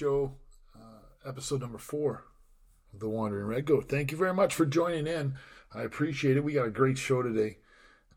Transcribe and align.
show, 0.00 0.32
uh, 0.74 1.28
episode 1.28 1.60
number 1.60 1.76
four 1.76 2.24
of 2.94 3.00
The 3.00 3.08
Wandering 3.10 3.44
Red 3.44 3.66
Goat. 3.66 3.90
Thank 3.90 4.10
you 4.10 4.16
very 4.16 4.32
much 4.32 4.54
for 4.54 4.64
joining 4.64 5.06
in. 5.06 5.34
I 5.74 5.82
appreciate 5.82 6.38
it. 6.38 6.42
We 6.42 6.54
got 6.54 6.66
a 6.66 6.70
great 6.70 6.96
show 6.96 7.22
today. 7.22 7.58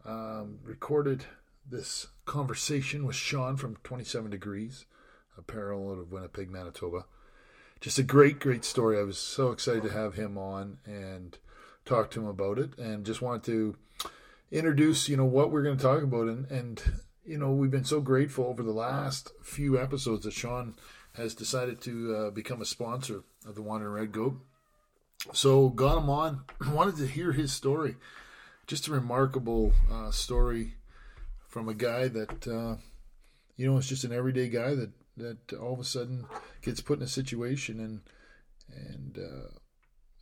Um, 0.06 0.60
recorded 0.64 1.26
this 1.70 2.08
conversation 2.24 3.06
with 3.06 3.18
Sean 3.18 3.58
from 3.58 3.76
27 3.84 4.32
Degrees 4.32 4.86
Apparel 5.38 5.92
out 5.92 6.00
of 6.00 6.10
Winnipeg, 6.10 6.50
Manitoba. 6.50 7.04
Just 7.82 8.00
a 8.00 8.04
great, 8.04 8.40
great 8.40 8.64
story. 8.64 8.98
I 8.98 9.04
was 9.04 9.18
so 9.18 9.52
excited 9.52 9.84
to 9.84 9.92
have 9.92 10.16
him 10.16 10.38
on 10.38 10.78
and 10.86 11.38
talk 11.84 12.12
to 12.12 12.22
him 12.22 12.28
about 12.28 12.60
it, 12.60 12.78
and 12.78 13.06
just 13.06 13.22
wanted 13.22 13.44
to 13.44 13.76
introduce, 14.54 15.10
you 15.10 15.18
know, 15.18 15.26
what 15.26 15.52
we're 15.52 15.64
going 15.64 15.76
to 15.76 15.84
talk 15.84 16.02
about. 16.02 16.28
And, 16.28 16.50
and 16.50 16.82
you 17.26 17.38
know, 17.38 17.52
we've 17.52 17.70
been 17.70 17.84
so 17.84 18.00
grateful 18.00 18.46
over 18.46 18.64
the 18.64 18.72
last 18.72 19.34
few 19.44 19.78
episodes 19.78 20.24
that 20.24 20.32
Sean 20.32 20.76
has 21.16 21.36
decided 21.36 21.82
to 21.82 22.16
uh, 22.16 22.32
become 22.32 22.62
a 22.62 22.66
sponsor 22.66 23.24
of 23.46 23.56
the 23.56 23.62
Wandering 23.62 23.94
Red 23.94 24.12
Goat. 24.12 24.40
So 25.34 25.70
got 25.70 25.98
him 25.98 26.10
on. 26.10 26.44
Wanted 26.72 26.98
to 26.98 27.08
hear 27.08 27.32
his 27.32 27.52
story. 27.52 27.96
Just 28.68 28.88
a 28.88 28.92
remarkable 28.92 29.74
uh, 29.92 30.12
story 30.12 30.76
from 31.48 31.70
a 31.70 31.74
guy 31.74 32.08
that 32.08 32.48
uh, 32.48 32.78
you 33.56 33.70
know 33.70 33.78
is 33.78 33.88
just 33.88 34.04
an 34.04 34.14
everyday 34.14 34.50
guy 34.50 34.74
that 34.74 34.92
that 35.18 35.54
all 35.54 35.74
of 35.74 35.80
a 35.80 35.84
sudden 35.84 36.26
gets 36.62 36.82
put 36.82 36.98
in 36.98 37.04
a 37.04 37.08
situation 37.08 37.80
and 37.80 38.02
and 38.76 39.18
uh, 39.18 39.50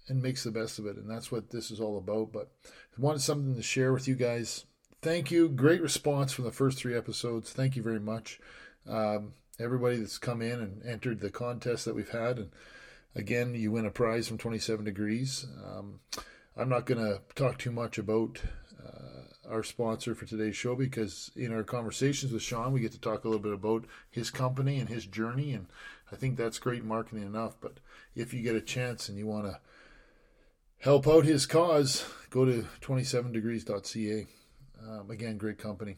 and 0.08 0.22
makes 0.22 0.44
the 0.44 0.52
best 0.52 0.80
of 0.80 0.86
it. 0.86 0.98
And 0.98 1.10
that's 1.10 1.32
what 1.32 1.52
this 1.52 1.72
is 1.72 1.80
all 1.80 1.98
about. 1.98 2.32
But 2.32 2.52
I 2.66 3.02
wanted 3.02 3.22
something 3.22 3.56
to 3.56 3.64
share 3.64 3.94
with 3.94 4.08
you 4.08 4.16
guys. 4.16 4.66
Thank 5.02 5.32
you. 5.32 5.50
Great 5.50 5.82
response 5.82 6.32
from 6.32 6.46
the 6.46 6.52
first 6.52 6.78
three 6.78 6.96
episodes. 6.96 7.52
Thank 7.52 7.76
you 7.76 7.82
very 7.82 8.00
much. 8.00 8.40
Um, 8.88 9.34
everybody 9.62 9.98
that's 9.98 10.18
come 10.18 10.42
in 10.42 10.60
and 10.60 10.86
entered 10.86 11.20
the 11.20 11.30
contest 11.30 11.86
that 11.86 11.96
we've 11.96 12.10
had. 12.10 12.38
And 12.38 12.52
again, 13.16 13.56
you 13.56 13.72
win 13.72 13.86
a 13.86 13.92
prize 13.92 14.28
from 14.28 14.38
27 14.38 14.86
Degrees. 14.86 15.46
Um, 15.66 16.00
I'm 16.58 16.70
not 16.70 16.86
going 16.86 17.00
to 17.00 17.22
talk 17.36 17.58
too 17.58 17.72
much 17.72 17.98
about 17.98 18.42
uh, 18.84 19.50
our 19.50 19.64
sponsor 19.64 20.16
for 20.16 20.26
today's 20.26 20.56
show 20.56 20.76
because 20.76 21.32
in 21.36 21.54
our 21.54 21.64
conversations 21.64 22.32
with 22.32 22.42
Sean, 22.42 22.74
we 22.74 22.82
get 22.82 22.92
to 22.92 23.00
talk 23.00 23.24
a 23.24 23.28
little 23.28 23.42
bit 23.42 23.54
about 23.54 23.86
his 24.10 24.30
company 24.30 24.80
and 24.80 24.90
his 24.90 25.06
journey. 25.06 25.54
And 25.54 25.68
I 26.12 26.16
think 26.16 26.38
that's 26.38 26.60
great 26.60 26.84
marketing 26.84 27.24
enough. 27.24 27.56
But 27.62 27.80
if 28.16 28.34
you 28.34 28.42
get 28.42 28.56
a 28.56 28.62
chance 28.62 29.08
and 29.08 29.18
you 29.18 29.28
want 29.28 29.46
to 29.46 29.60
help 30.80 31.08
out 31.08 31.26
his 31.26 31.46
cause, 31.46 32.06
go 32.30 32.46
to 32.46 32.66
27degrees.ca. 32.82 34.28
Um, 34.88 35.12
again, 35.12 35.38
great 35.38 35.58
company. 35.58 35.98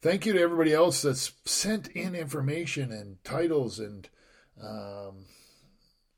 Thank 0.00 0.26
you 0.26 0.32
to 0.32 0.40
everybody 0.40 0.72
else 0.72 1.02
that's 1.02 1.32
sent 1.44 1.88
in 1.88 2.14
information 2.14 2.92
and 2.92 3.22
titles 3.24 3.80
and, 3.80 4.08
um, 4.62 5.26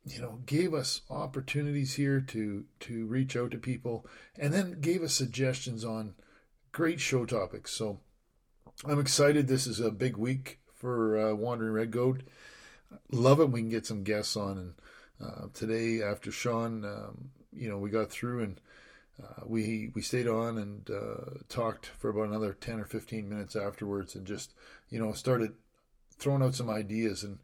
you 0.05 0.21
know, 0.21 0.41
gave 0.45 0.75
us 0.75 1.01
opportunities 1.09 1.95
here 1.95 2.21
to 2.21 2.65
to 2.81 3.07
reach 3.07 3.37
out 3.37 3.53
to 3.53 3.59
people, 3.59 4.07
and 4.39 4.53
then 4.53 4.81
gave 4.81 5.03
us 5.03 5.15
suggestions 5.15 5.83
on 5.83 6.15
great 6.73 7.01
show 7.01 7.25
topics. 7.25 7.71
So 7.71 8.01
I'm 8.85 9.01
excited. 9.01 9.49
This 9.49 9.67
is 9.67 9.81
a 9.81 9.91
big 9.91 10.17
week 10.17 10.61
for 10.75 11.19
uh, 11.19 11.35
Wandering 11.35 11.73
Red 11.73 11.91
Goat. 11.91 12.23
Love 13.11 13.41
it. 13.41 13.51
We 13.51 13.61
can 13.61 13.71
get 13.71 13.87
some 13.87 14.03
guests 14.03 14.37
on, 14.37 14.59
and 14.59 14.75
uh, 15.23 15.47
today 15.55 16.03
after 16.03 16.31
Sean, 16.31 16.85
um, 16.85 17.31
you 17.53 17.69
know, 17.69 17.79
we 17.79 17.89
got 17.89 18.11
through 18.11 18.43
and 18.43 18.61
uh, 19.23 19.43
we 19.47 19.91
we 19.95 20.03
stayed 20.03 20.29
on 20.29 20.59
and 20.59 20.91
uh, 20.91 21.39
talked 21.49 21.87
for 21.87 22.11
about 22.11 22.29
another 22.29 22.55
ten 22.55 22.81
or 22.81 22.85
fifteen 22.85 23.29
minutes 23.29 23.57
afterwards, 23.57 24.15
and 24.15 24.27
just 24.27 24.55
you 24.89 24.99
know 24.99 25.13
started 25.13 25.53
throwing 26.19 26.43
out 26.43 26.55
some 26.55 26.71
ideas. 26.71 27.23
And 27.23 27.39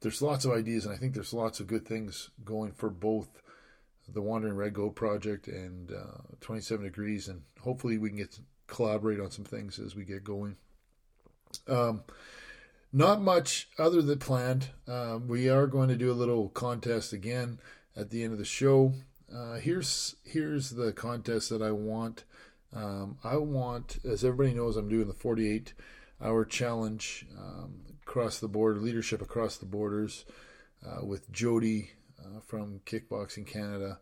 there's 0.00 0.22
lots 0.22 0.44
of 0.44 0.52
ideas, 0.52 0.84
and 0.84 0.94
I 0.94 0.98
think 0.98 1.14
there's 1.14 1.32
lots 1.32 1.60
of 1.60 1.66
good 1.66 1.86
things 1.86 2.30
going 2.44 2.72
for 2.72 2.90
both 2.90 3.42
the 4.08 4.22
Wandering 4.22 4.56
Red 4.56 4.74
Goat 4.74 4.94
project 4.94 5.46
and 5.48 5.92
uh, 5.92 6.22
27 6.40 6.84
Degrees, 6.84 7.28
and 7.28 7.42
hopefully 7.60 7.98
we 7.98 8.08
can 8.08 8.18
get 8.18 8.32
to 8.32 8.40
collaborate 8.66 9.20
on 9.20 9.30
some 9.30 9.44
things 9.44 9.78
as 9.78 9.94
we 9.94 10.04
get 10.04 10.24
going. 10.24 10.56
Um, 11.68 12.02
not 12.92 13.22
much 13.22 13.68
other 13.78 14.02
than 14.02 14.18
planned. 14.18 14.68
Um, 14.86 15.28
we 15.28 15.48
are 15.48 15.66
going 15.66 15.88
to 15.88 15.96
do 15.96 16.10
a 16.10 16.14
little 16.14 16.48
contest 16.50 17.12
again 17.12 17.58
at 17.96 18.10
the 18.10 18.22
end 18.22 18.32
of 18.32 18.38
the 18.38 18.44
show. 18.44 18.92
Uh, 19.34 19.54
here's 19.54 20.16
here's 20.24 20.70
the 20.70 20.92
contest 20.92 21.48
that 21.50 21.62
I 21.62 21.70
want. 21.70 22.24
Um, 22.74 23.18
I 23.22 23.36
want, 23.36 23.98
as 24.04 24.24
everybody 24.24 24.54
knows, 24.54 24.76
I'm 24.76 24.88
doing 24.88 25.06
the 25.08 25.14
48 25.14 25.74
hour 26.22 26.44
challenge 26.44 27.26
um, 27.38 27.82
across 28.02 28.38
the 28.38 28.48
border, 28.48 28.80
leadership 28.80 29.20
across 29.20 29.56
the 29.56 29.66
borders, 29.66 30.24
uh, 30.86 31.04
with 31.04 31.30
Jody 31.32 31.90
uh, 32.18 32.40
from 32.40 32.80
Kickboxing 32.86 33.46
Canada, 33.46 33.98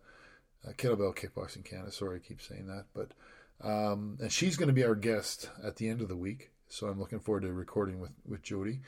uh, 0.66 0.72
Kettlebell 0.72 1.16
Kickboxing 1.16 1.64
Canada. 1.64 1.92
Sorry, 1.92 2.16
I 2.16 2.26
keep 2.26 2.40
saying 2.40 2.66
that, 2.66 2.86
but 2.94 3.12
um, 3.62 4.18
and 4.20 4.32
she's 4.32 4.56
going 4.56 4.68
to 4.68 4.74
be 4.74 4.84
our 4.84 4.94
guest 4.94 5.50
at 5.62 5.76
the 5.76 5.88
end 5.88 6.00
of 6.00 6.08
the 6.08 6.16
week. 6.16 6.50
So 6.68 6.86
I'm 6.86 7.00
looking 7.00 7.20
forward 7.20 7.42
to 7.42 7.52
recording 7.52 8.00
with 8.00 8.12
with 8.26 8.42
Jody, 8.42 8.80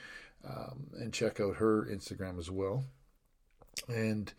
um, 0.48 0.86
and 0.98 1.12
check 1.12 1.41
out 1.41 1.56
her 1.56 1.86
Instagram 1.86 2.38
as 2.38 2.50
well. 2.50 2.84
And 3.88 4.32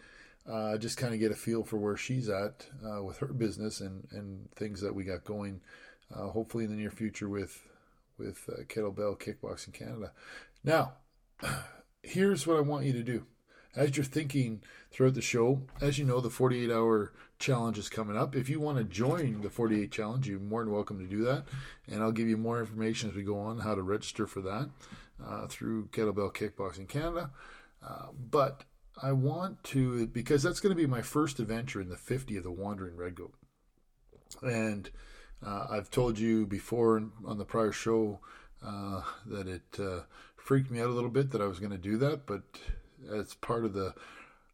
uh, 0.49 0.77
just 0.77 0.97
kind 0.97 1.13
of 1.13 1.19
get 1.19 1.31
a 1.31 1.35
feel 1.35 1.63
for 1.63 1.77
where 1.77 1.97
she's 1.97 2.29
at 2.29 2.67
uh, 2.85 3.01
with 3.03 3.17
her 3.19 3.27
business 3.27 3.79
and, 3.79 4.07
and 4.11 4.51
things 4.55 4.81
that 4.81 4.93
we 4.93 5.03
got 5.03 5.23
going. 5.23 5.61
Uh, 6.13 6.27
hopefully 6.27 6.65
in 6.65 6.69
the 6.69 6.75
near 6.75 6.91
future 6.91 7.29
with 7.29 7.63
with 8.17 8.47
uh, 8.49 8.63
Kettlebell 8.63 9.19
Kickboxing 9.19 9.73
Canada. 9.73 10.11
Now, 10.63 10.93
here's 12.03 12.45
what 12.45 12.57
I 12.57 12.61
want 12.61 12.85
you 12.85 12.93
to 12.93 13.03
do. 13.03 13.25
As 13.75 13.97
you're 13.97 14.03
thinking 14.03 14.61
throughout 14.91 15.15
the 15.15 15.21
show, 15.21 15.63
as 15.81 15.97
you 15.97 16.05
know, 16.05 16.19
the 16.19 16.29
48 16.29 16.69
hour 16.69 17.11
challenge 17.39 17.79
is 17.79 17.89
coming 17.89 18.15
up. 18.15 18.35
If 18.35 18.47
you 18.47 18.59
want 18.59 18.77
to 18.77 18.83
join 18.83 19.41
the 19.41 19.49
48 19.49 19.91
challenge, 19.91 20.27
you're 20.27 20.39
more 20.39 20.63
than 20.63 20.71
welcome 20.71 20.99
to 20.99 21.07
do 21.07 21.23
that. 21.23 21.45
And 21.87 22.03
I'll 22.03 22.11
give 22.11 22.27
you 22.27 22.37
more 22.37 22.59
information 22.59 23.09
as 23.09 23.15
we 23.15 23.23
go 23.23 23.39
on 23.39 23.59
how 23.59 23.73
to 23.73 23.81
register 23.81 24.27
for 24.27 24.41
that 24.41 24.69
uh, 25.25 25.47
through 25.47 25.87
Kettlebell 25.87 26.35
Kickboxing 26.35 26.87
Canada. 26.87 27.31
Uh, 27.85 28.07
but 28.29 28.63
I 29.01 29.11
want 29.11 29.63
to 29.65 30.07
because 30.07 30.43
that's 30.43 30.59
going 30.59 30.75
to 30.75 30.81
be 30.81 30.87
my 30.87 31.01
first 31.01 31.39
adventure 31.39 31.81
in 31.81 31.89
the 31.89 31.97
50 31.97 32.37
of 32.37 32.43
the 32.43 32.51
Wandering 32.51 32.95
Red 32.95 33.15
Goat, 33.15 33.33
and 34.41 34.89
uh, 35.45 35.67
I've 35.69 35.89
told 35.89 36.19
you 36.19 36.45
before 36.45 37.03
on 37.25 37.37
the 37.37 37.45
prior 37.45 37.71
show 37.71 38.19
uh, 38.65 39.01
that 39.25 39.47
it 39.47 39.79
uh, 39.79 40.01
freaked 40.35 40.71
me 40.71 40.79
out 40.79 40.87
a 40.87 40.93
little 40.93 41.09
bit 41.09 41.31
that 41.31 41.41
I 41.41 41.47
was 41.47 41.59
going 41.59 41.71
to 41.71 41.77
do 41.77 41.97
that, 41.97 42.25
but 42.25 42.43
as 43.11 43.33
part 43.35 43.65
of 43.65 43.73
the 43.73 43.93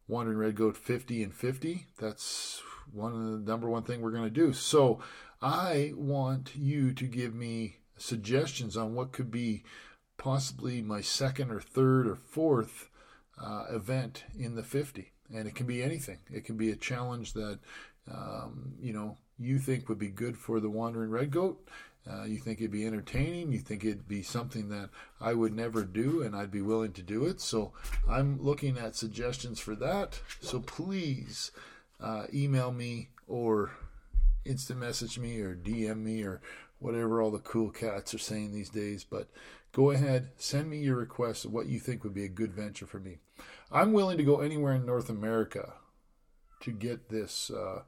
Wandering 0.08 0.38
Red 0.38 0.56
Goat 0.56 0.76
50 0.76 1.22
and 1.24 1.34
50, 1.34 1.88
that's 2.00 2.62
one 2.92 3.14
of 3.14 3.20
the 3.20 3.52
number 3.52 3.70
one 3.70 3.84
thing 3.84 4.02
we're 4.02 4.12
going 4.12 4.24
to 4.24 4.30
do. 4.30 4.54
So 4.54 5.00
I 5.42 5.94
want 5.96 6.56
you 6.56 6.94
to 6.94 7.06
give 7.06 7.36
me 7.36 7.78
suggestions 7.98 8.76
on 8.76 8.96
what 8.96 9.12
could 9.12 9.30
be 9.30 9.64
possibly 10.18 10.82
my 10.82 11.02
second 11.02 11.52
or 11.52 11.62
third 11.62 12.08
or 12.08 12.16
fourth 12.16 12.89
uh, 13.42 13.66
event 13.70 14.24
in 14.38 14.56
the 14.56 14.64
50 14.64 15.12
and 15.34 15.48
it 15.48 15.56
can 15.56 15.66
be 15.66 15.84
anything. 15.84 16.20
It 16.32 16.46
can 16.46 16.58
be 16.58 16.72
a 16.72 16.76
challenge 16.76 17.34
that 17.34 17.60
um, 18.12 18.74
you 18.82 18.94
know 18.94 19.18
you 19.38 19.60
think 19.60 19.88
would 19.88 20.00
be 20.00 20.10
good 20.10 20.38
for 20.38 20.60
the 20.60 20.70
wandering 20.70 21.12
red 21.12 21.32
goat 21.32 21.60
uh, 22.10 22.24
you 22.24 22.38
think 22.38 22.60
it'd 22.60 22.72
be 22.72 22.88
entertaining. 22.88 23.52
You 23.52 23.60
think 23.60 23.84
it'd 23.84 24.08
be 24.08 24.24
something 24.24 24.70
that 24.70 24.90
i 25.22 25.34
would 25.34 25.54
never 25.54 25.84
do 25.84 26.24
and 26.24 26.36
i'd 26.36 26.52
be 26.52 26.62
willing 26.62 26.94
to 26.94 27.02
do 27.02 27.26
it. 27.26 27.40
So 27.42 27.74
i'm 28.10 28.42
looking 28.42 28.78
at 28.78 28.96
suggestions 28.96 29.60
for 29.60 29.76
that. 29.76 30.20
So 30.42 30.60
please 30.60 31.52
uh, 32.02 32.26
email 32.34 32.72
me 32.72 33.10
or 33.28 33.72
instant 34.46 34.80
message 34.80 35.20
me 35.20 35.40
or 35.42 35.54
dm 35.54 35.98
me 35.98 36.24
or 36.24 36.42
whatever 36.80 37.22
all 37.22 37.30
the 37.30 37.40
cool 37.40 37.70
cats 37.70 38.14
are 38.14 38.20
saying 38.20 38.54
these 38.54 38.70
days. 38.70 39.04
But 39.04 39.30
go 39.72 39.92
ahead, 39.92 40.30
send 40.38 40.70
me 40.70 40.80
your 40.80 40.96
request 40.96 41.46
of 41.46 41.52
what 41.52 41.68
you 41.68 41.80
think 41.80 42.04
would 42.04 42.14
be 42.14 42.26
a 42.26 42.30
good 42.30 42.54
venture 42.54 42.86
for 42.86 43.00
me. 43.00 43.20
I'm 43.72 43.94
willing 43.94 44.18
to 44.18 44.24
go 44.24 44.42
anywhere 44.42 44.74
in 44.74 44.86
North 44.86 45.10
America 45.10 45.74
to 46.62 46.72
get 46.72 47.10
this 47.10 47.52
uh, 47.52 47.84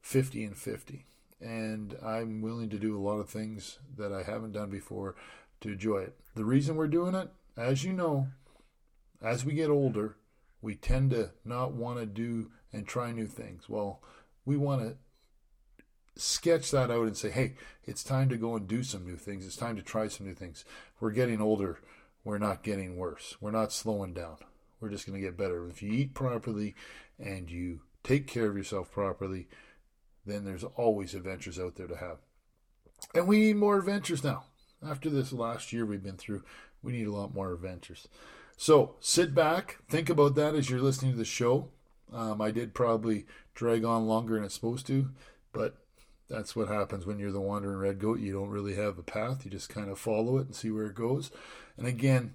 50 0.00 0.44
and 0.44 0.56
50. 0.56 1.04
And 1.40 1.96
I'm 2.04 2.40
willing 2.40 2.70
to 2.70 2.78
do 2.78 2.96
a 2.96 3.02
lot 3.02 3.18
of 3.18 3.28
things 3.28 3.78
that 3.96 4.12
I 4.12 4.22
haven't 4.22 4.52
done 4.52 4.70
before 4.70 5.16
to 5.60 5.72
enjoy 5.72 5.98
it. 5.98 6.16
The 6.34 6.44
reason 6.44 6.76
we're 6.76 6.86
doing 6.86 7.14
it, 7.14 7.28
as 7.56 7.84
you 7.84 7.92
know, 7.92 8.28
as 9.22 9.44
we 9.44 9.54
get 9.54 9.68
older, 9.68 10.16
we 10.62 10.74
tend 10.74 11.10
to 11.10 11.32
not 11.44 11.72
want 11.72 11.98
to 11.98 12.06
do 12.06 12.50
and 12.72 12.86
try 12.86 13.12
new 13.12 13.26
things. 13.26 13.68
Well, 13.68 14.02
we 14.44 14.56
want 14.56 14.82
to 14.82 14.96
sketch 16.16 16.70
that 16.70 16.90
out 16.90 17.06
and 17.06 17.16
say, 17.16 17.30
hey, 17.30 17.54
it's 17.84 18.02
time 18.02 18.28
to 18.30 18.36
go 18.36 18.56
and 18.56 18.66
do 18.66 18.82
some 18.82 19.04
new 19.04 19.16
things. 19.16 19.46
It's 19.46 19.56
time 19.56 19.76
to 19.76 19.82
try 19.82 20.08
some 20.08 20.26
new 20.26 20.34
things. 20.34 20.64
We're 21.00 21.10
getting 21.10 21.40
older. 21.40 21.78
We're 22.24 22.38
not 22.38 22.62
getting 22.62 22.96
worse. 22.96 23.36
We're 23.40 23.50
not 23.50 23.72
slowing 23.72 24.14
down. 24.14 24.38
We're 24.80 24.90
just 24.90 25.06
going 25.06 25.20
to 25.20 25.24
get 25.26 25.36
better. 25.36 25.68
If 25.68 25.82
you 25.82 25.92
eat 25.92 26.14
properly 26.14 26.74
and 27.18 27.50
you 27.50 27.80
take 28.02 28.26
care 28.26 28.48
of 28.48 28.56
yourself 28.56 28.90
properly, 28.90 29.48
then 30.24 30.44
there's 30.44 30.64
always 30.64 31.14
adventures 31.14 31.58
out 31.58 31.76
there 31.76 31.86
to 31.86 31.96
have. 31.96 32.18
And 33.14 33.28
we 33.28 33.38
need 33.38 33.56
more 33.56 33.78
adventures 33.78 34.24
now. 34.24 34.44
After 34.86 35.08
this 35.08 35.32
last 35.32 35.72
year 35.72 35.86
we've 35.86 36.02
been 36.02 36.16
through, 36.16 36.42
we 36.82 36.92
need 36.92 37.06
a 37.06 37.12
lot 37.12 37.34
more 37.34 37.52
adventures. 37.52 38.08
So 38.56 38.96
sit 39.00 39.34
back, 39.34 39.78
think 39.88 40.08
about 40.08 40.34
that 40.34 40.54
as 40.54 40.70
you're 40.70 40.80
listening 40.80 41.12
to 41.12 41.18
the 41.18 41.24
show. 41.24 41.68
Um, 42.12 42.40
I 42.40 42.50
did 42.50 42.74
probably 42.74 43.26
drag 43.54 43.84
on 43.84 44.06
longer 44.06 44.34
than 44.34 44.44
it's 44.44 44.54
supposed 44.54 44.86
to, 44.86 45.10
but 45.52 45.76
that's 46.28 46.56
what 46.56 46.68
happens 46.68 47.06
when 47.06 47.18
you're 47.18 47.32
the 47.32 47.40
wandering 47.40 47.78
red 47.78 47.98
goat. 47.98 48.20
You 48.20 48.32
don't 48.32 48.50
really 48.50 48.74
have 48.74 48.98
a 48.98 49.02
path, 49.02 49.44
you 49.44 49.50
just 49.50 49.68
kind 49.68 49.90
of 49.90 49.98
follow 49.98 50.38
it 50.38 50.46
and 50.46 50.54
see 50.54 50.70
where 50.70 50.86
it 50.86 50.94
goes. 50.94 51.30
And 51.76 51.86
again, 51.86 52.34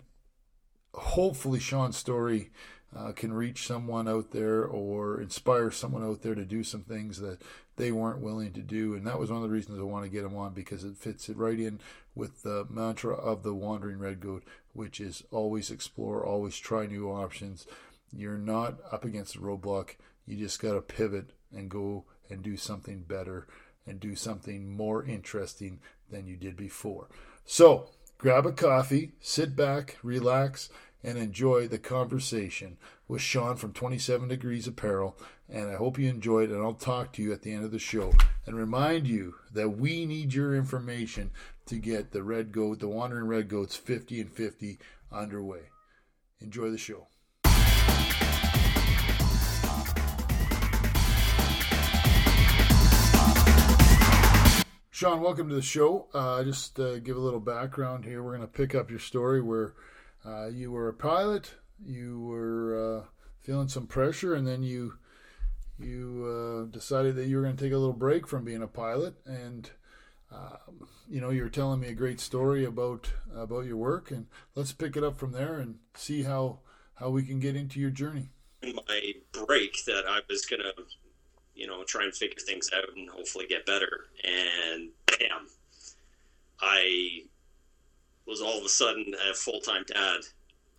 hopefully, 0.94 1.60
Sean's 1.60 1.98
story 1.98 2.52
uh, 2.96 3.12
can 3.14 3.34
reach 3.34 3.66
someone 3.66 4.08
out 4.08 4.32
there 4.32 4.64
or 4.66 5.22
inspire 5.22 5.72
someone 5.72 6.04
out 6.04 6.22
there 6.22 6.36
to 6.36 6.46
do 6.46 6.64
some 6.64 6.82
things 6.82 7.20
that 7.20 7.42
they 7.78 7.92
weren't 7.92 8.22
willing 8.22 8.52
to 8.54 8.62
do. 8.62 8.94
And 8.94 9.08
that 9.08 9.20
was 9.20 9.30
one 9.30 9.42
of 9.42 9.50
the 9.50 9.54
reasons 9.54 9.80
I 9.80 9.84
want 9.84 10.04
to 10.04 10.12
get 10.12 10.26
him 10.26 10.36
on 10.36 10.54
because 10.54 10.84
it 10.84 10.98
fits 10.98 11.30
it 11.30 11.38
right 11.38 11.60
in 11.60 11.80
with 12.16 12.44
the 12.44 12.66
mantra 12.70 13.16
of 13.16 13.44
the 13.44 13.54
wandering 13.54 14.00
red 14.00 14.20
goat, 14.20 14.44
which 14.74 15.00
is 15.00 15.24
always 15.32 15.72
explore, 15.72 16.26
always 16.26 16.58
try 16.58 16.86
new 16.86 17.10
options. 17.10 17.66
You're 18.14 18.38
not 18.38 18.76
up 18.92 19.06
against 19.06 19.36
a 19.36 19.40
roadblock. 19.40 19.96
You 20.26 20.38
just 20.38 20.62
got 20.62 20.74
to 20.74 20.82
pivot 20.82 21.32
and 21.54 21.70
go 21.70 22.06
and 22.30 22.44
do 22.44 22.58
something 22.58 23.04
better 23.04 23.48
and 23.92 24.00
do 24.00 24.16
something 24.16 24.74
more 24.76 25.04
interesting 25.04 25.80
than 26.10 26.26
you 26.26 26.38
did 26.38 26.56
before. 26.56 27.10
So, 27.46 27.90
grab 28.18 28.46
a 28.46 28.54
coffee, 28.54 29.12
sit 29.20 29.54
back, 29.54 29.98
relax, 30.02 30.70
and 31.04 31.18
enjoy 31.18 31.68
the 31.68 31.78
conversation 31.78 32.78
with 33.10 33.22
Sean 33.22 33.58
from 33.58 33.74
27 33.74 34.30
Degrees 34.30 34.66
Apparel. 34.66 35.18
And 35.50 35.70
I 35.70 35.76
hope 35.76 36.00
you 36.00 36.08
enjoyed, 36.10 36.52
and 36.52 36.64
I'll 36.64 36.74
talk 36.74 37.12
to 37.14 37.22
you 37.22 37.34
at 37.34 37.42
the 37.42 37.52
end 37.52 37.66
of 37.66 37.72
the 37.72 37.80
show 37.80 38.14
and 38.46 38.56
remind 38.56 39.08
you 39.08 39.36
that 39.52 39.78
we 39.78 40.06
need 40.06 40.34
your 40.34 40.56
information 40.56 41.32
to 41.66 41.76
get 41.76 42.12
the 42.12 42.24
Red 42.24 42.54
Goat, 42.54 42.80
the 42.80 42.88
Wandering 42.88 43.28
Red 43.28 43.50
Goats 43.50 43.76
50 43.76 44.22
and 44.22 44.32
50 44.32 44.80
underway. 45.12 45.64
Enjoy 46.40 46.70
the 46.70 46.78
show. 46.78 47.08
Sean, 55.01 55.19
welcome 55.19 55.50
to 55.50 55.56
the 55.56 55.63
show. 55.63 56.06
Uh, 56.13 56.44
just 56.44 56.80
uh, 56.80 57.00
give 57.00 57.18
a 57.18 57.19
little 57.19 57.39
background 57.39 58.06
here. 58.06 58.21
We're 58.21 58.38
going 58.38 58.48
to 58.48 58.53
pick 58.53 58.75
up 58.75 58.92
your 58.92 59.00
story 59.00 59.42
where 59.42 59.74
uh, 60.24 60.50
you 60.50 60.71
were 60.71 60.89
a 60.89 60.94
pilot, 60.94 61.56
you 61.83 62.19
were 62.19 63.00
uh, 63.00 63.06
feeling 63.39 63.68
some 63.68 63.88
pressure, 63.88 64.36
and 64.36 64.45
then 64.45 64.62
you 64.62 65.00
you 65.80 66.68
uh, 66.69 66.71
decided 66.71 67.15
that 67.15 67.25
you 67.25 67.38
were 67.38 67.42
going 67.42 67.57
to 67.57 67.63
take 67.63 67.74
a 67.74 67.77
little 67.80 67.94
break 67.94 68.27
from 68.27 68.45
being 68.45 68.62
a 68.62 68.68
pilot. 68.68 69.15
And 69.25 69.71
um, 70.31 70.88
you 71.09 71.19
know, 71.19 71.31
you 71.31 71.42
were 71.42 71.50
telling 71.50 71.80
me 71.80 71.88
a 71.88 71.94
great 71.94 72.19
story 72.19 72.63
about 72.63 73.12
about 73.36 73.65
your 73.65 73.77
work, 73.77 74.12
and 74.12 74.27
let's 74.54 74.71
pick 74.71 74.95
it 74.95 75.04
up 75.04 75.18
from 75.18 75.31
there 75.31 75.56
and 75.56 75.80
see 75.95 76.21
how 76.21 76.59
how 76.94 77.09
we 77.09 77.24
can 77.24 77.39
get 77.39 77.56
into 77.56 77.80
your 77.80 77.89
journey. 77.89 78.30
My 78.62 79.13
break 79.33 79.83
that 79.86 80.04
I 80.07 80.19
was 80.30 80.45
going 80.45 80.62
to 80.62 80.83
you 81.56 81.68
know, 81.68 81.83
try 81.83 82.03
and 82.03 82.13
figure 82.13 82.39
things 82.39 82.69
out 82.75 82.95
and 82.95 83.09
hopefully 83.09 83.45
get 83.48 83.65
better. 83.65 84.06
And 84.24 84.89
bam, 85.07 85.48
I 86.62 87.24
was 88.27 88.42
all 88.42 88.57
of 88.57 88.65
a 88.65 88.69
sudden 88.69 89.13
a 89.30 89.33
full 89.33 89.59
time 89.59 89.83
dad 89.88 90.21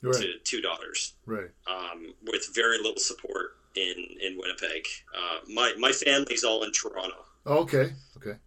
right. 0.03 0.15
to 0.15 0.39
two 0.45 0.61
daughters, 0.61 1.15
right? 1.27 1.51
Um, 1.69 2.15
with 2.27 2.49
very 2.55 2.79
little 2.79 2.97
support 2.97 3.57
in 3.77 3.95
in 4.21 4.39
Winnipeg. 4.39 4.87
Uh, 5.17 5.39
my 5.49 5.75
my 5.79 5.93
family's 5.93 6.45
all 6.45 6.63
in 6.65 6.73
Toronto. 6.73 7.25
Oh, 7.47 7.59
okay, 7.59 7.93
okay. 8.17 8.39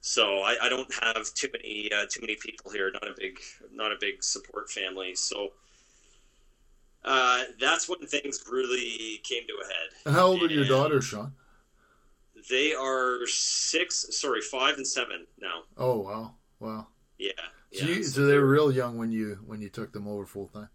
So 0.00 0.38
I, 0.38 0.56
I 0.62 0.68
don't 0.68 0.92
have 1.02 1.32
too 1.34 1.48
many 1.52 1.90
uh, 1.92 2.06
too 2.08 2.20
many 2.20 2.36
people 2.36 2.70
here. 2.70 2.90
Not 2.92 3.08
a 3.08 3.14
big 3.16 3.38
not 3.72 3.92
a 3.92 3.96
big 4.00 4.22
support 4.22 4.70
family. 4.70 5.14
So. 5.14 5.52
Uh, 7.04 7.44
that's 7.60 7.88
when 7.88 8.00
things 8.00 8.44
really 8.50 9.20
came 9.22 9.46
to 9.46 9.54
a 9.54 9.64
head. 9.64 9.88
And 10.04 10.14
how 10.14 10.26
old 10.26 10.42
are 10.42 10.46
your 10.48 10.64
daughters, 10.64 11.04
Sean? 11.04 11.32
They 12.48 12.72
are 12.72 13.26
six, 13.26 14.06
sorry, 14.10 14.40
five 14.40 14.76
and 14.76 14.86
seven 14.86 15.26
now. 15.40 15.62
Oh 15.76 15.98
wow, 15.98 16.34
wow. 16.60 16.86
Yeah. 17.18 17.32
So, 17.72 17.84
you, 17.84 18.02
so 18.02 18.26
they 18.26 18.38
were 18.38 18.46
real 18.46 18.72
young 18.72 18.96
when 18.96 19.12
you 19.12 19.38
when 19.46 19.60
you 19.60 19.68
took 19.68 19.92
them 19.92 20.08
over 20.08 20.24
full 20.24 20.48
time. 20.48 20.68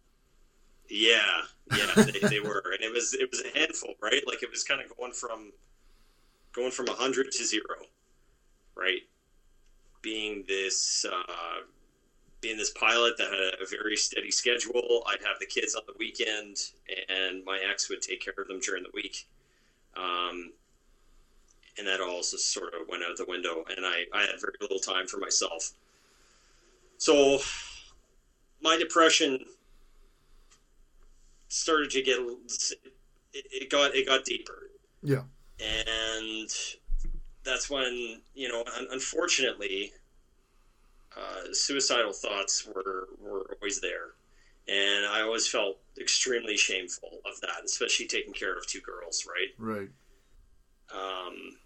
Yeah, 0.89 1.41
yeah, 1.75 2.03
they, 2.03 2.19
they 2.29 2.39
were, 2.39 2.61
and 2.73 2.81
it 2.81 2.93
was 2.93 3.13
it 3.13 3.31
was 3.31 3.41
a 3.41 3.57
handful, 3.57 3.95
right? 4.01 4.21
Like 4.27 4.43
it 4.43 4.51
was 4.51 4.63
kind 4.63 4.81
of 4.81 4.95
going 4.95 5.13
from 5.13 5.51
going 6.51 6.71
from 6.71 6.87
a 6.87 6.93
hundred 6.93 7.31
to 7.31 7.45
zero, 7.45 7.87
right? 8.75 9.01
Being 10.01 10.43
this 10.47 11.05
uh, 11.11 11.61
being 12.41 12.57
this 12.57 12.71
pilot 12.71 13.17
that 13.17 13.29
had 13.29 13.61
a 13.61 13.65
very 13.65 13.95
steady 13.95 14.29
schedule, 14.29 15.03
I'd 15.07 15.23
have 15.25 15.39
the 15.39 15.47
kids 15.47 15.73
on 15.75 15.83
the 15.87 15.93
weekend, 15.97 16.57
and 17.09 17.43
my 17.43 17.59
ex 17.67 17.89
would 17.89 18.01
take 18.01 18.23
care 18.23 18.35
of 18.37 18.47
them 18.47 18.59
during 18.59 18.83
the 18.83 18.91
week. 18.93 19.27
Um, 19.95 20.51
and 21.77 21.87
that 21.87 22.01
all 22.01 22.21
just 22.21 22.53
sort 22.53 22.73
of 22.73 22.87
went 22.87 23.03
out 23.03 23.17
the 23.17 23.25
window, 23.25 23.63
and 23.75 23.85
I, 23.85 24.03
I 24.13 24.21
had 24.21 24.39
very 24.41 24.53
little 24.61 24.79
time 24.79 25.07
for 25.07 25.17
myself. 25.17 25.71
So 26.97 27.39
my 28.61 28.77
depression 28.77 29.39
started 31.47 31.91
to 31.91 32.01
get 32.01 32.19
it, 33.33 33.69
got 33.69 33.95
it 33.95 34.07
got 34.07 34.25
deeper. 34.25 34.69
Yeah, 35.01 35.23
and 35.59 36.49
that's 37.43 37.69
when 37.69 38.21
you 38.33 38.47
know, 38.49 38.63
unfortunately, 38.91 39.91
uh, 41.17 41.53
suicidal 41.53 42.13
thoughts 42.13 42.67
were 42.67 43.09
were 43.19 43.55
always 43.59 43.81
there, 43.81 44.11
and 44.67 45.05
I 45.05 45.21
always 45.21 45.47
felt 45.47 45.79
extremely 45.99 46.57
shameful 46.57 47.19
of 47.25 47.39
that, 47.41 47.63
especially 47.65 48.07
taking 48.07 48.33
care 48.33 48.57
of 48.57 48.65
two 48.67 48.81
girls. 48.81 49.27
Right. 49.27 49.49
Right. 49.57 49.89
Um, 50.93 51.57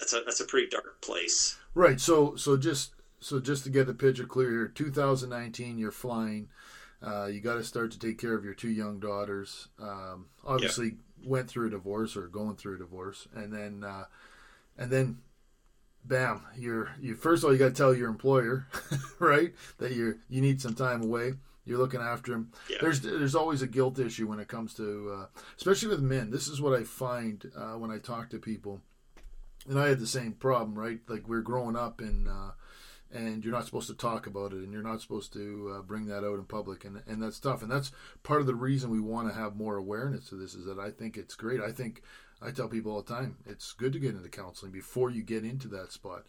that's 0.00 0.14
a 0.14 0.22
that's 0.24 0.40
a 0.40 0.44
pretty 0.44 0.68
dark 0.68 1.00
place. 1.02 1.56
Right. 1.74 2.00
So 2.00 2.34
so 2.34 2.56
just 2.56 2.94
so 3.20 3.38
just 3.38 3.64
to 3.64 3.70
get 3.70 3.86
the 3.86 3.94
picture 3.94 4.24
clear 4.24 4.50
here, 4.50 4.68
2019, 4.68 5.78
you're 5.78 5.92
flying. 5.92 6.48
Uh, 7.02 7.26
you 7.26 7.40
got 7.40 7.54
to 7.54 7.64
start 7.64 7.90
to 7.92 7.98
take 7.98 8.18
care 8.18 8.34
of 8.34 8.44
your 8.44 8.54
two 8.54 8.70
young 8.70 8.98
daughters. 8.98 9.68
Um, 9.80 10.26
obviously, 10.44 10.86
yeah. 10.88 11.28
went 11.28 11.48
through 11.48 11.68
a 11.68 11.70
divorce 11.70 12.16
or 12.16 12.26
going 12.28 12.56
through 12.56 12.74
a 12.74 12.78
divorce, 12.78 13.28
and 13.34 13.52
then 13.52 13.84
uh, 13.84 14.04
and 14.76 14.90
then, 14.90 15.18
bam! 16.04 16.42
You're 16.56 16.90
you 17.00 17.14
first 17.14 17.42
of 17.42 17.48
all 17.48 17.52
you 17.52 17.58
got 17.58 17.68
to 17.68 17.74
tell 17.74 17.94
your 17.94 18.08
employer, 18.08 18.66
right, 19.18 19.52
that 19.78 19.92
you 19.92 20.18
you 20.28 20.40
need 20.40 20.60
some 20.60 20.74
time 20.74 21.02
away. 21.02 21.34
You're 21.66 21.78
looking 21.78 22.00
after 22.00 22.32
him. 22.32 22.52
Yeah. 22.68 22.78
There's 22.80 23.00
there's 23.00 23.34
always 23.34 23.62
a 23.62 23.66
guilt 23.66 23.98
issue 23.98 24.26
when 24.26 24.40
it 24.40 24.48
comes 24.48 24.74
to, 24.74 25.20
uh, 25.20 25.26
especially 25.56 25.88
with 25.88 26.00
men. 26.00 26.30
This 26.30 26.48
is 26.48 26.60
what 26.60 26.78
I 26.78 26.84
find 26.84 27.50
uh, 27.56 27.78
when 27.78 27.90
I 27.90 27.98
talk 27.98 28.30
to 28.30 28.38
people 28.38 28.80
and 29.70 29.78
I 29.78 29.88
had 29.88 30.00
the 30.00 30.06
same 30.06 30.32
problem, 30.32 30.76
right? 30.76 30.98
Like 31.08 31.28
we're 31.28 31.42
growing 31.42 31.76
up 31.76 32.00
and 32.00 32.28
uh, 32.28 32.50
and 33.12 33.44
you're 33.44 33.54
not 33.54 33.66
supposed 33.66 33.86
to 33.86 33.94
talk 33.94 34.26
about 34.26 34.52
it, 34.52 34.58
and 34.58 34.72
you're 34.72 34.82
not 34.82 35.00
supposed 35.00 35.32
to 35.34 35.76
uh, 35.76 35.82
bring 35.82 36.06
that 36.06 36.24
out 36.24 36.38
in 36.38 36.44
public, 36.44 36.84
and 36.84 37.02
and 37.06 37.22
that's 37.22 37.38
tough. 37.38 37.62
And 37.62 37.70
that's 37.70 37.92
part 38.24 38.40
of 38.40 38.48
the 38.48 38.54
reason 38.54 38.90
we 38.90 39.00
want 39.00 39.28
to 39.28 39.34
have 39.34 39.54
more 39.56 39.76
awareness 39.76 40.32
of 40.32 40.40
this. 40.40 40.54
Is 40.54 40.66
that 40.66 40.80
I 40.80 40.90
think 40.90 41.16
it's 41.16 41.36
great. 41.36 41.60
I 41.60 41.70
think 41.70 42.02
I 42.42 42.50
tell 42.50 42.68
people 42.68 42.92
all 42.92 43.02
the 43.02 43.14
time 43.14 43.36
it's 43.46 43.72
good 43.72 43.92
to 43.92 44.00
get 44.00 44.16
into 44.16 44.28
counseling 44.28 44.72
before 44.72 45.08
you 45.08 45.22
get 45.22 45.44
into 45.44 45.68
that 45.68 45.92
spot. 45.92 46.24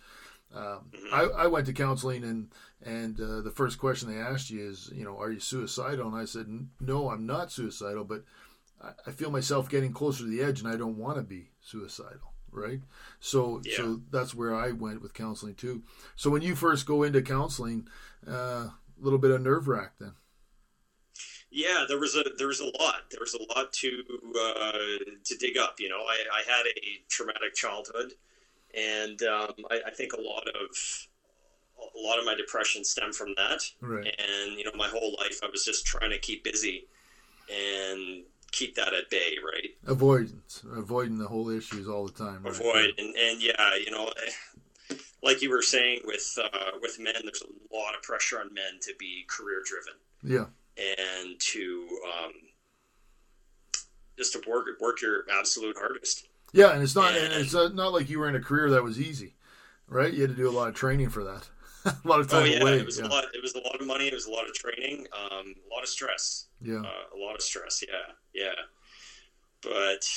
Um, 0.54 0.92
mm-hmm. 0.92 1.14
I, 1.14 1.44
I, 1.44 1.48
went 1.48 1.66
to 1.68 1.74
counseling 1.74 2.26
and 2.26 2.50
and 2.84 3.20
uh, 3.20 3.40
the 3.40 3.54
first 3.56 3.80
question 3.80 4.10
they 4.10 4.20
asked 4.20 4.50
you 4.50 4.70
is 4.70 4.92
you 4.94 5.06
know 5.06 5.18
are 5.18 5.32
you 5.32 5.40
suicidal 5.40 6.10
and 6.10 6.18
I 6.18 6.26
said 6.26 6.48
no 6.82 7.10
I'm 7.10 7.26
not 7.26 7.54
suicidal 7.54 8.04
but 8.04 8.26
I, 8.84 8.90
I 9.08 9.12
feel 9.12 9.32
myself 9.32 9.70
getting 9.70 9.94
closer 9.94 10.26
to 10.26 10.30
the 10.30 10.42
edge 10.42 10.60
and 10.60 10.68
I 10.68 10.76
don't 10.76 10.98
want 10.98 11.16
to 11.16 11.24
be 11.24 11.52
suicidal 11.62 12.31
right? 12.52 12.82
So 13.20 13.62
yeah. 13.64 13.78
so 13.78 14.02
that's 14.12 14.34
where 14.34 14.56
I 14.56 14.72
went 14.72 15.02
with 15.02 15.14
counseling 15.14 15.56
too. 15.56 15.84
So 16.16 16.30
when 16.30 16.42
you 16.42 16.56
first 16.56 16.86
go 16.86 17.04
into 17.04 17.22
counseling, 17.22 17.88
uh, 18.28 18.32
a 18.32 18.36
uh, 18.36 18.70
little 19.00 19.20
bit 19.20 19.32
of 19.32 19.42
nerve 19.42 19.68
wrack 19.68 19.94
then. 20.00 20.14
Yeah, 21.50 21.84
there 21.88 22.00
was 22.00 22.16
a 22.16 22.24
there 22.38 22.48
was 22.48 22.62
a 22.62 22.66
lot. 22.66 23.10
There 23.12 23.20
was 23.20 23.34
a 23.34 23.54
lot 23.54 23.74
to 23.74 24.04
uh, 24.40 25.12
to 25.26 25.38
dig 25.38 25.58
up. 25.58 25.76
You 25.80 25.90
know, 25.90 26.00
I, 26.00 26.24
I 26.34 26.44
had 26.50 26.66
a 26.66 27.04
traumatic 27.10 27.56
childhood, 27.56 28.14
and 28.74 29.22
um, 29.24 29.54
I, 29.70 29.82
I 29.88 29.92
think 29.92 30.14
a 30.14 30.22
lot 30.22 30.48
of 30.48 31.08
a 31.78 32.00
lot 32.00 32.20
of 32.20 32.26
my 32.26 32.36
depression 32.36 32.86
stemmed 32.86 33.16
from 33.16 33.34
that. 33.36 33.64
Right. 33.82 34.06
And 34.06 34.58
you 34.58 34.64
know, 34.64 34.72
my 34.76 34.88
whole 34.88 35.16
life 35.20 35.42
I 35.44 35.50
was 35.52 35.66
just 35.66 35.86
trying 35.86 36.12
to 36.12 36.20
keep 36.20 36.46
busy, 36.46 36.88
and 37.50 38.24
keep 38.52 38.76
that 38.76 38.94
at 38.94 39.10
bay, 39.10 39.38
right? 39.44 39.70
Avoidance, 39.88 40.64
avoiding 40.76 41.18
the 41.18 41.28
whole 41.28 41.50
issues 41.50 41.88
all 41.88 42.06
the 42.06 42.14
time. 42.14 42.44
Right? 42.44 42.54
Avoid, 42.54 42.94
and, 42.98 43.16
and 43.16 43.42
yeah, 43.42 43.76
you 43.84 43.92
know, 43.92 44.08
eh, 44.08 44.96
like 45.24 45.42
you 45.42 45.50
were 45.50 45.62
saying 45.62 46.02
with 46.06 46.38
uh, 46.42 46.72
with 46.82 47.00
men, 47.00 47.16
there's 47.24 47.44
a 47.44 47.76
lot 47.76 47.96
of 47.96 48.02
pressure 48.04 48.40
on 48.40 48.54
men 48.54 48.80
to 48.82 48.94
be 49.00 49.26
career 49.28 49.62
driven. 49.66 49.94
Yeah, 50.24 50.46
and 50.78 51.40
to 51.40 51.88
um, 52.24 52.34
just 54.18 54.34
to 54.34 54.42
work 54.50 54.66
work 54.80 55.02
your 55.02 55.26
absolute 55.40 55.78
hardest. 55.80 56.28
Yeah, 56.54 56.74
and 56.74 56.84
it's 56.84 56.96
not 56.96 57.16
and, 57.16 57.34
and 57.34 57.46
it's 57.46 57.54
not 57.54 57.94
like 57.94 58.10
you 58.10 58.20
were 58.20 58.30
in 58.30 58.36
a 58.36 58.42
career 58.42 58.70
that 58.72 58.84
was 58.84 59.00
easy, 59.00 59.36
right? 59.88 60.14
You 60.14 60.22
had 60.22 60.32
to 60.32 60.36
do 60.36 60.50
a 60.50 60.52
lot 60.52 60.68
of 60.68 60.76
training 60.76 61.10
for 61.10 61.24
that. 61.24 61.48
a 61.86 62.08
lot 62.08 62.20
of 62.20 62.28
time 62.28 62.44
oh 62.44 62.46
yeah, 62.46 62.62
away. 62.62 62.78
it 62.78 62.86
was 62.86 63.00
yeah. 63.00 63.06
a 63.06 63.08
lot. 63.08 63.26
It 63.34 63.42
was 63.42 63.56
a 63.56 63.60
lot 63.60 63.80
of 63.80 63.88
money. 63.88 64.08
It 64.08 64.14
was 64.14 64.26
a 64.26 64.32
lot 64.32 64.48
of 64.48 64.54
training. 64.54 65.08
Um, 65.14 65.56
a 65.70 65.74
lot 65.74 65.84
of 65.84 65.90
stress. 65.90 66.48
Yeah. 66.62 66.82
Uh, 66.82 67.16
a 67.16 67.18
lot 67.18 67.36
of 67.36 67.42
stress. 67.42 67.84
Yeah, 67.88 68.14
yeah. 68.34 68.54
But 69.62 70.08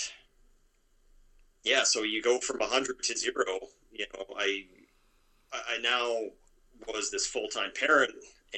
yeah, 1.62 1.82
so 1.84 2.02
you 2.02 2.22
go 2.22 2.38
from 2.38 2.60
hundred 2.60 3.02
to 3.02 3.16
zero. 3.16 3.44
You 3.92 4.06
know, 4.14 4.24
I 4.36 4.64
I 5.52 5.78
now 5.80 6.30
was 6.92 7.10
this 7.10 7.26
full 7.26 7.48
time 7.48 7.70
parent 7.78 8.12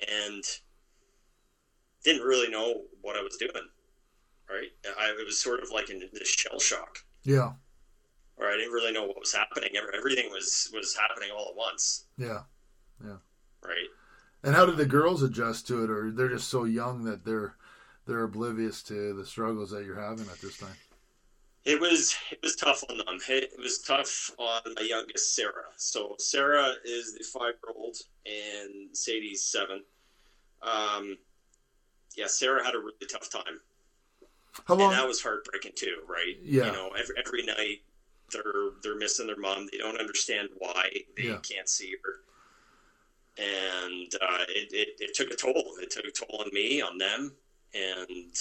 and 0.08 0.42
didn't 2.04 2.22
really 2.22 2.48
know 2.48 2.82
what 3.02 3.16
I 3.16 3.22
was 3.22 3.36
doing. 3.36 3.68
Right, 4.48 4.70
I 4.98 5.10
it 5.10 5.26
was 5.26 5.40
sort 5.40 5.62
of 5.62 5.70
like 5.72 5.90
in 5.90 6.00
this 6.12 6.28
shell 6.28 6.60
shock. 6.60 6.98
Yeah. 7.24 7.52
Or 8.36 8.48
I 8.48 8.56
didn't 8.56 8.72
really 8.72 8.92
know 8.92 9.04
what 9.04 9.18
was 9.18 9.32
happening. 9.32 9.70
Everything 9.96 10.30
was 10.30 10.70
was 10.72 10.96
happening 10.96 11.30
all 11.36 11.48
at 11.50 11.56
once. 11.56 12.04
Yeah. 12.16 12.42
Yeah, 13.04 13.16
right. 13.64 13.88
And 14.42 14.54
how 14.54 14.64
did 14.66 14.76
the 14.76 14.86
girls 14.86 15.22
adjust 15.22 15.66
to 15.68 15.82
it, 15.84 15.90
or 15.90 16.10
they're 16.10 16.28
just 16.28 16.48
so 16.48 16.64
young 16.64 17.04
that 17.04 17.24
they're 17.24 17.54
they're 18.06 18.22
oblivious 18.24 18.82
to 18.84 19.12
the 19.14 19.26
struggles 19.26 19.70
that 19.70 19.84
you're 19.84 20.00
having 20.00 20.26
at 20.28 20.40
this 20.40 20.58
time? 20.58 20.76
It 21.64 21.80
was 21.80 22.14
it 22.30 22.38
was 22.42 22.54
tough 22.56 22.84
on 22.88 22.98
them. 22.98 23.18
It, 23.28 23.52
it 23.52 23.58
was 23.58 23.78
tough 23.78 24.30
on 24.38 24.60
my 24.76 24.82
youngest 24.82 25.34
Sarah. 25.34 25.64
So 25.76 26.14
Sarah 26.18 26.74
is 26.84 27.14
the 27.14 27.24
five 27.24 27.54
year 27.64 27.74
old 27.76 27.96
and 28.24 28.96
Sadie's 28.96 29.42
seven. 29.42 29.82
Um, 30.62 31.18
yeah, 32.16 32.28
Sarah 32.28 32.64
had 32.64 32.74
a 32.74 32.78
really 32.78 32.94
tough 33.10 33.28
time, 33.30 33.60
How 34.66 34.74
long? 34.76 34.92
and 34.92 34.98
that 35.00 35.06
was 35.08 35.20
heartbreaking 35.20 35.72
too. 35.74 35.98
Right? 36.08 36.36
Yeah. 36.42 36.66
You 36.66 36.72
know, 36.72 36.90
every 36.96 37.16
every 37.26 37.44
night 37.44 37.82
they're 38.32 38.70
they're 38.82 38.96
missing 38.96 39.26
their 39.26 39.36
mom. 39.36 39.68
They 39.72 39.78
don't 39.78 39.98
understand 39.98 40.48
why 40.58 40.88
they 41.16 41.24
Yeah. 41.24 41.38
can't 41.38 41.68
see 41.68 41.94
her, 42.04 42.20
and 43.38 44.14
uh, 44.20 44.44
it, 44.48 44.72
it 44.72 44.88
it 44.98 45.14
took 45.14 45.30
a 45.30 45.36
toll. 45.36 45.74
It 45.80 45.90
took 45.90 46.04
a 46.04 46.10
toll 46.10 46.40
on 46.44 46.50
me, 46.52 46.80
on 46.80 46.98
them, 46.98 47.32
and 47.74 48.34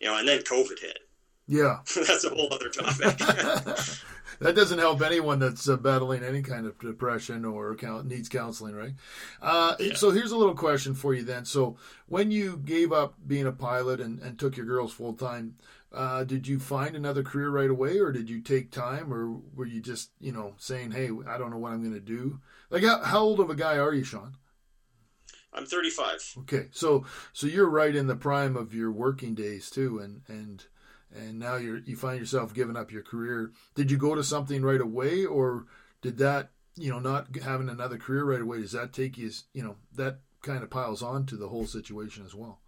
you 0.00 0.08
know, 0.08 0.18
and 0.18 0.28
then 0.28 0.40
COVID 0.40 0.80
hit. 0.80 0.98
yeah. 1.46 1.78
That's 1.94 2.24
a 2.24 2.30
whole 2.30 2.52
other 2.52 2.68
topic. 2.68 3.18
that 4.40 4.54
doesn't 4.56 4.78
help 4.80 5.00
anyone 5.02 5.38
that's 5.38 5.68
uh, 5.68 5.76
battling 5.76 6.24
any 6.24 6.42
kind 6.42 6.66
of 6.66 6.76
depression 6.80 7.44
or 7.44 7.76
count, 7.76 8.06
needs 8.08 8.28
counseling, 8.28 8.74
right? 8.74 8.94
Uh, 9.40 9.76
Yeah. 9.78 9.94
So 9.94 10.10
here's 10.10 10.32
a 10.32 10.36
little 10.36 10.54
question 10.56 10.94
for 10.94 11.14
you 11.14 11.22
then. 11.22 11.44
So 11.44 11.76
when 12.08 12.30
you 12.32 12.56
gave 12.64 12.92
up 12.92 13.14
being 13.26 13.46
a 13.46 13.52
pilot 13.52 14.00
and, 14.00 14.20
and 14.20 14.38
took 14.38 14.56
your 14.56 14.66
girls 14.66 14.92
full 14.92 15.12
time, 15.12 15.54
uh, 15.92 16.24
did 16.24 16.46
you 16.46 16.58
find 16.58 16.96
another 16.96 17.22
career 17.22 17.50
right 17.50 17.70
away, 17.70 17.98
or 17.98 18.12
did 18.12 18.30
you 18.30 18.40
take 18.40 18.70
time, 18.70 19.12
or 19.12 19.40
were 19.54 19.66
you 19.66 19.80
just 19.80 20.10
you 20.20 20.32
know 20.32 20.54
saying, 20.56 20.92
"Hey, 20.92 21.10
I 21.26 21.38
don't 21.38 21.50
know 21.50 21.58
what 21.58 21.72
I'm 21.72 21.82
going 21.82 21.94
to 21.94 22.00
do"? 22.00 22.40
Like, 22.70 22.82
how, 22.82 23.02
how 23.02 23.20
old 23.20 23.40
of 23.40 23.50
a 23.50 23.54
guy 23.54 23.78
are 23.78 23.92
you, 23.92 24.04
Sean? 24.04 24.36
I'm 25.52 25.66
35. 25.66 26.34
Okay, 26.40 26.68
so 26.72 27.04
so 27.32 27.46
you're 27.46 27.68
right 27.68 27.94
in 27.94 28.06
the 28.06 28.16
prime 28.16 28.56
of 28.56 28.74
your 28.74 28.90
working 28.90 29.34
days 29.34 29.68
too, 29.68 29.98
and 29.98 30.22
and 30.28 30.64
and 31.14 31.38
now 31.38 31.56
you're 31.56 31.78
you 31.78 31.96
find 31.96 32.18
yourself 32.18 32.54
giving 32.54 32.76
up 32.76 32.90
your 32.90 33.02
career. 33.02 33.52
Did 33.74 33.90
you 33.90 33.98
go 33.98 34.14
to 34.14 34.24
something 34.24 34.62
right 34.62 34.80
away, 34.80 35.26
or 35.26 35.66
did 36.00 36.16
that 36.18 36.52
you 36.74 36.90
know 36.90 37.00
not 37.00 37.36
having 37.36 37.68
another 37.68 37.98
career 37.98 38.24
right 38.24 38.40
away? 38.40 38.62
Does 38.62 38.72
that 38.72 38.94
take 38.94 39.18
you 39.18 39.30
you 39.52 39.62
know 39.62 39.76
that 39.94 40.20
kind 40.40 40.62
of 40.62 40.70
piles 40.70 41.02
on 41.02 41.26
to 41.26 41.36
the 41.36 41.48
whole 41.48 41.66
situation 41.66 42.24
as 42.24 42.34
well? 42.34 42.61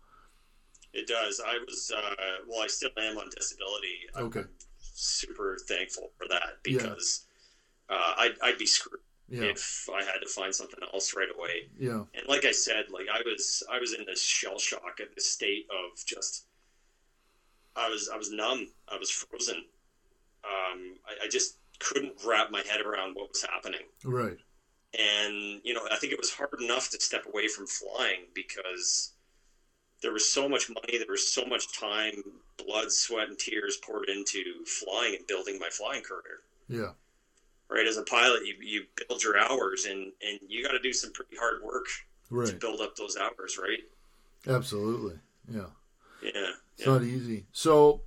It 0.94 1.06
does. 1.08 1.40
I 1.44 1.58
was, 1.66 1.90
uh, 1.94 2.14
well, 2.48 2.60
I 2.62 2.68
still 2.68 2.90
am 2.98 3.18
on 3.18 3.28
disability. 3.36 4.06
I'm 4.14 4.24
Okay. 4.26 4.44
super 4.78 5.58
thankful 5.68 6.12
for 6.16 6.26
that 6.28 6.58
Yeah. 6.66 6.78
because 6.78 7.26
uh, 7.90 8.14
I'd, 8.18 8.34
I'd 8.42 8.58
be 8.58 8.66
screwed 8.66 9.00
Yeah, 9.28 9.42
if 9.50 9.88
I 9.92 10.04
had 10.04 10.20
to 10.22 10.28
find 10.28 10.54
something 10.54 10.78
else 10.92 11.14
right 11.16 11.28
away. 11.36 11.68
yeah, 11.78 12.04
And 12.14 12.26
like 12.28 12.44
I 12.44 12.52
said, 12.52 12.86
like 12.90 13.06
I 13.12 13.20
was, 13.26 13.62
I 13.70 13.78
was 13.80 13.92
in 13.94 14.04
this 14.06 14.22
shell 14.22 14.58
shock 14.58 15.00
at 15.00 15.14
this 15.14 15.30
state 15.30 15.66
of 15.70 16.04
just, 16.06 16.46
I 17.76 17.88
was, 17.88 18.08
I 18.12 18.16
was 18.16 18.30
numb. 18.30 18.68
I 18.88 18.96
was 18.96 19.10
frozen. 19.10 19.56
Um, 20.44 20.96
I, 21.06 21.24
I 21.24 21.28
just 21.28 21.58
couldn't 21.80 22.12
wrap 22.24 22.50
my 22.52 22.62
head 22.70 22.80
around 22.80 23.14
what 23.16 23.30
was 23.30 23.42
happening. 23.42 23.80
right, 24.04 24.38
and 24.96 25.60
you 25.64 25.74
know 25.74 25.80
i 25.90 25.96
think 25.96 26.12
it 26.12 26.18
was 26.20 26.30
hard 26.30 26.50
enough 26.60 26.88
to 26.90 27.00
step 27.00 27.26
away 27.26 27.48
from 27.48 27.66
flying 27.66 28.26
because 28.32 29.13
there 30.04 30.12
was 30.12 30.28
so 30.28 30.48
much 30.48 30.68
money 30.68 30.98
there 30.98 31.06
was 31.08 31.26
so 31.26 31.44
much 31.46 31.76
time 31.78 32.22
blood 32.64 32.92
sweat 32.92 33.28
and 33.28 33.38
tears 33.38 33.78
poured 33.78 34.08
into 34.08 34.42
flying 34.64 35.16
and 35.16 35.26
building 35.26 35.58
my 35.58 35.68
flying 35.70 36.02
career 36.02 36.40
yeah, 36.68 36.92
right 37.68 37.86
as 37.86 37.96
a 37.96 38.02
pilot 38.04 38.46
you, 38.46 38.54
you 38.62 38.84
build 39.08 39.22
your 39.22 39.36
hours 39.38 39.86
and 39.86 40.12
and 40.22 40.38
you 40.48 40.62
got 40.64 40.72
to 40.72 40.78
do 40.78 40.92
some 40.92 41.12
pretty 41.12 41.36
hard 41.36 41.62
work 41.64 41.86
to 42.46 42.54
build 42.54 42.80
up 42.80 42.96
those 42.96 43.16
hours 43.16 43.58
right 43.60 43.80
absolutely, 44.48 45.16
yeah. 45.52 45.66
yeah 46.22 46.30
It's 46.76 46.86
yeah. 46.86 46.92
not 46.92 47.02
easy. 47.02 47.46
So 47.52 48.00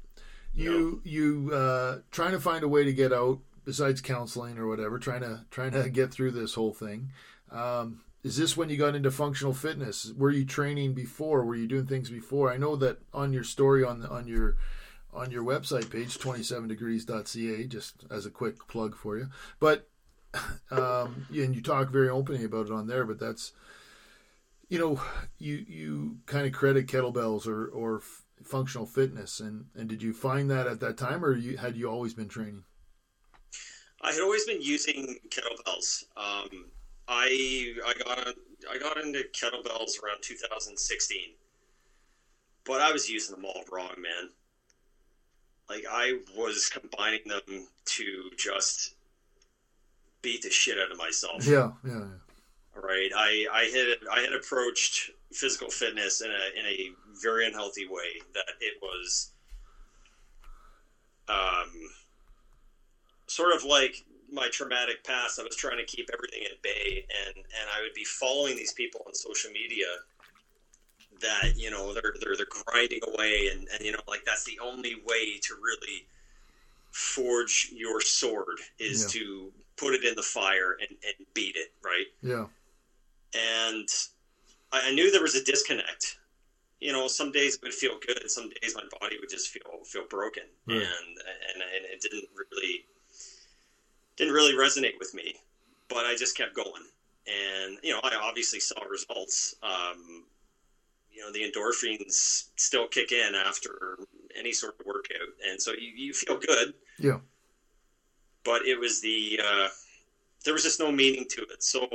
you 0.54 1.02
you 1.04 1.52
uh, 1.54 2.00
trying 2.12 2.32
to 2.32 2.40
find 2.40 2.64
a 2.64 2.68
way 2.68 2.84
to 2.84 2.94
get 2.94 3.14
out 3.14 3.40
besides 3.66 4.02
counseling 4.02 4.58
or 4.58 4.68
whatever, 4.68 5.00
trying 5.00 5.22
to 5.22 5.46
trying 5.52 5.72
to 5.72 5.90
get 5.90 6.12
through 6.12 6.32
this 6.32 6.54
whole 6.56 6.74
thing. 6.74 7.12
Um, 7.52 8.02
is 8.28 8.36
this 8.36 8.58
when 8.58 8.68
you 8.68 8.76
got 8.76 8.94
into 8.94 9.10
functional 9.10 9.54
fitness? 9.54 10.12
Were 10.18 10.32
you 10.32 10.44
training 10.44 10.94
before? 10.94 11.46
Were 11.46 11.56
you 11.56 11.66
doing 11.66 11.88
things 11.88 12.10
before? 12.10 12.52
I 12.52 12.58
know 12.58 12.76
that 12.76 13.00
on 13.14 13.32
your 13.32 13.46
story 13.46 13.86
on 13.86 14.06
on 14.06 14.28
your 14.28 14.58
on 15.14 15.32
your 15.32 15.44
website 15.44 15.90
page 15.90 16.18
27degrees.ca 16.18 17.68
just 17.68 18.04
as 18.12 18.26
a 18.26 18.30
quick 18.30 18.68
plug 18.68 18.98
for 18.98 19.18
you. 19.18 19.30
But 19.62 19.88
um, 20.72 21.26
and 21.30 21.56
you 21.56 21.62
talk 21.62 21.90
very 21.90 22.10
openly 22.10 22.44
about 22.44 22.66
it 22.68 22.74
on 22.74 22.88
there, 22.88 23.06
but 23.06 23.18
that's 23.18 23.54
you 24.68 24.78
know, 24.78 25.02
you 25.38 25.66
you 25.66 26.18
kind 26.26 26.46
of 26.46 26.52
credit 26.52 26.88
kettlebells 26.88 27.48
or 27.48 27.68
or 27.68 28.00
f- 28.00 28.24
functional 28.44 28.86
fitness, 28.86 29.40
and 29.40 29.68
and 29.74 29.88
did 29.88 30.04
you 30.04 30.12
find 30.12 30.52
that 30.52 30.68
at 30.68 30.82
that 30.82 30.98
time, 30.98 31.24
or 31.24 31.34
you 31.34 31.56
had 31.56 31.78
you 31.78 31.90
always 31.90 32.14
been 32.14 32.28
training? 32.28 32.66
I 34.02 34.12
had 34.12 34.22
always 34.22 34.46
been 34.46 34.62
using 34.62 35.18
kettlebells. 35.30 36.04
Um, 36.18 36.66
I 37.08 37.76
I 37.86 37.94
got 37.94 38.36
I 38.70 38.78
got 38.78 38.98
into 38.98 39.24
kettlebells 39.34 40.02
around 40.04 40.22
2016, 40.22 41.30
but 42.66 42.82
I 42.82 42.92
was 42.92 43.10
using 43.10 43.36
them 43.36 43.46
all 43.46 43.64
wrong, 43.72 43.94
man. 43.98 44.30
Like 45.70 45.86
I 45.90 46.20
was 46.36 46.70
combining 46.70 47.22
them 47.26 47.68
to 47.86 48.30
just 48.38 48.94
beat 50.22 50.42
the 50.42 50.50
shit 50.50 50.78
out 50.80 50.92
of 50.92 50.98
myself. 50.98 51.46
Yeah, 51.46 51.72
yeah, 51.86 51.92
yeah. 51.94 52.06
Right. 52.82 53.10
I 53.16 53.46
I 53.52 53.64
had 53.64 53.98
I 54.12 54.22
had 54.22 54.34
approached 54.34 55.12
physical 55.34 55.70
fitness 55.70 56.22
in 56.22 56.30
a 56.30 56.60
in 56.60 56.66
a 56.66 56.90
very 57.22 57.48
unhealthy 57.48 57.88
way. 57.88 58.22
That 58.34 58.46
it 58.60 58.76
was, 58.82 59.32
um, 61.28 61.72
sort 63.28 63.56
of 63.56 63.64
like 63.64 64.04
my 64.32 64.48
traumatic 64.50 65.04
past. 65.04 65.40
I 65.40 65.44
was 65.44 65.56
trying 65.56 65.78
to 65.78 65.86
keep 65.86 66.10
everything 66.14 66.44
at 66.46 66.62
bay, 66.62 67.06
and 67.26 67.36
and 67.38 67.70
I 67.76 67.82
would 67.82 67.94
be 67.94 68.04
following 68.04 68.56
these 68.56 68.74
people 68.74 69.02
on 69.08 69.14
social 69.14 69.52
media 69.52 69.86
that 71.22 71.54
you 71.58 71.72
know 71.72 71.94
they're 71.94 72.14
they're 72.22 72.36
they're 72.36 72.46
grinding 72.66 73.00
away, 73.14 73.50
and 73.52 73.68
and 73.74 73.82
you 73.86 73.92
know 73.92 74.00
like 74.08 74.24
that's 74.26 74.44
the 74.44 74.60
only 74.62 74.96
way 75.06 75.38
to 75.44 75.56
really 75.62 76.06
forge 76.92 77.70
your 77.74 78.02
sword 78.02 78.58
is 78.80 79.04
Yeah. 79.04 79.22
to 79.22 79.52
put 79.76 79.94
it 79.94 80.04
in 80.04 80.16
the 80.16 80.24
fire 80.24 80.78
and, 80.80 80.90
and 80.90 81.28
beat 81.36 81.56
it 81.56 81.72
right 81.84 82.08
yeah. 82.24 82.46
and 83.36 83.88
I, 84.72 84.88
I 84.90 84.92
knew 84.94 85.12
there 85.12 85.22
was 85.22 85.36
a 85.36 85.44
disconnect. 85.44 86.18
You 86.80 86.92
know, 86.94 87.08
some 87.08 87.32
days 87.32 87.56
it 87.56 87.62
would 87.64 87.74
feel 87.74 88.00
good, 88.06 88.30
some 88.30 88.50
days 88.62 88.76
my 88.76 88.84
body 89.00 89.18
would 89.20 89.30
just 89.30 89.50
feel 89.50 89.84
feel 89.86 90.06
broken, 90.10 90.44
Right. 90.68 90.78
and, 90.78 90.86
and 90.86 91.62
and 91.62 91.86
it 91.86 92.02
didn't 92.02 92.30
really 92.36 92.86
didn't 94.18 94.34
really 94.34 94.54
resonate 94.54 94.98
with 95.00 95.14
me. 95.14 95.36
But 95.90 96.06
I 96.06 96.16
just 96.16 96.36
kept 96.36 96.54
going, 96.54 96.84
and 97.28 97.78
you 97.82 97.94
know, 97.94 98.02
I 98.04 98.16
obviously 98.22 98.60
saw 98.60 98.84
results. 98.84 99.56
Um, 99.64 100.26
you 101.10 101.22
know, 101.22 101.32
the 101.32 101.50
endorphins 101.50 102.50
still 102.58 102.88
kick 102.88 103.12
in 103.12 103.34
after 103.34 103.98
any 104.38 104.52
sort 104.52 104.76
of 104.80 104.86
workout, 104.86 105.34
and 105.48 105.62
so 105.62 105.72
you, 105.72 105.92
you 105.96 106.14
feel 106.14 106.38
good. 106.38 106.74
Yeah. 107.00 107.20
But 108.44 108.66
it 108.66 108.78
was 108.80 109.02
the 109.02 109.40
uh, 109.44 109.70
there 110.44 110.54
was 110.54 110.64
just 110.64 110.80
no 110.80 110.92
meaning 110.92 111.26
to 111.30 111.42
it. 111.44 111.64
So 111.64 111.88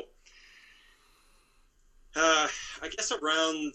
uh, 2.16 2.48
I 2.82 2.88
guess 2.96 3.12
around 3.12 3.74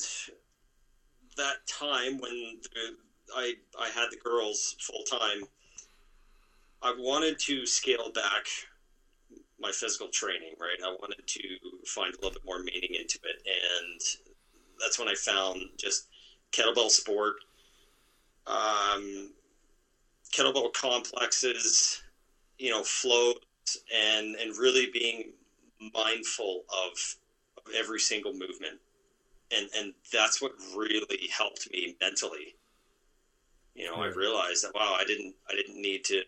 that 1.38 1.56
time 1.68 2.20
when 2.20 2.60
the, 2.64 2.96
I 3.36 3.54
I 3.80 3.90
had 3.90 4.10
the 4.12 4.18
girls 4.18 4.76
full 4.80 5.04
time, 5.04 5.44
I 6.82 6.94
wanted 6.98 7.40
to 7.40 7.66
scale 7.66 8.12
back 8.14 8.46
my 9.60 9.72
physical 9.72 10.10
training. 10.10 10.54
Right, 10.60 10.78
I 10.84 10.90
wanted 10.90 11.26
to 11.26 11.42
find 11.86 12.14
a 12.14 12.18
little 12.18 12.32
bit 12.32 12.46
more 12.46 12.60
meaning 12.60 12.96
into 13.00 13.20
it, 13.24 13.42
and 13.46 14.02
that's 14.80 15.00
when 15.00 15.08
I 15.08 15.16
found 15.16 15.62
just 15.78 16.08
kettlebell 16.52 16.90
sport, 16.90 17.36
um, 18.46 19.32
kettlebell 20.32 20.72
complexes, 20.74 22.02
you 22.60 22.70
know, 22.70 22.84
float, 22.84 23.46
and 23.94 24.36
and 24.36 24.58
really 24.58 24.90
being 24.92 25.32
mindful 25.94 26.64
of, 26.70 26.98
of 27.58 27.74
every 27.76 28.00
single 28.00 28.34
movement. 28.34 28.80
And 29.52 29.70
and 29.78 29.94
that's 30.12 30.42
what 30.42 30.52
really 30.76 31.30
helped 31.36 31.72
me 31.72 31.96
mentally 32.02 32.57
you 33.78 33.86
know 33.86 33.98
right. 33.98 34.12
i 34.12 34.16
realized 34.16 34.64
that 34.64 34.74
wow 34.76 34.96
i 35.00 35.04
didn't 35.06 35.34
i 35.50 35.56
didn't 35.56 35.82
need 35.82 36.04
to 36.04 36.22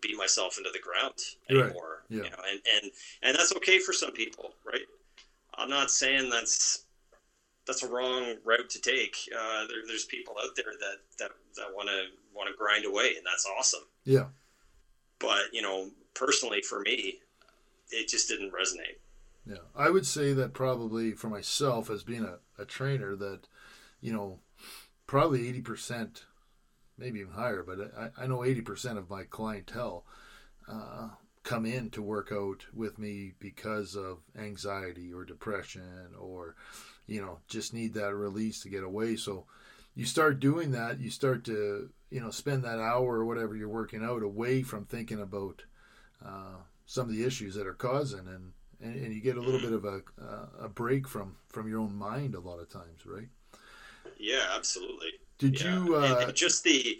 beat 0.00 0.16
myself 0.16 0.58
into 0.58 0.70
the 0.72 0.78
ground 0.78 1.14
anymore 1.50 2.02
right. 2.10 2.18
yeah. 2.18 2.24
you 2.24 2.30
know 2.30 2.42
and 2.50 2.60
and 2.74 2.92
and 3.22 3.36
that's 3.36 3.54
okay 3.54 3.78
for 3.78 3.92
some 3.92 4.12
people 4.12 4.54
right 4.64 4.86
i'm 5.56 5.70
not 5.70 5.90
saying 5.90 6.28
that's 6.30 6.84
that's 7.66 7.82
a 7.82 7.88
wrong 7.88 8.34
route 8.44 8.70
to 8.70 8.80
take 8.80 9.16
uh, 9.36 9.66
there, 9.66 9.78
there's 9.86 10.04
people 10.04 10.34
out 10.42 10.56
there 10.56 10.72
that 10.80 10.96
that 11.18 11.30
that 11.56 11.74
want 11.74 11.88
to 11.88 12.04
want 12.34 12.48
to 12.48 12.56
grind 12.56 12.84
away 12.84 13.14
and 13.16 13.26
that's 13.26 13.46
awesome 13.58 13.86
yeah 14.04 14.24
but 15.18 15.42
you 15.52 15.62
know 15.62 15.90
personally 16.14 16.62
for 16.62 16.80
me 16.80 17.18
it 17.90 18.08
just 18.08 18.28
didn't 18.28 18.52
resonate 18.52 18.96
yeah, 19.46 19.58
I 19.76 19.90
would 19.90 20.06
say 20.06 20.32
that 20.32 20.54
probably 20.54 21.12
for 21.12 21.28
myself 21.28 21.88
as 21.88 22.02
being 22.02 22.24
a, 22.24 22.38
a 22.60 22.64
trainer 22.64 23.14
that, 23.14 23.46
you 24.00 24.12
know, 24.12 24.40
probably 25.06 25.48
eighty 25.48 25.60
percent, 25.60 26.24
maybe 26.98 27.20
even 27.20 27.32
higher, 27.32 27.62
but 27.62 27.92
I, 27.98 28.24
I 28.24 28.26
know 28.26 28.44
eighty 28.44 28.62
percent 28.62 28.98
of 28.98 29.10
my 29.10 29.24
clientele 29.24 30.04
uh, 30.68 31.08
come 31.42 31.64
in 31.64 31.90
to 31.90 32.02
work 32.02 32.32
out 32.32 32.66
with 32.74 32.98
me 32.98 33.32
because 33.38 33.94
of 33.94 34.18
anxiety 34.36 35.12
or 35.12 35.24
depression 35.24 36.08
or, 36.18 36.56
you 37.06 37.20
know, 37.20 37.38
just 37.46 37.72
need 37.72 37.94
that 37.94 38.14
release 38.14 38.62
to 38.62 38.68
get 38.68 38.82
away. 38.82 39.14
So 39.16 39.46
you 39.94 40.04
start 40.06 40.40
doing 40.40 40.72
that, 40.72 40.98
you 40.98 41.08
start 41.08 41.44
to, 41.44 41.88
you 42.10 42.20
know, 42.20 42.30
spend 42.30 42.64
that 42.64 42.80
hour 42.80 43.18
or 43.18 43.24
whatever 43.24 43.54
you're 43.54 43.68
working 43.68 44.02
out 44.02 44.24
away 44.24 44.62
from 44.62 44.86
thinking 44.86 45.20
about 45.20 45.62
uh, 46.24 46.56
some 46.86 47.08
of 47.08 47.14
the 47.14 47.24
issues 47.24 47.54
that 47.54 47.66
are 47.66 47.74
causing 47.74 48.26
and 48.26 48.52
and, 48.80 48.94
and 48.96 49.14
you 49.14 49.22
get 49.22 49.38
a 49.38 49.40
little 49.40 49.60
bit 49.60 49.72
of 49.72 49.84
a 49.84 50.02
uh, 50.20 50.64
a 50.64 50.68
break 50.68 51.08
from 51.08 51.36
from 51.48 51.68
your 51.68 51.78
own 51.80 51.94
mind 51.94 52.34
a 52.34 52.40
lot 52.40 52.58
of 52.58 52.68
times, 52.68 53.06
right? 53.06 53.28
Yeah, 54.18 54.48
absolutely. 54.54 55.12
Did 55.38 55.60
yeah. 55.60 55.84
you 55.84 55.96
uh, 55.96 56.00
and, 56.00 56.28
and 56.28 56.34
just 56.34 56.64
the, 56.64 56.98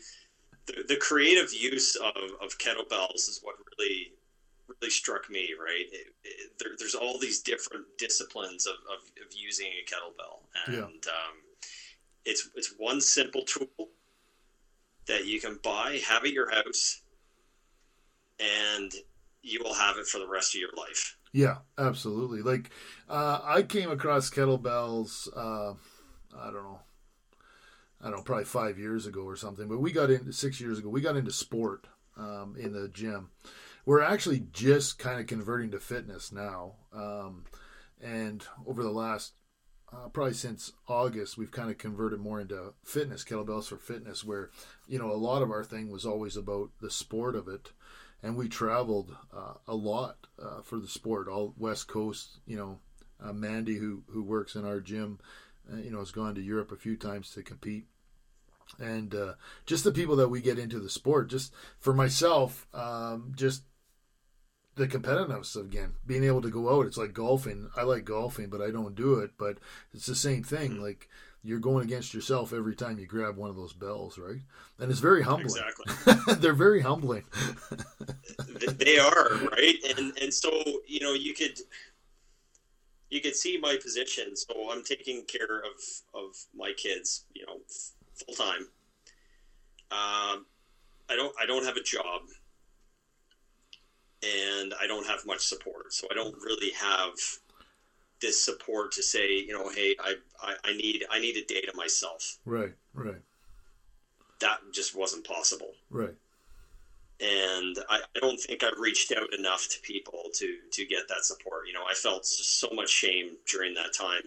the, 0.67 0.85
the 0.89 0.97
creative 0.97 1.53
use 1.53 1.97
of, 1.97 2.15
of 2.43 2.59
kettlebells 2.59 3.29
is 3.29 3.41
what 3.43 3.57
really 3.79 4.13
really 4.69 4.91
struck 4.91 5.31
me. 5.31 5.51
Right, 5.59 5.87
it, 5.93 6.09
it, 6.25 6.53
there, 6.59 6.73
there's 6.79 6.95
all 6.95 7.19
these 7.19 7.41
different 7.41 7.87
disciplines 7.99 8.67
of, 8.67 8.75
of, 8.93 9.03
of 9.25 9.33
using 9.35 9.67
a 9.67 9.85
kettlebell, 9.91 10.41
and 10.67 10.77
yeah. 10.77 10.83
um, 10.83 11.37
it's 12.25 12.51
it's 12.55 12.75
one 12.79 13.01
simple 13.01 13.43
tool 13.43 13.89
that 15.07 15.27
you 15.27 15.41
can 15.41 15.59
buy, 15.63 16.01
have 16.07 16.25
at 16.25 16.33
your 16.33 16.51
house, 16.51 17.03
and 18.41 18.93
you 19.43 19.61
will 19.63 19.75
have 19.75 19.97
it 19.97 20.07
for 20.07 20.19
the 20.19 20.29
rest 20.29 20.55
of 20.55 20.61
your 20.61 20.73
life. 20.77 21.17
Yeah, 21.33 21.59
absolutely. 21.79 22.43
Like 22.43 22.71
uh, 23.09 23.41
I 23.43 23.63
came 23.63 23.91
across 23.91 24.31
kettlebells. 24.31 25.29
Uh, 25.35 25.75
I 26.37 26.51
don't 26.51 26.65
know. 26.65 26.81
I 28.01 28.09
don't 28.09 28.19
know, 28.19 28.23
probably 28.23 28.45
five 28.45 28.79
years 28.79 29.07
ago 29.07 29.23
or 29.23 29.37
something. 29.37 29.69
But 29.69 29.81
we 29.81 29.93
got 29.93 30.11
into 30.11 30.33
six 30.33 30.61
years 30.61 30.79
ago. 30.79 30.89
We 30.89 31.01
got 31.01 31.17
into 31.17 31.33
sport 31.33 31.87
um, 32.17 32.57
in 32.59 32.73
the 32.73 32.89
gym. 32.89 33.31
We're 33.85 34.03
actually 34.03 34.47
just 34.53 34.99
kind 34.99 35.21
of 35.21 35.27
converting 35.27 35.71
to 35.71 35.81
fitness 35.81 36.33
now. 36.33 36.75
Um, 36.93 37.45
and 38.03 38.45
over 38.67 38.83
the 38.83 38.91
last 38.91 39.33
uh, 39.93 40.09
probably 40.09 40.35
since 40.35 40.73
August, 40.89 41.39
we've 41.39 41.53
kind 41.53 41.71
of 41.71 41.79
converted 41.79 42.19
more 42.19 42.41
into 42.41 42.75
fitness 42.85 43.25
kettlebells 43.25 43.69
for 43.69 43.77
fitness, 43.77 44.25
where 44.25 44.51
you 44.89 44.99
know 44.99 45.11
a 45.11 45.15
lot 45.15 45.43
of 45.43 45.51
our 45.51 45.63
thing 45.65 45.91
was 45.91 46.05
always 46.05 46.37
about 46.37 46.71
the 46.81 46.91
sport 46.91 47.37
of 47.37 47.47
it 47.47 47.71
and 48.23 48.37
we 48.37 48.49
traveled 48.49 49.15
uh, 49.35 49.55
a 49.69 49.75
lot 49.75 50.27
uh, 50.43 50.63
for 50.63 50.79
the 50.79 50.89
sport, 50.89 51.29
all 51.29 51.55
West 51.57 51.87
Coast. 51.89 52.41
You 52.47 52.57
know, 52.57 52.79
uh, 53.23 53.33
Mandy, 53.33 53.77
who 53.77 54.03
who 54.09 54.23
works 54.23 54.55
in 54.55 54.65
our 54.65 54.81
gym, 54.81 55.19
uh, 55.73 55.77
you 55.77 55.91
know, 55.91 56.01
has 56.01 56.13
gone 56.13 56.35
to 56.35 56.43
Europe 56.43 56.73
a 56.73 56.77
few 56.77 56.97
times 56.97 57.31
to 57.33 57.43
compete, 57.43 57.87
and 58.79 59.15
uh, 59.15 59.35
just 59.65 59.85
the 59.85 59.93
people 59.93 60.17
that 60.17 60.29
we 60.29 60.41
get 60.41 60.59
into 60.59 60.79
the 60.79 60.91
sport. 60.91 61.29
Just 61.29 61.53
for 61.79 61.93
myself, 61.93 62.67
um, 62.75 63.33
just 63.37 63.63
the 64.77 64.87
competitiveness 64.87 65.57
again, 65.57 65.95
being 66.07 66.25
able 66.25 66.43
to 66.43 66.51
go 66.51 66.77
out. 66.77 66.87
It's 66.87 66.99
like 66.99 67.13
golfing. 67.13 67.71
I 67.77 67.83
like 67.83 68.05
golfing, 68.05 68.49
but 68.49 68.61
I 68.61 68.71
don't 68.71 68.95
do 68.95 69.15
it. 69.17 69.33
But 69.39 69.59
it's 69.93 70.07
the 70.07 70.15
same 70.15 70.45
thing. 70.45 70.73
Mm-hmm. 70.73 70.83
Like 70.83 71.09
you're 71.43 71.59
going 71.59 71.85
against 71.85 72.13
yourself 72.13 72.53
every 72.53 72.75
time 72.75 72.99
you 72.99 73.07
grab 73.07 73.37
one 73.37 73.51
of 73.51 73.57
those 73.57 73.73
bells, 73.73 74.19
right? 74.19 74.41
And 74.79 74.91
it's 74.91 75.01
very 75.01 75.23
humbling. 75.23 75.63
Exactly. 75.63 76.35
They're 76.41 76.53
very 76.53 76.81
humbling. 76.81 77.25
they 78.79 78.99
are, 78.99 79.35
right? 79.53 79.77
And 79.97 80.17
and 80.21 80.33
so, 80.33 80.51
you 80.87 81.01
know, 81.01 81.13
you 81.13 81.35
could 81.35 81.59
you 83.11 83.21
could 83.21 83.37
see 83.37 83.59
my 83.59 83.77
position. 83.77 84.35
So 84.37 84.71
I'm 84.71 84.83
taking 84.83 85.25
care 85.25 85.59
of 85.61 85.75
of 86.15 86.37
my 86.55 86.73
kids, 86.77 87.25
you 87.35 87.45
know, 87.47 87.59
full 88.15 88.35
time. 88.35 88.69
Um, 89.91 90.47
I 91.09 91.17
don't 91.17 91.33
I 91.41 91.47
don't 91.47 91.65
have 91.65 91.77
a 91.77 91.83
job, 91.83 92.23
and 94.23 94.75
I 94.81 94.87
don't 94.87 95.07
have 95.07 95.25
much 95.27 95.41
support. 95.47 95.93
So 95.93 96.07
I 96.11 96.15
don't 96.15 96.35
really 96.35 96.71
have 96.73 97.13
this 98.21 98.43
support 98.43 98.93
to 98.93 99.03
say, 99.03 99.35
you 99.35 99.53
know, 99.53 99.69
hey, 99.69 99.95
I, 100.01 100.15
I, 100.43 100.55
I 100.65 100.73
need 100.77 101.05
I 101.11 101.21
need 101.21 101.37
a 101.37 101.45
day 101.45 101.61
to 101.61 101.73
myself. 101.77 102.39
Right, 102.45 102.73
right. 102.95 103.21
That 104.41 104.59
just 104.73 104.97
wasn't 104.97 105.25
possible. 105.25 105.73
Right. 105.91 106.15
And 107.19 107.79
I, 107.89 108.01
I 108.15 108.19
don't 108.21 108.39
think 108.39 108.63
I've 108.63 108.79
reached 108.79 109.13
out 109.13 109.33
enough 109.33 109.69
to 109.71 109.81
people 109.81 110.25
to 110.35 110.59
to 110.73 110.85
get 110.85 111.09
that 111.09 111.25
support. 111.25 111.67
You 111.67 111.73
know, 111.73 111.85
I 111.89 111.95
felt 111.95 112.27
so 112.27 112.69
much 112.73 112.91
shame 112.91 113.37
during 113.51 113.75
that 113.75 113.95
time. 113.95 114.23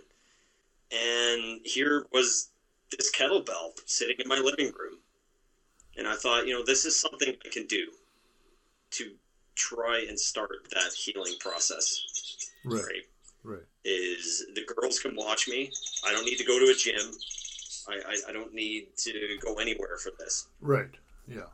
And 0.91 1.61
here 1.63 2.07
was 2.11 2.49
this 2.97 3.11
kettlebell 3.11 3.73
sitting 3.85 4.15
in 4.17 4.27
my 4.27 4.37
living 4.37 4.71
room. 4.77 4.97
And 5.97 6.07
I 6.07 6.15
thought, 6.15 6.47
you 6.47 6.53
know, 6.53 6.63
this 6.65 6.85
is 6.85 6.99
something 6.99 7.35
I 7.45 7.49
can 7.49 7.67
do 7.67 7.87
to 8.91 9.11
try 9.55 10.05
and 10.07 10.19
start 10.19 10.67
that 10.71 10.93
healing 10.93 11.33
process. 11.39 12.05
Right. 12.65 12.81
right? 12.81 13.03
Right. 13.43 13.63
Is 13.85 14.45
the 14.55 14.65
girls 14.65 14.99
can 14.99 15.15
watch 15.15 15.47
me. 15.47 15.71
I 16.05 16.11
don't 16.11 16.25
need 16.25 16.37
to 16.37 16.45
go 16.45 16.59
to 16.59 16.71
a 16.71 16.75
gym. 16.75 17.11
I, 17.87 18.11
I, 18.11 18.29
I 18.29 18.33
don't 18.33 18.53
need 18.53 18.87
to 18.97 19.37
go 19.41 19.55
anywhere 19.55 19.97
for 19.97 20.11
this. 20.19 20.47
Right. 20.59 20.89
Yeah. 21.27 21.47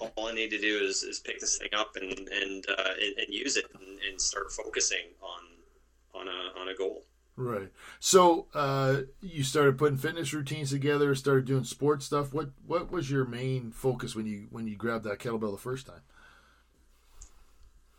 All 0.00 0.28
I 0.28 0.32
need 0.32 0.50
to 0.50 0.58
do 0.58 0.78
is, 0.78 1.02
is 1.02 1.20
pick 1.20 1.40
this 1.40 1.58
thing 1.58 1.70
up 1.76 1.96
and 1.96 2.12
and 2.28 2.66
uh, 2.68 2.92
and, 3.00 3.18
and, 3.18 3.34
use 3.34 3.56
it 3.56 3.66
and, 3.74 3.98
and, 4.08 4.20
start 4.20 4.52
focusing 4.52 5.06
on 5.22 6.20
on 6.20 6.28
a 6.28 6.60
on 6.60 6.68
a 6.68 6.74
goal. 6.74 7.04
Right. 7.36 7.70
So 7.98 8.46
uh, 8.54 9.02
you 9.20 9.42
started 9.42 9.78
putting 9.78 9.96
fitness 9.96 10.34
routines 10.34 10.70
together, 10.70 11.14
started 11.14 11.46
doing 11.46 11.64
sports 11.64 12.06
stuff. 12.06 12.32
What 12.32 12.50
what 12.66 12.90
was 12.90 13.10
your 13.10 13.24
main 13.24 13.70
focus 13.70 14.14
when 14.14 14.26
you 14.26 14.48
when 14.50 14.66
you 14.66 14.76
grabbed 14.76 15.04
that 15.04 15.18
kettlebell 15.18 15.52
the 15.52 15.58
first 15.58 15.86
time? 15.86 16.02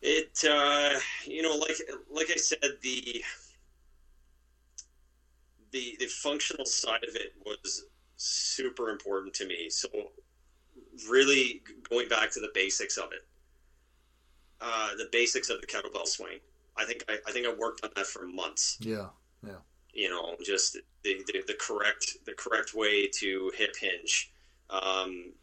It, 0.02 0.44
uh, 0.50 1.00
you 1.26 1.42
know, 1.42 1.56
like 1.56 1.78
like 2.12 2.30
I 2.30 2.36
said, 2.36 2.60
the 2.82 3.24
the 5.72 5.96
the 6.00 6.08
functional 6.08 6.66
side 6.66 7.04
of 7.08 7.16
it 7.16 7.34
was 7.46 7.86
super 8.18 8.90
important 8.90 9.34
to 9.36 9.48
me. 9.48 9.70
So, 9.70 9.90
really 11.10 11.62
going 11.90 12.08
back 12.10 12.32
to 12.32 12.40
the 12.40 12.50
basics 12.54 12.98
of 12.98 13.12
it, 13.12 13.26
uh, 14.62 14.96
the 14.98 15.10
basics 15.12 15.50
of 15.50 15.62
the 15.62 15.68
kettlebell 15.68 16.08
swing. 16.08 16.40
I 16.78 16.86
think 16.86 17.04
I, 17.10 17.18
I 17.28 17.32
think 17.32 17.46
I 17.46 17.54
worked 17.54 17.84
on 17.84 17.92
that 17.96 18.08
for 18.08 18.26
months. 18.26 18.78
Yeah, 18.80 19.08
yeah. 19.46 19.58
You 19.94 20.10
know, 20.10 20.36
just 20.44 20.74
the, 21.04 21.24
the, 21.28 21.44
the 21.48 21.56
correct 21.60 22.18
the 22.26 22.34
correct 22.34 22.74
way 22.74 23.08
to 23.08 23.52
hip 23.56 23.76
hinge, 23.80 24.32
um, 24.70 25.34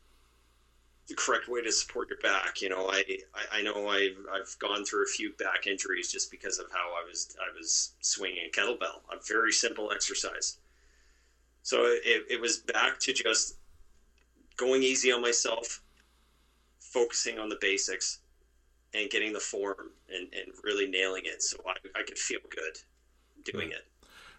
the 1.06 1.14
correct 1.14 1.48
way 1.48 1.62
to 1.62 1.70
support 1.70 2.08
your 2.08 2.18
back. 2.18 2.60
You 2.60 2.68
know, 2.68 2.88
I, 2.88 3.04
I, 3.34 3.58
I, 3.58 3.62
know 3.62 3.88
I've, 3.88 4.16
I've 4.32 4.56
gone 4.58 4.84
through 4.84 5.04
a 5.04 5.08
few 5.08 5.32
back 5.34 5.66
injuries 5.66 6.10
just 6.10 6.30
because 6.30 6.58
of 6.58 6.66
how 6.72 6.94
I 7.00 7.06
was 7.06 7.36
I 7.40 7.56
was 7.56 7.92
swinging 8.00 8.48
a 8.48 8.50
kettlebell, 8.50 9.02
a 9.12 9.20
very 9.28 9.52
simple 9.52 9.92
exercise. 9.92 10.58
So 11.62 11.84
it, 11.84 12.24
it 12.30 12.40
was 12.40 12.58
back 12.58 12.98
to 13.00 13.12
just 13.12 13.56
going 14.60 14.82
easy 14.82 15.10
on 15.10 15.22
myself, 15.22 15.82
focusing 16.78 17.38
on 17.38 17.48
the 17.48 17.58
basics, 17.60 18.18
and 18.94 19.10
getting 19.10 19.32
the 19.32 19.40
form 19.40 19.90
and, 20.08 20.28
and 20.34 20.52
really 20.62 20.88
nailing 20.88 21.22
it 21.24 21.42
so 21.42 21.56
I, 21.66 22.00
I 22.00 22.02
could 22.02 22.18
feel 22.18 22.40
good 22.50 22.78
doing 23.52 23.70
it. 23.70 23.86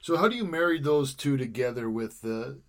So 0.02 0.18
how 0.18 0.28
do 0.28 0.36
you 0.36 0.46
marry 0.46 0.80
those 0.80 1.14
two 1.14 1.38
together 1.38 1.90
with 1.90 2.22
the 2.22 2.60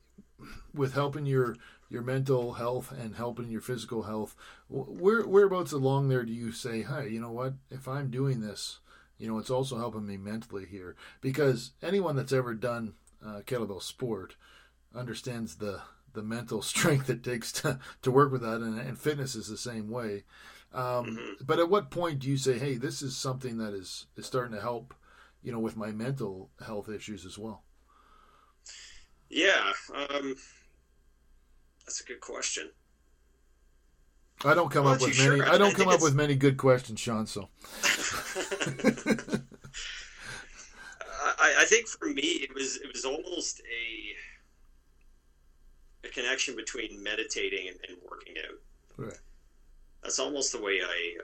with 0.74 0.94
helping 0.94 1.26
your 1.26 1.56
your 1.92 2.02
mental 2.02 2.54
health 2.54 2.90
and 2.90 3.16
helping 3.16 3.50
your 3.50 3.60
physical 3.60 4.04
health. 4.04 4.34
Where 4.68 5.26
whereabouts 5.26 5.72
along 5.72 6.08
there 6.08 6.24
do 6.24 6.32
you 6.32 6.50
say, 6.50 6.82
"Hey, 6.82 7.10
you 7.10 7.20
know 7.20 7.30
what? 7.30 7.54
If 7.70 7.86
I'm 7.86 8.10
doing 8.10 8.40
this, 8.40 8.78
you 9.18 9.28
know, 9.28 9.38
it's 9.38 9.50
also 9.50 9.76
helping 9.76 10.06
me 10.06 10.16
mentally 10.16 10.64
here." 10.64 10.96
Because 11.20 11.72
anyone 11.82 12.16
that's 12.16 12.32
ever 12.32 12.54
done 12.54 12.94
uh, 13.24 13.42
kettlebell 13.46 13.82
sport 13.82 14.36
understands 14.94 15.56
the 15.56 15.82
the 16.14 16.22
mental 16.22 16.62
strength 16.72 17.08
it 17.10 17.22
takes 17.22 17.52
to, 17.52 17.78
to 18.02 18.10
work 18.10 18.30
with 18.32 18.42
that, 18.42 18.60
and, 18.60 18.78
and 18.78 18.98
fitness 18.98 19.34
is 19.34 19.48
the 19.48 19.56
same 19.56 19.88
way. 19.90 20.24
Um, 20.74 21.06
Mhm. 21.16 21.46
But 21.46 21.58
at 21.58 21.68
what 21.68 21.90
point 21.90 22.18
do 22.20 22.28
you 22.28 22.36
say, 22.38 22.58
"Hey, 22.58 22.76
this 22.76 23.02
is 23.02 23.16
something 23.16 23.58
that 23.58 23.74
is 23.74 24.06
is 24.16 24.24
starting 24.26 24.54
to 24.54 24.60
help," 24.60 24.94
you 25.42 25.52
know, 25.52 25.58
with 25.60 25.76
my 25.76 25.92
mental 25.92 26.50
health 26.64 26.88
issues 26.88 27.26
as 27.26 27.36
well? 27.38 27.62
Yeah, 29.28 29.72
um, 29.94 30.36
that's 31.84 32.00
a 32.00 32.04
good 32.04 32.20
question. 32.20 32.70
I 34.44 34.54
don't 34.54 34.70
come 34.70 34.86
up 34.86 35.00
with 35.00 35.16
many. 35.18 35.38
sure. 35.38 35.46
I 35.46 35.54
I 35.54 35.58
don't 35.58 35.70
I 35.74 35.78
come 35.78 35.88
up 35.88 35.94
it's- 35.94 36.02
with 36.02 36.14
many 36.14 36.34
good 36.36 36.56
questions, 36.56 36.98
Sean. 37.00 37.26
So 37.26 37.48
I, 41.38 41.54
I 41.60 41.64
think 41.66 41.86
for 41.88 42.06
me, 42.08 42.22
it 42.22 42.54
was 42.54 42.76
it 42.76 42.90
was 42.92 43.04
almost 43.04 43.60
a 43.60 44.14
a 46.04 46.08
connection 46.08 46.56
between 46.56 47.02
meditating 47.02 47.68
and, 47.68 47.78
and 47.88 47.96
working 48.08 48.34
out. 48.38 48.58
Right. 48.96 49.18
That's 50.02 50.18
almost 50.18 50.52
the 50.52 50.60
way 50.60 50.80
I, 50.82 51.16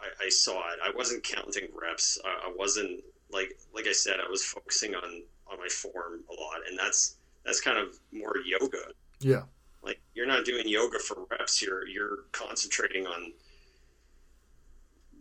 I 0.00 0.26
I 0.26 0.28
saw 0.28 0.58
it. 0.72 0.78
I 0.84 0.90
wasn't 0.94 1.22
counting 1.22 1.68
reps. 1.80 2.18
I, 2.24 2.48
I 2.48 2.54
wasn't 2.56 3.02
like 3.30 3.58
like 3.74 3.86
I 3.86 3.92
said. 3.92 4.16
I 4.24 4.28
was 4.30 4.44
focusing 4.44 4.94
on 4.94 5.22
on 5.50 5.58
my 5.58 5.68
form 5.68 6.20
a 6.30 6.40
lot, 6.40 6.60
and 6.68 6.78
that's 6.78 7.16
that's 7.44 7.60
kind 7.60 7.78
of 7.78 7.98
more 8.12 8.34
yoga. 8.44 8.78
yeah, 9.20 9.42
Like 9.82 10.00
you're 10.14 10.26
not 10.26 10.44
doing 10.44 10.66
yoga 10.68 10.98
for 10.98 11.26
reps. 11.30 11.62
You're 11.62 11.86
you're 11.86 12.24
concentrating 12.32 13.06
on 13.06 13.32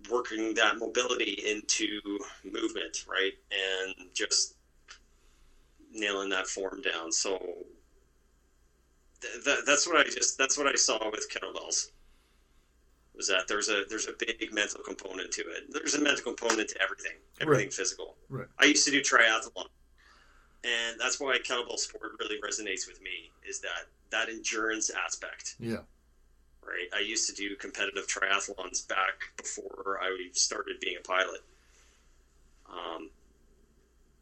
working 0.09 0.53
that 0.53 0.77
mobility 0.77 1.43
into 1.45 1.99
movement, 2.43 3.05
right? 3.07 3.33
And 3.51 4.07
just 4.13 4.55
nailing 5.91 6.29
that 6.29 6.47
form 6.47 6.81
down. 6.81 7.11
So 7.11 7.39
th- 9.43 9.59
that's 9.65 9.87
what 9.87 9.97
I 9.97 10.03
just 10.09 10.37
that's 10.37 10.57
what 10.57 10.67
I 10.67 10.75
saw 10.75 11.09
with 11.11 11.27
kettlebells. 11.31 11.91
Was 13.15 13.27
that 13.29 13.47
there's 13.47 13.69
a 13.69 13.83
there's 13.89 14.07
a 14.07 14.13
big 14.19 14.53
mental 14.53 14.81
component 14.83 15.31
to 15.31 15.41
it. 15.41 15.71
There's 15.71 15.95
a 15.95 16.01
mental 16.01 16.35
component 16.35 16.69
to 16.69 16.81
everything, 16.81 17.13
everything 17.39 17.69
physical. 17.69 18.15
Right. 18.29 18.47
I 18.59 18.65
used 18.65 18.85
to 18.85 18.91
do 18.91 19.01
triathlon, 19.01 19.67
and 20.63 20.99
that's 20.99 21.19
why 21.19 21.37
kettlebell 21.37 21.77
sport 21.77 22.11
really 22.19 22.39
resonates 22.41 22.87
with 22.87 23.01
me. 23.01 23.31
Is 23.47 23.59
that 23.61 23.87
that 24.11 24.29
endurance 24.29 24.89
aspect? 24.89 25.55
yeah, 25.59 25.77
right? 26.61 26.89
I 26.93 26.99
used 26.99 27.29
to 27.29 27.35
do 27.35 27.55
competitive 27.55 28.07
triathlons 28.07 28.87
back 28.87 29.31
before 29.37 29.99
I 30.01 30.29
started 30.33 30.79
being 30.81 30.97
a 30.97 31.07
pilot, 31.07 31.41
um, 32.69 33.09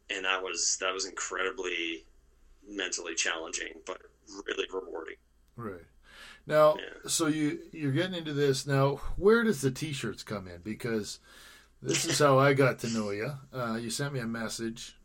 and 0.08 0.24
that 0.24 0.42
was 0.42 0.78
that 0.80 0.94
was 0.94 1.06
incredibly 1.06 2.04
mentally 2.68 3.14
challenging, 3.14 3.74
but 3.86 4.00
really 4.46 4.66
rewarding. 4.72 5.16
right. 5.56 5.86
Now, 6.46 6.76
Yeah. 6.76 7.08
so 7.08 7.26
you 7.26 7.58
you're 7.72 7.92
getting 7.92 8.14
into 8.14 8.34
this 8.34 8.66
now. 8.66 8.96
Where 9.16 9.42
does 9.44 9.62
the 9.62 9.70
t-shirts 9.70 10.22
come 10.22 10.46
in? 10.46 10.60
Because 10.62 11.18
this 11.80 12.04
is 12.04 12.18
how 12.18 12.38
I 12.38 12.52
got 12.54 12.78
to 12.80 12.88
know 12.88 13.10
you. 13.10 13.32
Uh, 13.52 13.76
you 13.80 13.88
sent 13.90 14.12
me 14.12 14.20
a 14.20 14.26
message. 14.26 14.96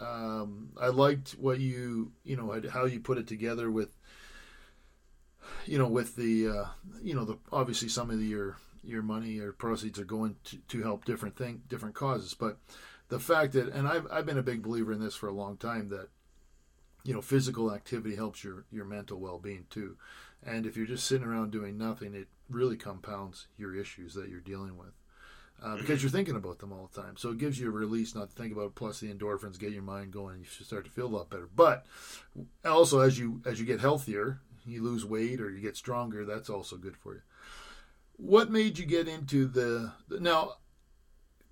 Um, 0.00 0.70
I 0.80 0.88
liked 0.88 1.32
what 1.32 1.58
you 1.58 2.12
you 2.24 2.36
know 2.36 2.60
how 2.70 2.84
you 2.84 3.00
put 3.00 3.18
it 3.18 3.26
together 3.26 3.70
with 3.70 3.96
you 5.64 5.78
know 5.78 5.88
with 5.88 6.16
the 6.16 6.48
uh, 6.48 6.64
you 7.02 7.14
know 7.14 7.24
the 7.24 7.38
obviously 7.52 7.88
some 7.88 8.10
of 8.10 8.18
the, 8.18 8.26
your 8.26 8.56
your 8.84 9.02
money 9.02 9.38
or 9.40 9.52
proceeds 9.52 9.98
are 9.98 10.04
going 10.04 10.36
to, 10.44 10.58
to 10.68 10.82
help 10.82 11.04
different 11.04 11.36
thing 11.36 11.62
different 11.68 11.94
causes, 11.94 12.34
but 12.34 12.58
the 13.08 13.18
fact 13.18 13.52
that 13.54 13.68
and 13.68 13.88
I've 13.88 14.06
I've 14.10 14.26
been 14.26 14.38
a 14.38 14.42
big 14.42 14.62
believer 14.62 14.92
in 14.92 15.00
this 15.00 15.14
for 15.16 15.28
a 15.28 15.32
long 15.32 15.56
time 15.56 15.88
that 15.88 16.08
you 17.06 17.14
know 17.14 17.22
physical 17.22 17.72
activity 17.72 18.16
helps 18.16 18.42
your 18.42 18.64
your 18.70 18.84
mental 18.84 19.18
well 19.20 19.38
being 19.38 19.66
too, 19.70 19.96
and 20.44 20.66
if 20.66 20.76
you're 20.76 20.86
just 20.86 21.06
sitting 21.06 21.26
around 21.26 21.52
doing 21.52 21.78
nothing, 21.78 22.14
it 22.14 22.26
really 22.50 22.76
compounds 22.76 23.46
your 23.56 23.74
issues 23.74 24.14
that 24.14 24.28
you're 24.28 24.40
dealing 24.40 24.76
with. 24.76 24.92
Uh, 25.62 25.76
because 25.76 26.02
you're 26.02 26.10
thinking 26.10 26.36
about 26.36 26.58
them 26.58 26.70
all 26.70 26.90
the 26.92 27.00
time, 27.00 27.16
so 27.16 27.30
it 27.30 27.38
gives 27.38 27.58
you 27.58 27.68
a 27.68 27.70
release 27.70 28.14
not 28.14 28.28
to 28.28 28.36
think 28.36 28.52
about. 28.52 28.66
it, 28.66 28.74
Plus, 28.74 29.00
the 29.00 29.10
endorphins 29.10 29.58
get 29.58 29.72
your 29.72 29.82
mind 29.82 30.12
going. 30.12 30.40
You 30.40 30.44
should 30.44 30.66
start 30.66 30.84
to 30.84 30.90
feel 30.90 31.06
a 31.06 31.16
lot 31.16 31.30
better. 31.30 31.48
But 31.54 31.86
also, 32.62 33.00
as 33.00 33.18
you 33.18 33.40
as 33.46 33.58
you 33.58 33.64
get 33.64 33.80
healthier, 33.80 34.40
you 34.66 34.82
lose 34.82 35.06
weight 35.06 35.40
or 35.40 35.48
you 35.48 35.60
get 35.60 35.76
stronger. 35.76 36.26
That's 36.26 36.50
also 36.50 36.76
good 36.76 36.96
for 36.96 37.14
you. 37.14 37.22
What 38.18 38.50
made 38.50 38.78
you 38.78 38.84
get 38.84 39.08
into 39.08 39.46
the 39.46 39.92
now? 40.10 40.54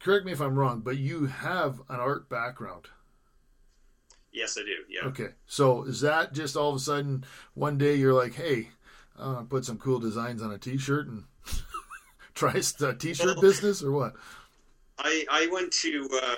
Correct 0.01 0.27
me 0.27 0.33
if 0.33 0.41
I'm 0.41 0.59
wrong, 0.59 0.81
but 0.81 0.99
you 0.99 1.27
have 1.27 1.81
an 1.89 2.01
art 2.01 2.29
background. 2.29 2.89
Yes, 4.35 4.59
I 4.59 4.63
do. 4.63 4.75
Yeah. 4.91 5.07
Okay, 5.09 5.29
so 5.47 5.85
is 5.85 6.01
that 6.01 6.33
just 6.35 6.57
all 6.57 6.69
of 6.71 6.75
a 6.77 6.81
sudden 6.81 7.25
one 7.55 7.79
day 7.79 7.95
you're 7.95 8.13
like, 8.13 8.35
hey, 8.35 8.69
I'm 9.17 9.35
gonna 9.35 9.47
put 9.47 9.65
some 9.65 9.79
cool 9.79 10.01
designs 10.01 10.43
on 10.43 10.53
a 10.53 10.59
T-shirt 10.59 11.07
and 11.07 11.23
try 12.35 12.53
a 12.53 12.95
T-shirt 12.95 13.27
Well- 13.27 13.41
business 13.41 13.83
or 13.83 13.93
what? 13.93 14.15
I 14.99 15.25
I 15.31 15.49
went 15.53 15.73
to 15.73 16.09
uh, 16.23 16.37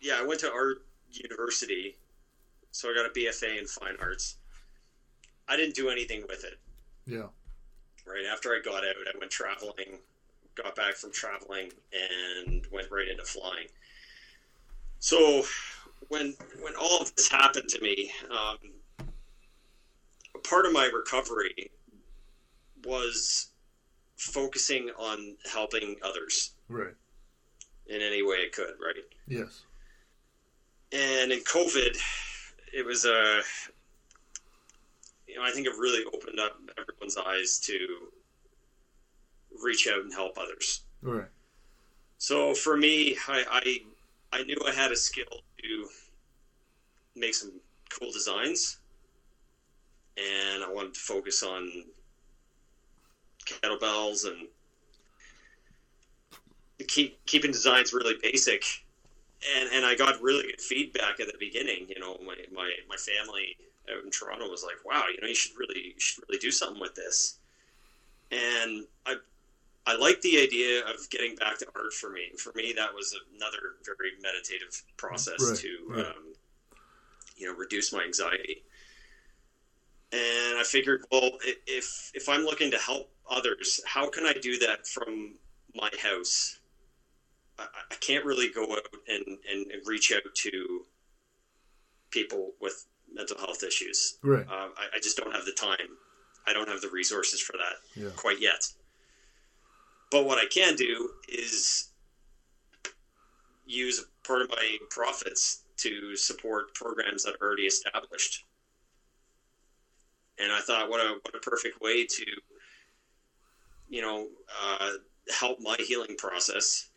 yeah 0.00 0.18
I 0.20 0.26
went 0.26 0.40
to 0.40 0.52
art 0.52 0.84
university, 1.12 1.96
so 2.72 2.90
I 2.90 2.94
got 2.94 3.06
a 3.06 3.10
BFA 3.10 3.58
in 3.58 3.66
fine 3.66 3.96
arts. 4.00 4.36
I 5.48 5.56
didn't 5.56 5.74
do 5.74 5.88
anything 5.90 6.22
with 6.28 6.44
it. 6.44 6.58
Yeah, 7.06 7.26
right 8.06 8.24
after 8.30 8.50
I 8.50 8.60
got 8.64 8.84
out, 8.84 8.94
I 9.14 9.18
went 9.18 9.30
traveling, 9.30 9.98
got 10.54 10.76
back 10.76 10.94
from 10.94 11.12
traveling, 11.12 11.72
and 11.92 12.66
went 12.72 12.90
right 12.90 13.08
into 13.08 13.24
flying. 13.24 13.66
So 14.98 15.44
when 16.08 16.34
when 16.60 16.74
all 16.76 17.00
of 17.00 17.14
this 17.14 17.28
happened 17.28 17.68
to 17.68 17.80
me, 17.80 18.10
um, 18.30 18.58
part 20.44 20.66
of 20.66 20.72
my 20.72 20.86
recovery 20.86 21.70
was 22.84 23.50
focusing 24.16 24.90
on 24.98 25.36
helping 25.52 25.96
others 26.02 26.52
right. 26.68 26.94
in 27.86 28.00
any 28.00 28.22
way 28.22 28.36
I 28.36 28.48
could, 28.52 28.74
right? 28.80 28.94
Yes. 29.26 29.62
And 30.92 31.32
in 31.32 31.40
COVID, 31.40 31.98
it 32.72 32.84
was 32.84 33.04
a, 33.04 33.40
you 35.26 35.36
know, 35.36 35.42
I 35.42 35.50
think 35.50 35.66
it 35.66 35.72
really 35.78 36.04
opened 36.06 36.38
up 36.40 36.58
everyone's 36.78 37.16
eyes 37.16 37.58
to 37.60 37.78
reach 39.62 39.88
out 39.88 40.00
and 40.00 40.12
help 40.12 40.38
others. 40.38 40.82
Right. 41.02 41.26
So 42.18 42.54
for 42.54 42.76
me, 42.76 43.16
I, 43.28 43.44
I, 44.32 44.38
I 44.38 44.42
knew 44.44 44.56
I 44.66 44.72
had 44.72 44.92
a 44.92 44.96
skill 44.96 45.42
to 45.62 45.88
make 47.14 47.34
some 47.34 47.52
cool 47.90 48.12
designs, 48.12 48.78
and 50.16 50.62
I 50.62 50.70
wanted 50.70 50.94
to 50.94 51.00
focus 51.00 51.42
on 51.42 51.84
kettlebells 53.44 54.26
and 54.26 54.48
keep 56.88 57.24
keeping 57.26 57.52
designs 57.52 57.92
really 57.92 58.16
basic. 58.22 58.64
And 59.56 59.70
and 59.72 59.84
I 59.84 59.94
got 59.94 60.20
really 60.20 60.42
good 60.42 60.60
feedback 60.60 61.20
at 61.20 61.26
the 61.26 61.38
beginning. 61.38 61.86
You 61.88 62.00
know, 62.00 62.16
my 62.24 62.34
my, 62.52 62.70
my 62.88 62.96
family 62.96 63.56
out 63.90 64.04
in 64.04 64.10
Toronto 64.10 64.48
was 64.48 64.64
like, 64.64 64.84
"Wow, 64.84 65.04
you 65.08 65.20
know, 65.20 65.28
you 65.28 65.34
should 65.34 65.56
really 65.56 65.92
you 65.94 66.00
should 66.00 66.24
really 66.28 66.38
do 66.38 66.50
something 66.50 66.80
with 66.80 66.94
this." 66.94 67.38
And 68.30 68.86
I 69.04 69.16
I 69.86 69.96
like 69.96 70.20
the 70.20 70.40
idea 70.40 70.84
of 70.84 71.08
getting 71.10 71.36
back 71.36 71.58
to 71.58 71.66
art 71.76 71.92
for 71.92 72.10
me. 72.10 72.32
For 72.38 72.52
me, 72.56 72.72
that 72.76 72.92
was 72.92 73.16
another 73.36 73.76
very 73.84 74.12
meditative 74.20 74.82
process 74.96 75.40
Right, 75.40 75.58
to, 75.58 75.78
right. 75.88 76.06
um, 76.06 76.34
you 77.36 77.46
know, 77.46 77.54
reduce 77.54 77.92
my 77.92 78.02
anxiety. 78.02 78.64
And 80.12 80.58
I 80.58 80.64
figured, 80.64 81.04
well, 81.12 81.30
if 81.66 82.10
if 82.14 82.28
I'm 82.28 82.42
looking 82.44 82.70
to 82.70 82.78
help 82.78 83.10
others, 83.30 83.80
how 83.86 84.08
can 84.08 84.24
I 84.26 84.32
do 84.32 84.58
that 84.58 84.86
from 84.86 85.34
my 85.74 85.90
house? 86.00 86.58
I, 87.58 87.66
I 87.90 87.94
can't 87.96 88.24
really 88.24 88.48
go 88.48 88.62
out 88.64 88.86
and, 89.08 89.24
and, 89.26 89.70
and 89.70 89.82
reach 89.84 90.12
out 90.12 90.22
to 90.34 90.84
people 92.10 92.52
with 92.60 92.86
mental 93.12 93.38
health 93.38 93.62
issues. 93.62 94.18
Right. 94.22 94.46
Uh, 94.48 94.68
I, 94.76 94.96
I 94.96 94.98
just 95.02 95.16
don't 95.16 95.34
have 95.34 95.44
the 95.44 95.52
time. 95.52 95.96
I 96.46 96.52
don't 96.52 96.68
have 96.68 96.80
the 96.80 96.90
resources 96.90 97.40
for 97.40 97.54
that 97.54 98.00
Yeah. 98.00 98.10
quite 98.16 98.40
yet. 98.40 98.66
But 100.10 100.24
what 100.24 100.38
I 100.38 100.46
can 100.46 100.76
do 100.76 101.10
is 101.28 101.90
use 103.66 104.04
part 104.24 104.42
of 104.42 104.50
my 104.50 104.78
profits 104.90 105.64
to 105.78 106.16
support 106.16 106.74
programs 106.74 107.24
that 107.24 107.34
are 107.40 107.46
already 107.46 107.64
established. 107.64 108.44
And 110.38 110.52
I 110.52 110.60
thought, 110.60 110.88
what 110.88 111.00
a 111.00 111.18
what 111.22 111.34
a 111.34 111.38
perfect 111.38 111.80
way 111.80 112.06
to, 112.06 112.24
you 113.88 114.02
know, 114.02 114.28
uh, 114.62 114.90
help 115.30 115.58
my 115.60 115.76
healing 115.78 116.16
process, 116.16 116.90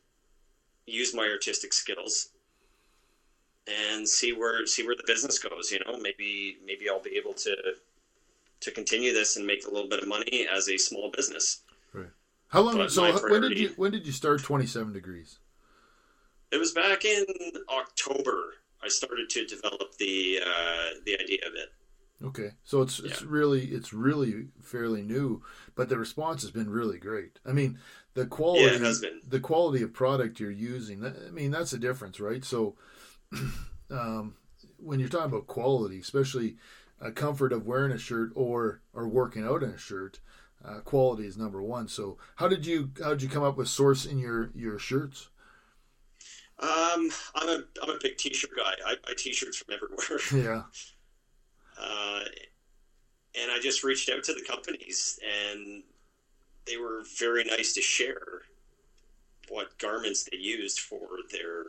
use 0.85 1.15
my 1.15 1.27
artistic 1.27 1.73
skills, 1.73 2.29
and 3.67 4.07
see 4.07 4.33
where 4.33 4.65
see 4.65 4.85
where 4.85 4.95
the 4.95 5.03
business 5.07 5.39
goes. 5.39 5.71
You 5.71 5.79
know, 5.85 5.97
maybe 5.97 6.57
maybe 6.65 6.89
I'll 6.89 7.01
be 7.01 7.17
able 7.17 7.33
to 7.33 7.55
to 8.59 8.71
continue 8.71 9.13
this 9.13 9.37
and 9.37 9.47
make 9.47 9.65
a 9.65 9.71
little 9.71 9.89
bit 9.89 10.01
of 10.01 10.07
money 10.07 10.47
as 10.51 10.67
a 10.69 10.77
small 10.77 11.09
business. 11.11 11.61
How 12.49 12.61
long? 12.61 12.77
But 12.77 12.91
So 12.91 13.11
when 13.29 13.41
did 13.41 13.57
you 13.57 13.69
when 13.77 13.91
did 13.91 14.05
you 14.05 14.13
start 14.13 14.43
Twenty 14.43 14.65
Seven 14.65 14.93
Degrees? 14.93 15.39
It 16.51 16.57
was 16.57 16.71
back 16.71 17.05
in 17.05 17.25
October. 17.69 18.55
I 18.83 18.87
started 18.87 19.29
to 19.29 19.45
develop 19.45 19.95
the 19.97 20.39
uh, 20.45 20.99
the 21.05 21.19
idea 21.19 21.39
of 21.47 21.53
it. 21.55 21.69
Okay, 22.21 22.49
so 22.63 22.81
it's 22.81 22.99
it's 22.99 23.21
really 23.21 23.65
it's 23.67 23.93
really 23.93 24.47
fairly 24.61 25.01
new, 25.03 25.41
but 25.75 25.87
the 25.89 25.97
response 25.97 26.41
has 26.41 26.51
been 26.51 26.69
really 26.69 26.97
great. 26.97 27.39
I 27.45 27.53
mean, 27.53 27.79
the 28.13 28.25
quality 28.25 28.63
Yeah, 28.63 28.79
has 28.79 28.99
been. 28.99 29.21
the 29.25 29.39
quality 29.39 29.83
of 29.83 29.93
product 29.93 30.39
you're 30.39 30.51
using. 30.51 31.05
I 31.05 31.31
mean, 31.31 31.51
that's 31.51 31.71
the 31.71 31.77
difference, 31.77 32.19
right? 32.19 32.43
So, 32.43 32.75
um, 33.91 34.35
when 34.77 34.99
you're 34.99 35.07
talking 35.07 35.31
about 35.31 35.47
quality, 35.47 35.99
especially 35.99 36.57
a 36.99 37.11
comfort 37.11 37.53
of 37.53 37.65
wearing 37.65 37.93
a 37.93 37.97
shirt 37.97 38.31
or 38.35 38.81
or 38.93 39.07
working 39.07 39.45
out 39.45 39.63
in 39.63 39.69
a 39.69 39.77
shirt, 39.77 40.19
uh, 40.63 40.79
quality 40.79 41.25
is 41.25 41.37
number 41.37 41.61
one. 41.61 41.87
So, 41.87 42.17
how 42.35 42.47
did 42.47 42.65
you 42.65 42.91
how 43.01 43.11
did 43.11 43.21
you 43.21 43.29
come 43.29 43.43
up 43.43 43.57
with 43.57 43.67
source 43.67 44.05
in 44.05 44.19
your 44.19 44.51
your 44.53 44.79
shirts? 44.79 45.29
Um, 46.59 47.09
I'm 47.35 47.47
a 47.47 47.63
I'm 47.81 47.89
a 47.89 47.99
big 48.01 48.17
t-shirt 48.17 48.51
guy. 48.55 48.73
I 48.85 48.95
buy 49.05 49.13
t-shirts 49.17 49.57
from 49.57 49.73
everywhere. 49.73 50.19
Yeah, 50.45 50.63
uh, 51.81 52.25
and 53.41 53.51
I 53.51 53.59
just 53.61 53.83
reached 53.83 54.09
out 54.09 54.23
to 54.25 54.33
the 54.33 54.43
companies, 54.43 55.19
and 55.23 55.83
they 56.65 56.77
were 56.77 57.03
very 57.17 57.45
nice 57.45 57.73
to 57.73 57.81
share 57.81 58.41
what 59.47 59.77
garments 59.79 60.27
they 60.29 60.37
used 60.37 60.81
for 60.81 61.07
their 61.31 61.63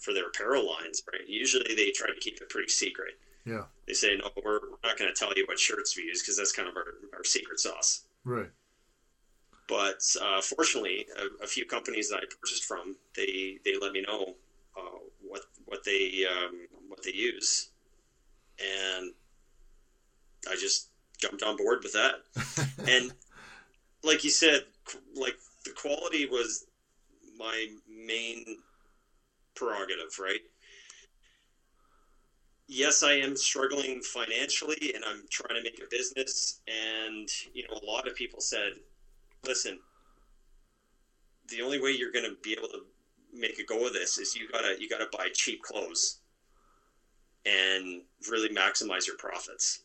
for 0.00 0.14
their 0.14 0.28
apparel 0.28 0.66
lines. 0.66 1.02
Right? 1.12 1.28
Usually, 1.28 1.74
they 1.74 1.90
try 1.90 2.08
to 2.08 2.20
keep 2.20 2.40
it 2.40 2.48
pretty 2.48 2.70
secret. 2.70 3.18
Yeah, 3.48 3.64
They 3.86 3.94
say, 3.94 4.16
"No, 4.16 4.30
we're, 4.44 4.60
not 4.84 4.98
going 4.98 5.12
to 5.12 5.18
tell 5.18 5.32
you 5.34 5.44
what 5.46 5.58
shirts 5.58 5.96
we 5.96 6.04
use 6.04 6.22
because 6.22 6.36
that's 6.36 6.52
kind 6.52 6.68
of 6.68 6.76
our, 6.76 6.94
our 7.16 7.24
secret 7.24 7.60
sauce." 7.60 8.04
right. 8.24 8.50
But 9.68 10.00
uh, 10.22 10.40
fortunately, 10.40 11.06
a, 11.16 11.44
a 11.44 11.46
few 11.46 11.66
companies 11.66 12.08
that 12.08 12.16
I 12.16 12.24
purchased 12.40 12.64
from, 12.64 12.96
they 13.16 13.58
they 13.64 13.74
let 13.80 13.92
me 13.92 14.02
know 14.06 14.34
uh, 14.76 14.98
what 15.26 15.42
what 15.66 15.84
they 15.84 16.26
um, 16.26 16.66
what 16.88 17.02
they 17.02 17.12
use, 17.12 17.70
and 18.58 19.12
I 20.50 20.56
just 20.56 20.88
jumped 21.18 21.42
on 21.42 21.56
board 21.56 21.80
with 21.82 21.92
that. 21.92 22.16
and 22.88 23.12
like 24.02 24.24
you 24.24 24.30
said, 24.30 24.64
like 25.14 25.36
the 25.64 25.72
quality 25.72 26.26
was 26.26 26.66
my 27.36 27.66
main 27.88 28.44
prerogative, 29.54 30.18
right? 30.18 30.40
Yes, 32.68 33.02
I 33.02 33.14
am 33.14 33.34
struggling 33.34 34.02
financially 34.02 34.92
and 34.94 35.02
I'm 35.04 35.24
trying 35.30 35.56
to 35.56 35.62
make 35.62 35.80
a 35.82 35.88
business. 35.90 36.60
And, 36.66 37.28
you 37.54 37.66
know, 37.66 37.78
a 37.82 37.84
lot 37.84 38.06
of 38.06 38.14
people 38.14 38.40
said, 38.40 38.72
listen, 39.46 39.78
the 41.48 41.62
only 41.62 41.80
way 41.80 41.92
you're 41.92 42.12
going 42.12 42.26
to 42.26 42.36
be 42.42 42.52
able 42.52 42.68
to 42.68 42.84
make 43.32 43.58
a 43.58 43.64
go 43.64 43.86
of 43.86 43.92
this 43.92 44.18
is 44.18 44.34
you 44.34 44.48
gotta 44.48 44.74
you 44.78 44.88
gotta 44.88 45.06
buy 45.12 45.28
cheap 45.34 45.62
clothes 45.62 46.20
and 47.46 48.02
really 48.28 48.48
maximize 48.48 49.06
your 49.06 49.16
profits. 49.16 49.80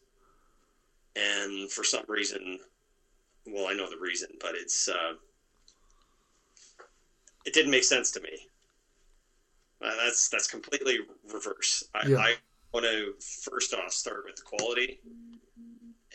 And 1.15 1.72
for 1.72 1.84
some 1.84 2.04
reason, 2.08 2.60
well, 3.46 3.67
I 3.67 3.74
know 3.74 3.89
the 3.89 3.98
reason, 3.98 4.30
but 4.39 4.56
it's 4.56 4.88
uh, 4.88 5.13
it 7.46 7.54
didn't 7.54 7.72
make 7.72 7.84
sense 7.84 8.12
to 8.12 8.22
me. 8.22 8.48
Uh, 9.82 9.96
that's 10.04 10.30
that's 10.30 10.48
completely 10.48 11.00
reverse. 11.32 11.84
I, 11.93 12.08
Yeah. 12.08 12.17
I 12.17 12.36
want 12.74 12.86
to 12.86 13.14
first 13.50 13.74
off 13.74 13.92
start 13.94 14.24
with 14.26 14.36
the 14.36 14.42
quality 14.42 15.00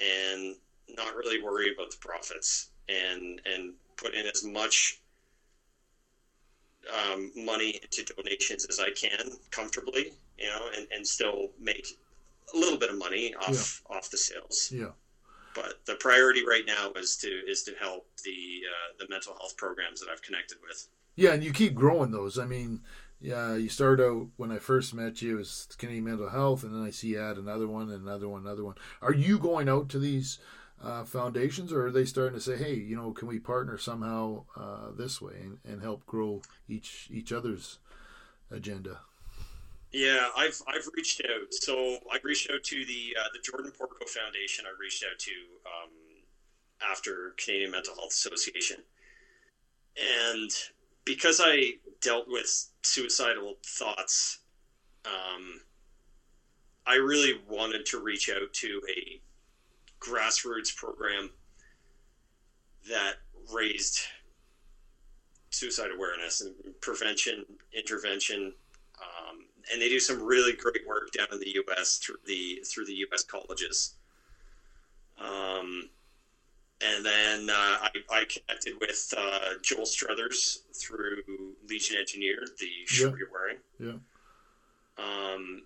and 0.03 0.57
not 0.97 1.14
really 1.14 1.40
worry 1.42 1.73
about 1.73 1.90
the 1.90 1.97
profits 2.01 2.71
and 2.88 3.40
and 3.44 3.75
put 3.97 4.14
in 4.14 4.27
as 4.27 4.44
much 4.44 5.01
um, 7.05 7.31
money 7.35 7.79
into 7.83 8.05
donations 8.14 8.64
as 8.66 8.79
I 8.79 8.90
can 8.90 9.33
comfortably, 9.51 10.12
you 10.38 10.47
know, 10.47 10.71
and, 10.77 10.87
and 10.90 11.07
still 11.07 11.49
make 11.61 11.87
a 12.55 12.57
little 12.57 12.79
bit 12.79 12.90
of 12.90 12.97
money 12.97 13.35
off 13.35 13.83
off 13.90 14.11
the 14.11 14.16
sales. 14.16 14.71
Yeah, 14.73 14.92
But 15.55 15.81
the 15.87 15.97
priority 15.97 16.47
right 16.47 16.64
now 16.66 16.92
is 16.97 17.16
to 17.18 17.29
is 17.29 17.62
to 17.64 17.75
help 17.79 18.07
the 18.25 18.62
uh, 18.71 18.94
the 18.99 19.07
mental 19.09 19.35
health 19.38 19.57
programs 19.57 20.01
that 20.01 20.09
I've 20.11 20.23
connected 20.23 20.59
with. 20.66 20.87
yeah, 21.16 21.33
and 21.33 21.42
you 21.44 21.53
keep 21.53 21.75
growing 21.75 22.11
those. 22.11 22.38
I 22.38 22.47
mean, 22.47 22.81
yeah, 23.20 23.57
you 23.57 23.68
start 23.68 24.00
out 24.00 24.28
when 24.37 24.52
I 24.52 24.59
first 24.59 24.94
met 24.94 25.20
you 25.22 25.37
was 25.37 25.68
Canadian 25.76 26.04
Mental 26.04 26.28
Health, 26.28 26.62
and 26.62 26.72
then 26.72 26.83
I 26.83 26.90
see 26.90 27.09
you 27.09 27.20
add 27.20 27.37
another 27.37 27.66
one, 27.66 27.90
and 27.90 28.02
another 28.02 28.28
one, 28.28 28.42
another 28.42 28.64
one. 28.64 28.76
Are 29.02 29.12
you 29.12 29.38
going 29.38 29.68
out 29.68 29.88
to 29.90 29.98
these 29.98 30.38
uh, 30.83 31.04
foundations, 31.04 31.72
or 31.72 31.87
are 31.87 31.90
they 31.90 32.04
starting 32.04 32.38
to 32.38 32.40
say, 32.40 32.57
"Hey, 32.57 32.74
you 32.74 32.94
know, 32.94 33.11
can 33.11 33.26
we 33.26 33.40
partner 33.40 33.76
somehow 33.76 34.44
uh, 34.57 34.90
this 34.96 35.20
way 35.20 35.35
and, 35.40 35.59
and 35.64 35.83
help 35.83 36.07
grow 36.07 36.42
each 36.68 37.09
each 37.11 37.33
other's 37.33 37.78
agenda?" 38.50 39.00
Yeah, 39.90 40.28
I've 40.37 40.61
I've 40.68 40.87
reached 40.96 41.22
out. 41.24 41.52
So 41.52 41.98
I 42.12 42.18
reached 42.22 42.50
out 42.52 42.62
to 42.62 42.85
the 42.85 43.16
uh, 43.18 43.28
the 43.33 43.40
Jordan 43.42 43.72
Porco 43.76 44.07
Foundation. 44.07 44.64
I 44.66 44.81
reached 44.81 45.04
out 45.04 45.18
to 45.18 45.33
um, 45.66 45.90
after 46.88 47.35
Canadian 47.37 47.72
Mental 47.72 47.96
Health 47.96 48.12
Association, 48.12 48.76
and 49.96 50.52
because 51.04 51.40
I 51.42 51.78
dealt 52.00 52.28
with 52.28 52.68
suicidal 52.88 53.59
thoughts, 53.64 54.38
um, 55.05 55.61
I 56.87 56.94
really 56.96 57.40
wanted 57.48 57.85
to 57.87 58.01
reach 58.01 58.31
out 58.31 58.53
to 58.53 58.81
a 58.88 59.20
grassroots 60.01 60.74
program 60.74 61.31
that 62.88 63.16
raised 63.53 64.01
suicide 65.51 65.90
awareness 65.94 66.40
and 66.40 66.55
prevention, 66.81 67.44
intervention, 67.72 68.55
um, 69.01 69.44
and 69.72 69.81
they 69.83 69.88
do 69.88 70.01
some 70.01 70.22
really 70.22 70.55
great 70.55 70.87
work 70.87 71.11
down 71.12 71.27
in 71.33 71.40
the 71.40 71.55
U.S. 71.55 71.98
through 71.98 72.16
the 72.27 72.62
through 72.66 72.87
the 72.87 72.94
U.S. 72.94 73.22
colleges. 73.22 73.94
Um, 75.20 75.90
and 76.81 77.05
then 77.05 77.51
uh, 77.51 77.79
I, 77.83 77.90
I 78.11 78.24
connected 78.24 78.74
with 78.81 79.12
uh, 79.16 79.55
Joel 79.62 79.87
Struthers 79.87 80.62
through 80.74 81.22
Legion 81.68 81.96
Engineer, 81.98 82.38
the 82.59 82.66
shirt 82.87 83.12
Yeah. 83.12 83.16
you're 83.18 83.31
wearing. 83.33 83.57
Yeah. 83.78 83.98
Um, 85.04 85.62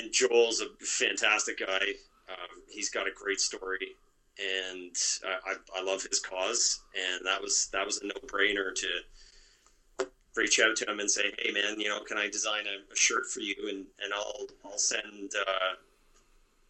and 0.00 0.12
Joel's 0.12 0.60
a 0.60 0.66
fantastic 0.84 1.58
guy. 1.58 1.80
Um, 2.28 2.62
he's 2.70 2.90
got 2.90 3.06
a 3.06 3.10
great 3.14 3.40
story, 3.40 3.96
and 4.38 4.94
I, 5.24 5.52
I, 5.52 5.80
I 5.80 5.82
love 5.82 6.02
his 6.02 6.20
cause. 6.20 6.80
And 6.94 7.26
that 7.26 7.40
was 7.40 7.68
that 7.72 7.84
was 7.86 8.00
a 8.02 8.06
no 8.06 8.14
brainer 8.26 8.74
to 8.74 10.06
reach 10.36 10.60
out 10.60 10.76
to 10.76 10.90
him 10.90 11.00
and 11.00 11.10
say, 11.10 11.32
"Hey, 11.38 11.50
man, 11.52 11.78
you 11.80 11.88
know, 11.88 12.00
can 12.00 12.18
I 12.18 12.28
design 12.28 12.64
a, 12.66 12.92
a 12.92 12.96
shirt 12.96 13.26
for 13.26 13.40
you, 13.40 13.54
and, 13.68 13.84
and 14.02 14.12
I'll 14.14 14.46
I'll 14.64 14.78
send 14.78 15.32
uh, 15.46 15.74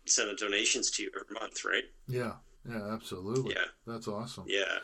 send 0.07 0.31
the 0.31 0.35
donations 0.35 0.91
to 0.93 1.03
you 1.03 1.11
every 1.15 1.35
month, 1.41 1.65
right?" 1.65 1.85
Yeah, 2.09 2.33
yeah, 2.69 2.93
absolutely. 2.93 3.55
Yeah. 3.55 3.65
That's 3.87 4.09
awesome. 4.09 4.45
Yeah, 4.47 4.79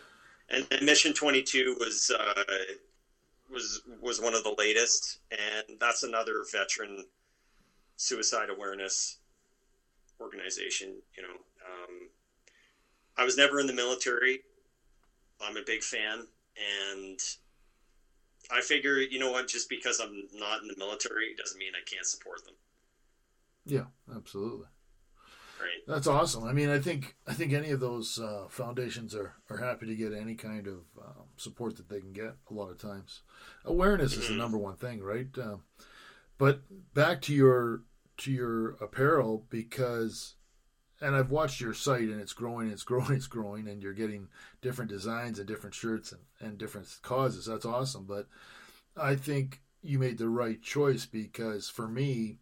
and, 0.51 0.67
and 0.71 0.83
Mission 0.85 1.13
Twenty 1.13 1.43
Two 1.43 1.77
was 1.81 2.11
uh, 2.17 2.43
was 3.51 3.83
was 4.01 4.21
one 4.21 4.35
of 4.35 4.43
the 4.45 4.55
latest, 4.59 5.19
and 5.31 5.79
that's 5.79 6.03
another 6.03 6.45
veteran 6.51 7.05
suicide 7.97 8.51
awareness 8.51 9.19
organization. 10.21 11.03
You 11.17 11.23
know, 11.25 11.35
um, 11.67 12.09
I 13.17 13.25
was 13.25 13.37
never 13.37 13.61
in 13.61 13.67
the 13.67 13.73
military. 13.73 14.41
I'm 15.41 15.57
a 15.57 15.63
big 15.63 15.83
fan, 15.83 16.27
and 16.57 17.19
I 18.51 18.61
figure, 18.61 18.99
you 18.99 19.19
know 19.19 19.31
what? 19.31 19.49
Just 19.49 19.69
because 19.69 20.01
I'm 20.01 20.29
not 20.33 20.63
in 20.63 20.69
the 20.69 20.75
military 20.77 21.35
doesn't 21.35 21.59
mean 21.59 21.73
I 21.75 21.83
can't 21.89 22.07
support 22.07 22.45
them, 22.45 22.55
Yeah, 23.65 23.85
absolutely. 24.15 24.67
Right? 25.61 25.83
That's 25.87 26.07
awesome. 26.07 26.45
I 26.45 26.53
mean, 26.53 26.69
I 26.71 26.79
think 26.79 27.17
I 27.27 27.35
think 27.35 27.53
any 27.53 27.71
of 27.71 27.81
those 27.81 28.19
uh, 28.19 28.47
foundations 28.49 29.15
are, 29.15 29.35
are 29.51 29.57
happy 29.59 29.87
to 29.87 29.95
get 29.97 30.13
any 30.13 30.35
kind 30.35 30.67
of 30.67 30.79
um, 30.99 31.25
support 31.37 31.77
that 31.77 31.89
they 31.89 32.01
can 32.01 32.13
get. 32.13 32.35
A 32.51 32.55
lot 32.55 32.71
of 32.71 32.79
times, 32.79 33.23
awareness 33.65 34.17
is 34.17 34.29
the 34.29 34.35
Mhm. 34.35 34.39
number 34.39 34.59
one 34.59 34.77
thing, 34.77 35.03
right? 35.03 35.29
Um, 35.39 35.63
but 36.39 36.63
back 36.95 37.21
to 37.23 37.35
your 37.35 37.83
to 38.19 38.31
your 38.33 38.71
apparel 38.83 39.47
because, 39.51 40.35
and 41.01 41.17
I've 41.17 41.31
watched 41.31 41.61
your 41.61 41.73
site 41.75 42.09
and 42.09 42.21
it's 42.21 42.35
growing, 42.35 42.69
it's 42.71 42.83
growing, 42.83 43.13
it's 43.17 43.27
growing, 43.27 43.69
and 43.69 43.83
you're 43.83 43.95
getting 43.95 44.29
different 44.61 44.91
designs 44.91 45.39
and 45.39 45.49
different 45.49 45.75
shirts 45.75 46.13
and, 46.13 46.21
and 46.41 46.59
different 46.59 46.87
causes. 47.03 47.47
That's 47.47 47.65
awesome. 47.65 48.05
But 48.05 48.29
I 48.97 49.17
think 49.17 49.61
you 49.83 49.99
made 49.99 50.19
the 50.19 50.29
right 50.29 50.61
choice 50.63 51.07
because 51.07 51.69
for 51.71 51.89
me, 51.89 52.39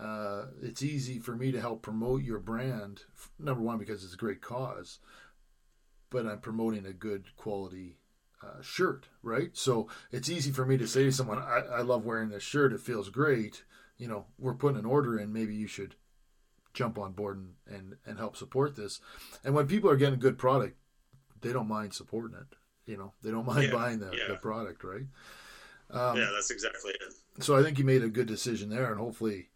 uh, 0.00 0.46
it's 0.62 0.82
easy 0.82 1.18
for 1.18 1.36
me 1.36 1.52
to 1.52 1.60
help 1.60 1.82
promote 1.82 2.22
your 2.22 2.38
brand. 2.38 3.02
Number 3.38 3.62
one, 3.62 3.78
because 3.78 4.04
it's 4.04 4.14
a 4.14 4.18
great 4.18 4.40
cause, 4.40 4.98
but 6.10 6.26
I'm 6.26 6.40
promoting 6.40 6.86
a 6.86 6.92
good 6.92 7.36
quality 7.36 7.98
uh, 8.42 8.62
shirt, 8.62 9.08
right? 9.22 9.50
So 9.52 9.88
it's 10.10 10.30
easy 10.30 10.50
for 10.52 10.64
me 10.64 10.78
to 10.78 10.86
say 10.88 11.04
to 11.04 11.12
someone, 11.12 11.38
I, 11.38 11.60
I 11.70 11.80
love 11.82 12.04
wearing 12.06 12.30
this 12.30 12.42
shirt. 12.42 12.72
It 12.72 12.80
feels 12.80 13.10
great. 13.10 13.64
You 13.98 14.08
know, 14.08 14.26
we're 14.38 14.54
putting 14.54 14.78
an 14.78 14.86
order 14.86 15.18
in. 15.18 15.32
Maybe 15.32 15.54
you 15.54 15.66
should 15.66 15.94
jump 16.72 16.98
on 16.98 17.12
board 17.12 17.36
and, 17.36 17.54
and, 17.66 17.96
and 18.06 18.18
help 18.18 18.36
support 18.36 18.76
this. 18.76 19.00
And 19.44 19.54
when 19.54 19.66
people 19.66 19.90
are 19.90 19.96
getting 19.96 20.18
good 20.18 20.38
product, 20.38 20.76
they 21.42 21.52
don't 21.52 21.68
mind 21.68 21.92
supporting 21.92 22.38
it. 22.38 22.56
You 22.90 22.96
know, 22.96 23.12
they 23.22 23.30
don't 23.30 23.46
mind 23.46 23.64
Yeah, 23.64 23.72
buying 23.72 23.98
the, 24.00 24.10
yeah. 24.16 24.28
the 24.28 24.36
product, 24.36 24.82
right? 24.84 25.04
Um, 25.90 26.16
yeah, 26.16 26.30
that's 26.32 26.50
exactly 26.50 26.92
it. 26.92 27.42
so 27.42 27.56
I 27.58 27.62
think 27.62 27.78
you 27.78 27.84
made 27.84 28.04
a 28.04 28.08
good 28.08 28.28
decision 28.28 28.70
there, 28.70 28.90
and 28.92 29.00
hopefully, 29.00 29.48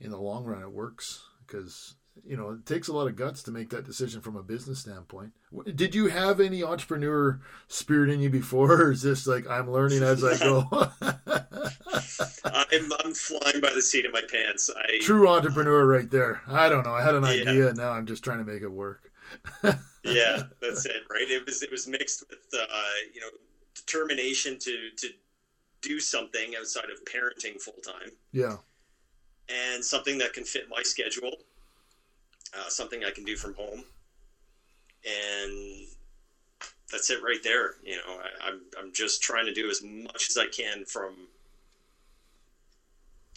in 0.00 0.10
the 0.10 0.18
long 0.18 0.44
run, 0.44 0.62
it 0.62 0.72
works 0.72 1.22
because 1.46 1.94
you 2.24 2.36
know, 2.36 2.50
it 2.50 2.66
takes 2.66 2.88
a 2.88 2.92
lot 2.92 3.06
of 3.06 3.16
guts 3.16 3.42
to 3.44 3.50
make 3.50 3.70
that 3.70 3.84
decision 3.84 4.20
from 4.20 4.36
a 4.36 4.42
business 4.42 4.80
standpoint. 4.80 5.32
Did 5.74 5.94
you 5.94 6.08
have 6.08 6.40
any 6.40 6.62
entrepreneur 6.62 7.40
spirit 7.68 8.10
in 8.10 8.20
you 8.20 8.30
before, 8.30 8.72
or 8.82 8.92
is 8.92 9.02
this 9.02 9.26
like 9.26 9.48
I'm 9.48 9.70
learning 9.70 10.02
as 10.02 10.24
I 10.24 10.36
go? 10.38 10.64
I'm, 12.44 12.90
I'm 13.04 13.14
flying 13.14 13.60
by 13.60 13.72
the 13.74 13.82
seat 13.82 14.04
of 14.04 14.12
my 14.12 14.22
pants. 14.30 14.70
I, 14.74 14.98
True 15.00 15.28
entrepreneur, 15.28 15.86
right 15.86 16.10
there. 16.10 16.42
I 16.46 16.68
don't 16.68 16.84
know. 16.84 16.94
I 16.94 17.02
had 17.02 17.14
an 17.14 17.24
yeah. 17.24 17.28
idea, 17.30 17.72
now 17.74 17.90
I'm 17.90 18.06
just 18.06 18.22
trying 18.22 18.38
to 18.38 18.44
make 18.44 18.62
it 18.62 18.70
work. 18.70 19.10
yeah, 20.04 20.42
that's 20.60 20.86
it, 20.86 21.02
right? 21.10 21.28
It 21.28 21.46
was 21.46 21.62
it 21.62 21.70
was 21.70 21.86
mixed 21.86 22.24
with 22.28 22.38
uh, 22.52 22.66
you 23.14 23.20
know 23.20 23.28
determination 23.74 24.58
to 24.58 24.90
to 24.96 25.08
do 25.82 26.00
something 26.00 26.54
outside 26.58 26.90
of 26.90 27.04
parenting 27.04 27.60
full 27.60 27.80
time. 27.82 28.10
Yeah, 28.32 28.56
and 29.50 29.84
something 29.84 30.18
that 30.18 30.32
can 30.32 30.44
fit 30.44 30.68
my 30.68 30.82
schedule, 30.82 31.32
uh, 32.56 32.68
something 32.68 33.04
I 33.04 33.10
can 33.10 33.24
do 33.24 33.36
from 33.36 33.54
home, 33.54 33.84
and 35.04 35.86
that's 36.90 37.10
it 37.10 37.22
right 37.22 37.42
there. 37.42 37.74
You 37.82 37.96
know, 37.96 38.20
I, 38.20 38.48
I'm 38.48 38.60
I'm 38.78 38.92
just 38.92 39.22
trying 39.22 39.46
to 39.46 39.54
do 39.54 39.70
as 39.70 39.82
much 39.82 40.28
as 40.28 40.36
I 40.36 40.46
can 40.46 40.84
from 40.84 41.14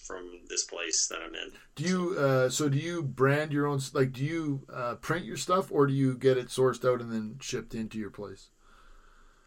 from 0.03 0.41
this 0.49 0.65
place 0.65 1.07
that 1.07 1.19
I'm 1.25 1.33
in. 1.33 1.51
Do 1.75 1.83
you 1.83 2.19
uh, 2.19 2.49
so 2.49 2.69
do 2.69 2.77
you 2.77 3.01
brand 3.01 3.53
your 3.53 3.67
own 3.67 3.79
like 3.93 4.11
do 4.11 4.23
you 4.23 4.65
uh, 4.71 4.95
print 4.95 5.25
your 5.25 5.37
stuff 5.37 5.71
or 5.71 5.87
do 5.87 5.93
you 5.93 6.15
get 6.15 6.37
it 6.37 6.47
sourced 6.47 6.87
out 6.87 7.01
and 7.01 7.11
then 7.11 7.37
shipped 7.41 7.73
into 7.73 7.97
your 7.97 8.11
place? 8.11 8.49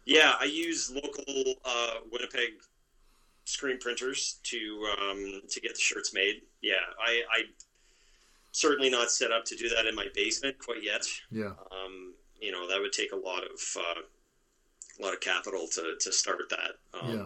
Yeah, 0.05 0.35
I 0.39 0.45
use 0.45 0.89
local 0.89 1.55
uh, 1.65 1.95
Winnipeg 2.11 2.61
screen 3.47 3.79
printers 3.79 4.39
to 4.43 4.87
um, 4.99 5.41
to 5.49 5.61
get 5.61 5.73
the 5.73 5.79
shirts 5.79 6.13
made. 6.13 6.41
Yeah, 6.61 6.75
I, 6.99 7.21
I 7.31 7.41
certainly 8.51 8.89
not 8.89 9.09
set 9.09 9.31
up 9.31 9.45
to 9.45 9.55
do 9.55 9.69
that 9.69 9.85
in 9.85 9.95
my 9.95 10.07
basement 10.13 10.57
quite 10.59 10.83
yet. 10.83 11.05
Yeah, 11.31 11.53
um, 11.71 12.13
you 12.39 12.51
know 12.51 12.67
that 12.67 12.79
would 12.79 12.93
take 12.93 13.11
a 13.11 13.15
lot 13.15 13.43
of 13.43 13.59
uh, 13.77 14.01
a 14.99 15.01
lot 15.03 15.13
of 15.13 15.19
capital 15.19 15.67
to 15.73 15.95
to 15.99 16.11
start 16.11 16.49
that. 16.49 16.99
Um, 16.99 17.17
yeah 17.17 17.25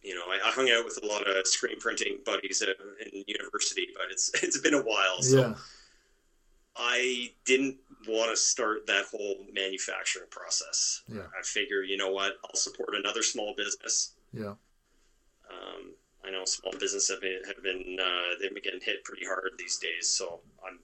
you 0.00 0.14
know, 0.14 0.22
I, 0.28 0.48
I, 0.48 0.52
hung 0.52 0.70
out 0.70 0.84
with 0.84 0.98
a 1.02 1.06
lot 1.06 1.28
of 1.28 1.44
screen 1.44 1.78
printing 1.80 2.18
buddies 2.24 2.62
in 2.62 3.24
university, 3.26 3.88
but 3.94 4.06
it's 4.10 4.30
it's 4.42 4.58
been 4.58 4.74
a 4.74 4.82
while. 4.82 5.20
So 5.20 5.40
yeah. 5.40 5.54
I 6.76 7.32
didn't 7.44 7.76
want 8.06 8.30
to 8.30 8.36
start 8.36 8.86
that 8.86 9.06
whole 9.10 9.44
manufacturing 9.52 10.28
process. 10.30 11.02
Yeah. 11.08 11.22
I 11.38 11.42
figure, 11.42 11.82
you 11.82 11.96
know 11.96 12.10
what, 12.10 12.34
I'll 12.44 12.54
support 12.54 12.90
another 12.94 13.22
small 13.22 13.54
business. 13.56 14.12
Yeah. 14.32 14.54
Um, 15.50 15.94
I 16.24 16.30
know 16.30 16.44
small 16.44 16.72
business 16.78 17.08
have 17.08 17.20
been 17.20 17.40
have 17.46 17.62
been 17.62 17.96
uh, 18.00 18.34
they've 18.40 18.52
been 18.52 18.62
getting 18.62 18.80
hit 18.82 19.04
pretty 19.04 19.24
hard 19.26 19.52
these 19.58 19.78
days, 19.78 20.08
so 20.08 20.40
I'm 20.66 20.78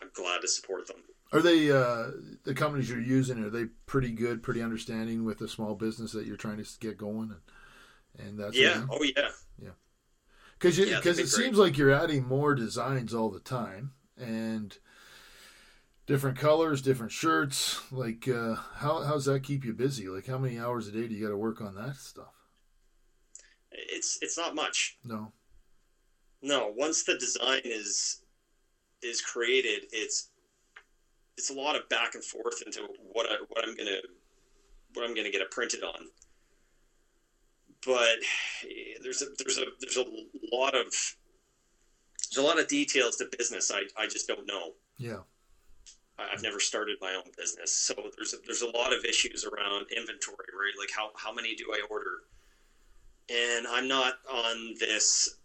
I'm 0.00 0.10
glad 0.14 0.40
to 0.42 0.48
support 0.48 0.86
them. 0.86 0.98
Are 1.32 1.40
they 1.40 1.70
uh, 1.70 2.10
the 2.44 2.54
companies 2.54 2.90
you're 2.90 3.00
using? 3.00 3.42
Are 3.42 3.50
they 3.50 3.66
pretty 3.86 4.10
good, 4.10 4.42
pretty 4.42 4.60
understanding 4.62 5.24
with 5.24 5.38
the 5.38 5.48
small 5.48 5.74
business 5.74 6.12
that 6.12 6.26
you're 6.26 6.36
trying 6.36 6.62
to 6.62 6.68
get 6.80 6.98
going? 6.98 7.30
And 7.30 8.26
and 8.26 8.38
that's 8.38 8.56
yeah. 8.56 8.84
Oh 8.90 9.02
yeah. 9.02 9.30
Yeah. 9.62 9.70
Because 10.58 10.78
because 10.78 11.18
yeah, 11.18 11.24
it 11.24 11.28
seems 11.28 11.56
like 11.56 11.78
you're 11.78 11.90
adding 11.90 12.26
more 12.26 12.54
designs 12.54 13.14
all 13.14 13.30
the 13.30 13.40
time 13.40 13.92
and 14.18 14.76
different 16.06 16.38
colors, 16.38 16.82
different 16.82 17.12
shirts. 17.12 17.80
Like 17.90 18.28
uh, 18.28 18.56
how 18.76 19.02
how's 19.02 19.24
that 19.24 19.42
keep 19.42 19.64
you 19.64 19.72
busy? 19.72 20.08
Like 20.08 20.26
how 20.26 20.38
many 20.38 20.58
hours 20.58 20.86
a 20.88 20.92
day 20.92 21.08
do 21.08 21.14
you 21.14 21.24
got 21.24 21.30
to 21.30 21.36
work 21.36 21.60
on 21.60 21.74
that 21.76 21.96
stuff? 21.96 22.41
It's 23.74 24.18
it's 24.22 24.36
not 24.36 24.54
much. 24.54 24.98
No. 25.04 25.32
No. 26.42 26.72
Once 26.76 27.04
the 27.04 27.16
design 27.16 27.62
is 27.64 28.22
is 29.02 29.20
created, 29.20 29.84
it's 29.92 30.30
it's 31.36 31.50
a 31.50 31.54
lot 31.54 31.76
of 31.76 31.88
back 31.88 32.14
and 32.14 32.24
forth 32.24 32.62
into 32.64 32.86
what 33.12 33.26
I 33.26 33.36
what 33.48 33.66
I'm 33.66 33.74
gonna 33.76 33.98
what 34.94 35.04
I'm 35.04 35.14
gonna 35.14 35.30
get 35.30 35.40
it 35.40 35.50
printed 35.50 35.82
on 35.82 36.08
but 37.84 38.18
there's 39.02 39.22
a 39.22 39.26
there's 39.38 39.58
a 39.58 39.64
there's 39.80 39.96
a 39.96 40.04
lot 40.52 40.74
of 40.74 40.86
there's 42.30 42.38
a 42.38 42.42
lot 42.42 42.58
of 42.58 42.68
details 42.68 43.16
to 43.16 43.28
business 43.36 43.70
I, 43.70 43.82
I 44.00 44.06
just 44.06 44.28
don't 44.28 44.46
know. 44.46 44.72
Yeah. 44.98 45.20
I've 46.18 46.42
never 46.42 46.60
started 46.60 46.98
my 47.00 47.14
own 47.14 47.32
business, 47.36 47.72
so 47.72 47.94
there's 48.16 48.32
a, 48.32 48.36
there's 48.46 48.62
a 48.62 48.70
lot 48.70 48.92
of 48.92 49.04
issues 49.04 49.44
around 49.44 49.86
inventory, 49.96 50.46
right? 50.52 50.72
Like 50.78 50.90
how 50.94 51.10
how 51.16 51.32
many 51.32 51.54
do 51.54 51.72
I 51.72 51.82
order? 51.90 52.22
And 53.30 53.66
I'm 53.66 53.88
not 53.88 54.14
on 54.30 54.74
this. 54.78 55.36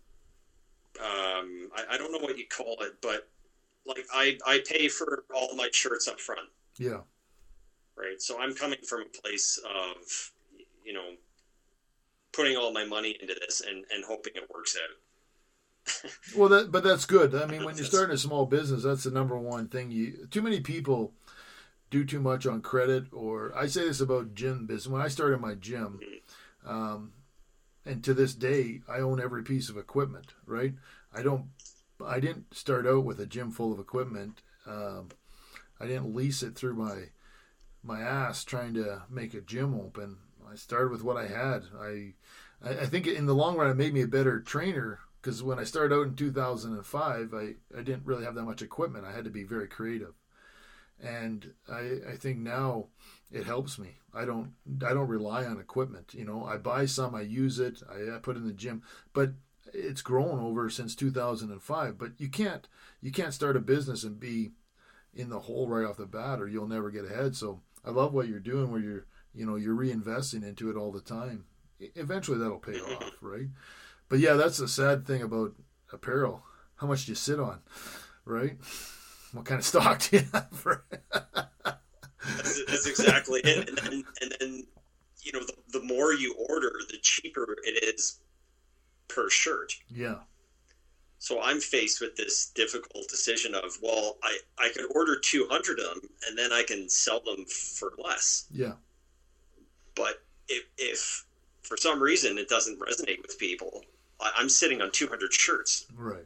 Um, 0.99 1.69
I, 1.75 1.83
I 1.91 1.97
don't 1.97 2.11
know 2.11 2.19
what 2.19 2.37
you 2.37 2.45
call 2.47 2.77
it, 2.81 2.95
but 3.01 3.29
like 3.85 4.05
I 4.13 4.37
I 4.45 4.61
pay 4.67 4.87
for 4.87 5.23
all 5.33 5.55
my 5.55 5.69
shirts 5.71 6.07
up 6.07 6.19
front. 6.19 6.49
Yeah. 6.77 7.01
Right. 7.95 8.21
So 8.21 8.39
I'm 8.39 8.53
coming 8.53 8.79
from 8.87 9.01
a 9.01 9.21
place 9.21 9.59
of 9.63 10.31
you 10.83 10.93
know 10.93 11.13
putting 12.31 12.55
all 12.55 12.71
my 12.71 12.85
money 12.85 13.17
into 13.19 13.33
this 13.33 13.61
and, 13.61 13.83
and 13.93 14.05
hoping 14.05 14.33
it 14.35 14.49
works 14.53 14.77
out. 14.77 16.11
well, 16.37 16.49
that, 16.49 16.71
but 16.71 16.83
that's 16.83 17.05
good. 17.05 17.33
I 17.33 17.45
mean, 17.45 17.63
when 17.63 17.75
you're 17.75 17.85
starting 17.85 18.13
a 18.13 18.17
small 18.17 18.45
business, 18.45 18.83
that's 18.83 19.03
the 19.03 19.11
number 19.11 19.37
one 19.37 19.67
thing. 19.67 19.89
You 19.89 20.27
too 20.29 20.41
many 20.41 20.59
people 20.59 21.13
do 21.89 22.05
too 22.05 22.19
much 22.19 22.45
on 22.45 22.61
credit, 22.61 23.05
or 23.11 23.53
I 23.55 23.67
say 23.67 23.87
this 23.87 24.01
about 24.01 24.35
gym 24.35 24.65
business. 24.65 24.91
When 24.91 25.01
I 25.01 25.07
started 25.07 25.39
my 25.39 25.55
gym, 25.55 25.99
mm-hmm. 26.03 26.69
um, 26.69 27.11
and 27.87 28.03
to 28.03 28.13
this 28.13 28.33
day, 28.33 28.81
I 28.87 28.99
own 28.99 29.21
every 29.21 29.43
piece 29.43 29.69
of 29.69 29.77
equipment. 29.77 30.33
Right? 30.45 30.73
I 31.13 31.21
don't. 31.21 31.45
I 32.05 32.19
didn't 32.19 32.53
start 32.53 32.85
out 32.85 33.05
with 33.05 33.19
a 33.19 33.25
gym 33.25 33.51
full 33.51 33.73
of 33.73 33.79
equipment. 33.79 34.41
Um, 34.67 35.09
I 35.79 35.87
didn't 35.87 36.13
lease 36.13 36.43
it 36.43 36.55
through 36.55 36.75
my 36.75 37.09
my 37.83 38.01
ass 38.01 38.43
trying 38.43 38.73
to 38.75 39.03
make 39.09 39.33
a 39.33 39.41
gym 39.41 39.73
open. 39.73 40.17
I 40.49 40.55
started 40.55 40.91
with 40.91 41.03
what 41.03 41.17
I 41.17 41.27
had. 41.27 41.63
I, 41.79 42.13
I 42.63 42.85
think 42.85 43.07
in 43.07 43.25
the 43.25 43.35
long 43.35 43.55
run, 43.57 43.69
it 43.69 43.77
made 43.77 43.93
me 43.93 44.01
a 44.01 44.07
better 44.07 44.39
trainer 44.39 44.99
because 45.21 45.43
when 45.43 45.59
I 45.59 45.63
started 45.63 45.95
out 45.95 46.07
in 46.07 46.15
2005, 46.15 47.33
I, 47.33 47.55
I 47.77 47.81
didn't 47.81 48.05
really 48.05 48.23
have 48.23 48.35
that 48.35 48.43
much 48.43 48.61
equipment. 48.61 49.05
I 49.05 49.11
had 49.11 49.25
to 49.25 49.29
be 49.29 49.43
very 49.43 49.67
creative, 49.67 50.13
and 51.01 51.53
I, 51.71 51.99
I 52.09 52.15
think 52.15 52.39
now 52.39 52.87
it 53.31 53.45
helps 53.45 53.77
me. 53.77 53.95
I 54.13 54.25
don't 54.25 54.53
I 54.85 54.93
don't 54.93 55.07
rely 55.07 55.45
on 55.45 55.59
equipment. 55.59 56.13
You 56.13 56.25
know, 56.25 56.45
I 56.45 56.57
buy 56.57 56.85
some, 56.85 57.15
I 57.15 57.21
use 57.21 57.59
it, 57.59 57.81
I, 57.89 58.15
I 58.15 58.19
put 58.19 58.37
in 58.37 58.45
the 58.45 58.53
gym, 58.53 58.83
but 59.13 59.31
it's 59.73 60.01
grown 60.01 60.39
over 60.39 60.69
since 60.69 60.95
2005. 60.95 61.97
But 61.97 62.11
you 62.17 62.29
can't 62.29 62.67
you 63.01 63.11
can't 63.11 63.33
start 63.33 63.57
a 63.57 63.61
business 63.61 64.03
and 64.03 64.19
be 64.19 64.51
in 65.13 65.29
the 65.29 65.39
hole 65.39 65.67
right 65.67 65.85
off 65.85 65.97
the 65.97 66.05
bat, 66.05 66.39
or 66.39 66.47
you'll 66.47 66.67
never 66.67 66.89
get 66.91 67.05
ahead. 67.05 67.35
So 67.35 67.61
I 67.85 67.91
love 67.91 68.13
what 68.13 68.27
you're 68.27 68.39
doing, 68.39 68.71
where 68.71 68.81
you're 68.81 69.05
you 69.37 69.45
know 69.45 69.55
you're 69.55 69.75
reinvesting 69.75 70.43
into 70.43 70.69
it 70.69 70.75
all 70.75 70.91
the 70.91 71.01
time 71.01 71.45
eventually 71.95 72.37
that'll 72.37 72.57
pay 72.57 72.73
mm-hmm. 72.73 73.03
off 73.03 73.13
right 73.21 73.47
but 74.09 74.19
yeah 74.19 74.33
that's 74.33 74.57
the 74.57 74.67
sad 74.67 75.05
thing 75.05 75.21
about 75.21 75.53
apparel 75.93 76.43
how 76.77 76.87
much 76.87 77.05
do 77.05 77.11
you 77.11 77.15
sit 77.15 77.39
on 77.39 77.59
right 78.25 78.57
what 79.37 79.45
kind 79.45 79.59
of 79.59 79.65
stock 79.65 80.01
do 80.01 80.17
you 80.17 80.23
have 80.33 80.49
for 80.51 80.83
that's, 81.23 82.65
that's, 82.65 82.87
exactly 82.87 83.39
it 83.43 83.69
and 83.69 83.77
then, 83.77 84.03
and 84.21 84.35
then 84.39 84.63
you 85.21 85.31
know 85.31 85.39
the, 85.39 85.79
the 85.79 85.85
more 85.85 86.13
you 86.13 86.35
order 86.49 86.73
the 86.89 86.97
cheaper 87.01 87.55
it 87.63 87.83
is 87.83 88.19
per 89.07 89.29
shirt 89.29 89.73
yeah 89.89 90.15
so 91.19 91.41
I'm 91.41 91.59
faced 91.59 91.99
with 91.99 92.15
this 92.15 92.51
difficult 92.53 93.07
decision 93.09 93.55
of, 93.55 93.77
well, 93.81 94.17
I, 94.23 94.37
I 94.59 94.69
could 94.73 94.85
order 94.95 95.17
200 95.19 95.79
of 95.79 95.85
them 95.85 96.09
and 96.27 96.37
then 96.37 96.53
I 96.53 96.63
can 96.63 96.87
sell 96.89 97.19
them 97.19 97.45
for 97.45 97.91
less. 97.97 98.45
Yeah. 98.51 98.73
But 99.95 100.21
if, 100.47 100.63
if 100.77 101.25
for 101.63 101.75
some 101.75 102.01
reason 102.01 102.37
it 102.37 102.49
doesn't 102.49 102.79
resonate 102.79 103.21
with 103.23 103.37
people, 103.39 103.83
I'm 104.19 104.49
sitting 104.49 104.81
on 104.81 104.91
200 104.91 105.33
shirts. 105.33 105.85
Right. 105.95 106.25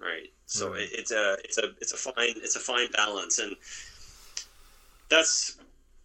Right. 0.00 0.32
So 0.46 0.70
right. 0.72 0.88
it's 0.90 1.12
a 1.12 1.36
it's 1.44 1.58
a 1.58 1.70
it's 1.80 1.92
a 1.92 1.96
fine 1.96 2.34
it's 2.36 2.56
a 2.56 2.60
fine 2.60 2.90
balance, 2.92 3.38
and 3.38 3.54
that's 5.08 5.58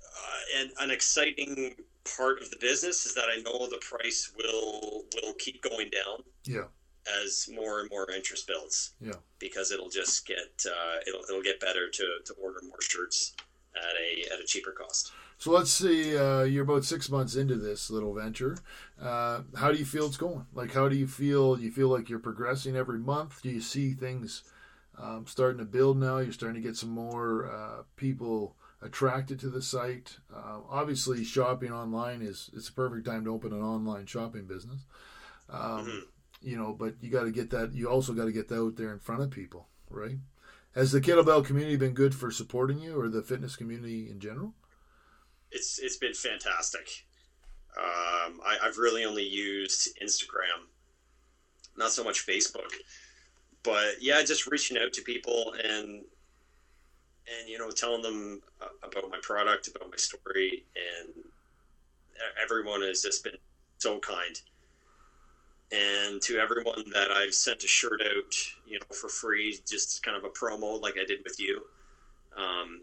uh, 0.03 0.61
an, 0.61 0.71
an 0.81 0.91
exciting 0.91 1.75
part 2.17 2.41
of 2.41 2.49
the 2.51 2.57
business 2.57 3.05
is 3.05 3.15
that 3.15 3.25
I 3.25 3.41
know 3.41 3.67
the 3.67 3.79
price 3.81 4.31
will 4.37 5.05
will 5.23 5.33
keep 5.33 5.61
going 5.61 5.89
down. 5.89 6.23
Yeah. 6.43 6.65
As 7.23 7.47
more 7.53 7.81
and 7.81 7.89
more 7.91 8.09
interest 8.09 8.47
builds. 8.47 8.93
Yeah. 8.99 9.13
Because 9.37 9.71
it'll 9.71 9.89
just 9.89 10.27
get 10.27 10.65
uh, 10.65 10.97
it'll 11.07 11.21
it'll 11.29 11.43
get 11.43 11.59
better 11.59 11.89
to 11.89 12.05
to 12.25 12.33
order 12.33 12.59
more 12.67 12.81
shirts 12.81 13.35
at 13.75 13.95
a 14.01 14.33
at 14.33 14.39
a 14.39 14.43
cheaper 14.45 14.71
cost. 14.71 15.11
So 15.37 15.51
let's 15.51 15.69
see. 15.71 16.17
Uh, 16.17 16.43
you're 16.43 16.63
about 16.63 16.85
six 16.85 17.09
months 17.09 17.35
into 17.35 17.55
this 17.55 17.89
little 17.89 18.13
venture. 18.13 18.57
Uh, 19.01 19.41
how 19.55 19.71
do 19.71 19.77
you 19.77 19.85
feel 19.85 20.05
it's 20.07 20.17
going? 20.17 20.45
Like, 20.53 20.73
how 20.73 20.87
do 20.89 20.95
you 20.95 21.07
feel? 21.07 21.55
Do 21.55 21.63
you 21.63 21.71
feel 21.71 21.89
like 21.89 22.09
you're 22.09 22.19
progressing 22.19 22.75
every 22.75 22.99
month? 22.99 23.41
Do 23.41 23.49
you 23.49 23.61
see 23.61 23.93
things 23.93 24.43
um, 24.97 25.25
starting 25.27 25.59
to 25.59 25.65
build 25.65 25.97
now? 25.97 26.19
You're 26.19 26.31
starting 26.31 26.61
to 26.61 26.67
get 26.67 26.77
some 26.77 26.89
more 26.89 27.51
uh, 27.51 27.83
people 27.95 28.55
attracted 28.81 29.39
to 29.39 29.49
the 29.49 29.61
site. 29.61 30.17
Uh, 30.33 30.59
obviously, 30.69 31.23
shopping 31.23 31.71
online 31.71 32.21
is 32.21 32.49
it's 32.53 32.69
a 32.69 32.73
perfect 32.73 33.05
time 33.05 33.25
to 33.25 33.33
open 33.33 33.51
an 33.51 33.61
online 33.61 34.05
shopping 34.05 34.45
business. 34.45 34.85
Um, 35.49 35.61
mm-hmm. 35.85 35.99
You 36.41 36.57
know, 36.57 36.73
but 36.73 36.95
you 37.01 37.09
got 37.09 37.23
to 37.23 37.31
get 37.31 37.49
that. 37.51 37.73
You 37.73 37.89
also 37.89 38.13
got 38.13 38.25
to 38.25 38.31
get 38.31 38.47
that 38.49 38.61
out 38.61 38.77
there 38.77 38.93
in 38.93 38.99
front 38.99 39.21
of 39.21 39.31
people. 39.31 39.67
right? 39.89 40.17
Has 40.73 40.91
the 40.91 41.01
kettlebell 41.01 41.45
community 41.45 41.77
been 41.77 41.93
good 41.93 42.13
for 42.13 42.31
supporting 42.31 42.79
you, 42.79 42.99
or 42.99 43.09
the 43.09 43.21
fitness 43.21 43.55
community 43.55 44.09
in 44.09 44.19
general? 44.19 44.53
It's 45.55 45.79
it's 45.79 45.97
been 45.97 46.13
fantastic. 46.13 46.87
Um, 47.77 48.39
I, 48.45 48.57
I've 48.63 48.77
really 48.77 49.05
only 49.05 49.23
used 49.23 49.97
Instagram, 50.01 50.67
not 51.77 51.91
so 51.91 52.03
much 52.03 52.27
Facebook. 52.27 52.71
But 53.63 53.95
yeah, 54.01 54.21
just 54.21 54.47
reaching 54.47 54.77
out 54.77 54.93
to 54.93 55.01
people 55.01 55.55
and 55.63 56.03
and 57.27 57.49
you 57.49 57.57
know 57.57 57.71
telling 57.71 58.01
them 58.01 58.41
about 58.83 59.09
my 59.09 59.17
product, 59.21 59.67
about 59.67 59.89
my 59.89 59.97
story, 59.97 60.63
and 60.75 61.23
everyone 62.41 62.81
has 62.81 63.01
just 63.01 63.23
been 63.23 63.37
so 63.79 63.99
kind. 63.99 64.39
And 65.71 66.21
to 66.21 66.37
everyone 66.37 66.83
that 66.93 67.11
I've 67.11 67.33
sent 67.33 67.63
a 67.63 67.67
shirt 67.67 68.01
out, 68.01 68.35
you 68.67 68.77
know, 68.77 68.85
for 68.95 69.09
free, 69.09 69.59
just 69.67 70.03
kind 70.03 70.15
of 70.15 70.23
a 70.23 70.29
promo 70.29 70.79
like 70.79 70.95
I 71.01 71.05
did 71.05 71.23
with 71.23 71.39
you. 71.39 71.63
Um, 72.37 72.81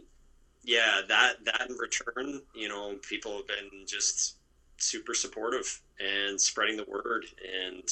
yeah, 0.64 1.00
that 1.08 1.44
that 1.44 1.68
in 1.68 1.76
return, 1.76 2.42
you 2.54 2.68
know, 2.68 2.96
people 3.08 3.36
have 3.38 3.46
been 3.46 3.86
just 3.86 4.36
super 4.76 5.14
supportive 5.14 5.80
and 6.00 6.40
spreading 6.40 6.76
the 6.76 6.84
word 6.84 7.24
and 7.64 7.88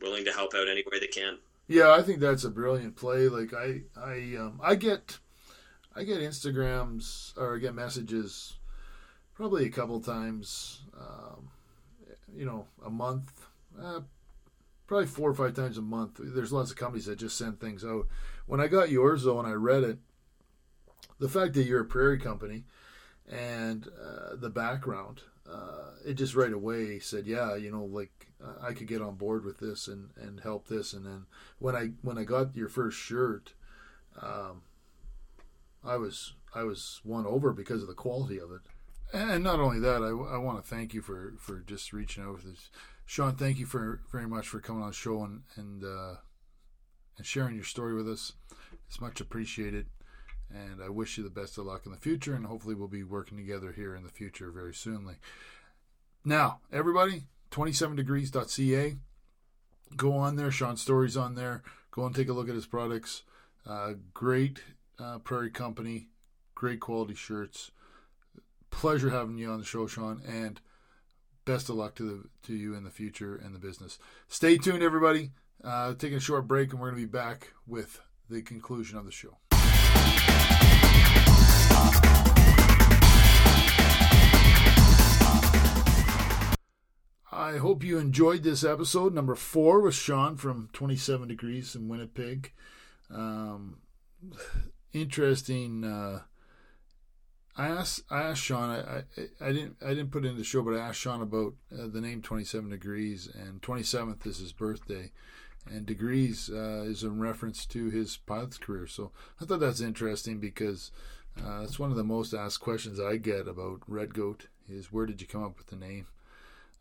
willing 0.00 0.24
to 0.24 0.32
help 0.32 0.54
out 0.54 0.68
any 0.68 0.84
way 0.90 0.98
they 1.00 1.06
can. 1.06 1.38
Yeah, 1.66 1.92
I 1.92 2.02
think 2.02 2.20
that's 2.20 2.44
a 2.44 2.50
brilliant 2.50 2.96
play. 2.96 3.28
Like 3.28 3.52
I, 3.52 3.82
I, 3.96 4.36
um, 4.38 4.60
I 4.62 4.74
get, 4.74 5.18
I 5.94 6.04
get 6.04 6.20
Instagrams 6.20 7.36
or 7.36 7.56
I 7.56 7.58
get 7.58 7.74
messages, 7.74 8.54
probably 9.34 9.66
a 9.66 9.70
couple 9.70 10.00
times, 10.00 10.80
um, 10.98 11.50
you 12.34 12.46
know, 12.46 12.66
a 12.84 12.90
month, 12.90 13.46
uh, 13.80 14.00
probably 14.86 15.06
four 15.06 15.30
or 15.30 15.34
five 15.34 15.54
times 15.54 15.76
a 15.76 15.82
month. 15.82 16.20
There's 16.22 16.52
lots 16.52 16.70
of 16.70 16.76
companies 16.76 17.06
that 17.06 17.18
just 17.18 17.36
send 17.36 17.60
things 17.60 17.84
out. 17.84 18.06
When 18.46 18.60
I 18.60 18.68
got 18.68 18.90
yours 18.90 19.24
though, 19.24 19.38
and 19.38 19.46
I 19.46 19.52
read 19.52 19.84
it, 19.84 19.98
the 21.18 21.28
fact 21.28 21.54
that 21.54 21.64
you're 21.64 21.80
a 21.80 21.86
prairie 21.86 22.18
company 22.18 22.64
and 23.28 23.88
uh, 23.88 24.36
the 24.36 24.50
background, 24.50 25.22
uh, 25.50 25.92
it 26.04 26.14
just 26.14 26.34
right 26.34 26.52
away 26.52 26.98
said, 26.98 27.26
yeah, 27.26 27.56
you 27.56 27.70
know, 27.70 27.84
like 27.84 28.28
uh, 28.42 28.66
I 28.66 28.72
could 28.72 28.86
get 28.86 29.02
on 29.02 29.16
board 29.16 29.44
with 29.44 29.58
this 29.58 29.88
and, 29.88 30.10
and 30.16 30.40
help 30.40 30.68
this. 30.68 30.92
And 30.92 31.04
then 31.04 31.26
when 31.58 31.74
I 31.74 31.90
when 32.02 32.18
I 32.18 32.24
got 32.24 32.56
your 32.56 32.68
first 32.68 32.98
shirt, 32.98 33.54
um, 34.20 34.62
I 35.84 35.96
was 35.96 36.34
I 36.54 36.62
was 36.62 37.00
won 37.04 37.26
over 37.26 37.52
because 37.52 37.82
of 37.82 37.88
the 37.88 37.94
quality 37.94 38.38
of 38.38 38.50
it. 38.52 38.62
And 39.12 39.42
not 39.42 39.58
only 39.58 39.80
that, 39.80 40.02
I, 40.02 40.08
I 40.34 40.36
want 40.36 40.62
to 40.62 40.68
thank 40.68 40.92
you 40.92 41.00
for, 41.00 41.32
for 41.38 41.60
just 41.60 41.94
reaching 41.94 42.22
out 42.24 42.34
with 42.34 42.44
this. 42.44 42.70
Sean, 43.06 43.36
thank 43.36 43.58
you 43.58 43.64
for 43.64 44.02
very 44.12 44.28
much 44.28 44.46
for 44.46 44.60
coming 44.60 44.82
on 44.82 44.90
the 44.90 44.94
show 44.94 45.24
and 45.24 45.42
and 45.56 45.82
uh, 45.82 46.16
and 47.16 47.26
sharing 47.26 47.54
your 47.54 47.64
story 47.64 47.94
with 47.94 48.08
us. 48.08 48.32
It's 48.86 49.00
much 49.00 49.20
appreciated. 49.20 49.86
And 50.50 50.82
I 50.82 50.88
wish 50.88 51.18
you 51.18 51.24
the 51.24 51.30
best 51.30 51.58
of 51.58 51.66
luck 51.66 51.82
in 51.84 51.92
the 51.92 51.98
future, 51.98 52.34
and 52.34 52.46
hopefully 52.46 52.74
we'll 52.74 52.88
be 52.88 53.02
working 53.02 53.36
together 53.36 53.72
here 53.72 53.94
in 53.94 54.02
the 54.02 54.08
future 54.08 54.50
very 54.50 54.74
soonly. 54.74 55.16
Now, 56.24 56.60
everybody, 56.72 57.24
27degrees.ca. 57.50 58.96
Go 59.96 60.12
on 60.14 60.36
there. 60.36 60.50
Sean's 60.50 60.82
story's 60.82 61.16
on 61.16 61.34
there. 61.34 61.62
Go 61.90 62.06
and 62.06 62.14
take 62.14 62.28
a 62.28 62.32
look 62.32 62.48
at 62.48 62.54
his 62.54 62.66
products. 62.66 63.22
Uh, 63.66 63.94
great 64.14 64.60
uh, 64.98 65.18
Prairie 65.18 65.50
Company. 65.50 66.08
Great 66.54 66.80
quality 66.80 67.14
shirts. 67.14 67.70
Pleasure 68.70 69.10
having 69.10 69.38
you 69.38 69.50
on 69.50 69.58
the 69.58 69.64
show, 69.64 69.86
Sean. 69.86 70.20
And 70.26 70.60
best 71.44 71.68
of 71.68 71.76
luck 71.76 71.94
to 71.94 72.02
the 72.02 72.28
to 72.46 72.54
you 72.54 72.74
in 72.74 72.84
the 72.84 72.90
future 72.90 73.36
and 73.36 73.54
the 73.54 73.58
business. 73.58 73.98
Stay 74.28 74.58
tuned, 74.58 74.82
everybody. 74.82 75.30
Uh, 75.64 75.94
taking 75.94 76.18
a 76.18 76.20
short 76.20 76.46
break, 76.46 76.70
and 76.70 76.80
we're 76.80 76.90
going 76.90 77.02
to 77.02 77.08
be 77.08 77.10
back 77.10 77.52
with 77.66 78.00
the 78.28 78.42
conclusion 78.42 78.98
of 78.98 79.04
the 79.04 79.10
show. 79.10 79.38
I 87.48 87.56
hope 87.56 87.82
you 87.82 87.98
enjoyed 87.98 88.42
this 88.42 88.62
episode, 88.62 89.14
number 89.14 89.34
four, 89.34 89.80
with 89.80 89.94
Sean 89.94 90.36
from 90.36 90.68
27 90.74 91.28
Degrees 91.28 91.74
in 91.74 91.88
Winnipeg. 91.88 92.52
Um, 93.10 93.78
interesting. 94.92 95.82
Uh, 95.82 96.20
I 97.56 97.68
asked 97.68 98.02
I 98.10 98.22
asked 98.22 98.42
Sean. 98.42 98.70
I, 98.70 98.98
I, 98.98 99.48
I 99.48 99.52
didn't 99.52 99.76
I 99.84 99.88
didn't 99.88 100.10
put 100.10 100.24
in 100.24 100.36
the 100.36 100.44
show, 100.44 100.62
but 100.62 100.74
I 100.74 100.78
asked 100.80 101.00
Sean 101.00 101.22
about 101.22 101.54
uh, 101.72 101.88
the 101.88 102.00
name 102.00 102.22
27 102.22 102.70
Degrees, 102.70 103.28
and 103.34 103.60
27th 103.62 104.26
is 104.26 104.38
his 104.38 104.52
birthday, 104.52 105.10
and 105.66 105.86
Degrees 105.86 106.50
uh, 106.52 106.84
is 106.86 107.02
in 107.02 107.18
reference 107.18 107.66
to 107.66 107.90
his 107.90 108.16
pilot's 108.16 108.58
career. 108.58 108.86
So 108.86 109.10
I 109.40 109.44
thought 109.44 109.60
that's 109.60 109.80
interesting 109.80 110.38
because 110.38 110.92
uh, 111.46 111.62
it's 111.62 111.78
one 111.78 111.90
of 111.90 111.96
the 111.96 112.04
most 112.04 112.34
asked 112.34 112.60
questions 112.60 113.00
I 113.00 113.16
get 113.16 113.48
about 113.48 113.80
Red 113.86 114.14
Goat 114.14 114.46
is 114.68 114.92
where 114.92 115.06
did 115.06 115.20
you 115.20 115.26
come 115.26 115.44
up 115.44 115.56
with 115.58 115.68
the 115.68 115.76
name? 115.76 116.06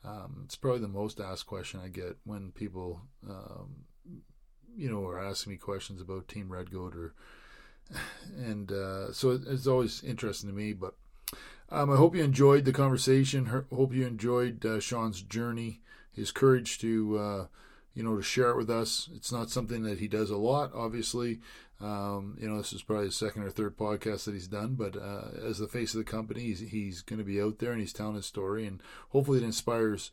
Um, 0.04 0.42
it's 0.46 0.56
probably 0.56 0.82
the 0.82 0.88
most 0.88 1.20
asked 1.20 1.48
question 1.48 1.80
I 1.84 1.90
get 1.90 2.18
when 2.24 2.52
people, 2.52 3.02
um, 3.30 3.86
you 4.76 4.90
know, 4.90 5.06
are 5.06 5.24
asking 5.24 5.54
me 5.54 5.58
questions 5.58 6.02
about 6.02 6.28
Team 6.28 6.50
Red 6.50 6.72
Goat 6.72 6.96
or, 6.96 7.14
and 8.38 8.72
uh, 8.72 9.12
so 9.12 9.40
it's 9.48 9.68
always 9.68 10.04
interesting 10.04 10.50
to 10.50 10.56
me. 10.56 10.74
But 10.74 10.94
um, 11.70 11.92
I 11.92 11.98
hope 11.98 12.16
you 12.16 12.24
enjoyed 12.24 12.66
the 12.66 12.74
conversation. 12.74 13.66
Hope 13.74 13.94
you 13.94 14.06
enjoyed 14.06 14.66
uh, 14.66 14.80
Sean's 14.80 15.22
journey, 15.22 15.82
his 16.12 16.32
courage 16.32 16.80
to, 16.80 17.18
uh, 17.18 17.46
you 17.98 18.04
know, 18.04 18.16
to 18.16 18.22
share 18.22 18.52
it 18.52 18.58
with 18.58 18.70
us. 18.70 19.10
It's 19.16 19.32
not 19.32 19.50
something 19.50 19.82
that 19.82 19.98
he 19.98 20.08
does 20.08 20.30
a 20.30 20.38
lot, 20.38 20.72
obviously. 20.76 21.40
Um, 21.82 22.38
you 22.40 22.48
know, 22.48 22.58
this 22.58 22.72
is 22.72 22.84
probably 22.84 23.08
the 23.08 23.12
second 23.12 23.42
or 23.42 23.50
third 23.50 23.76
podcast 23.76 24.26
that 24.26 24.36
he's 24.36 24.48
done, 24.48 24.76
but 24.76 24.96
uh, 24.96 25.30
as 25.44 25.58
the 25.58 25.68
face 25.68 25.96
of 25.96 25.98
the 25.98 26.12
company, 26.12 26.42
he's, 26.42 26.60
he's 26.60 27.02
going 27.02 27.18
to 27.18 27.26
be 27.26 27.42
out 27.42 27.58
there 27.58 27.72
and 27.72 27.82
he's 27.82 27.94
telling 27.94 28.14
his 28.14 28.28
story, 28.28 28.68
and 28.68 28.84
hopefully 29.10 29.40
it 29.40 29.44
inspires 29.44 30.12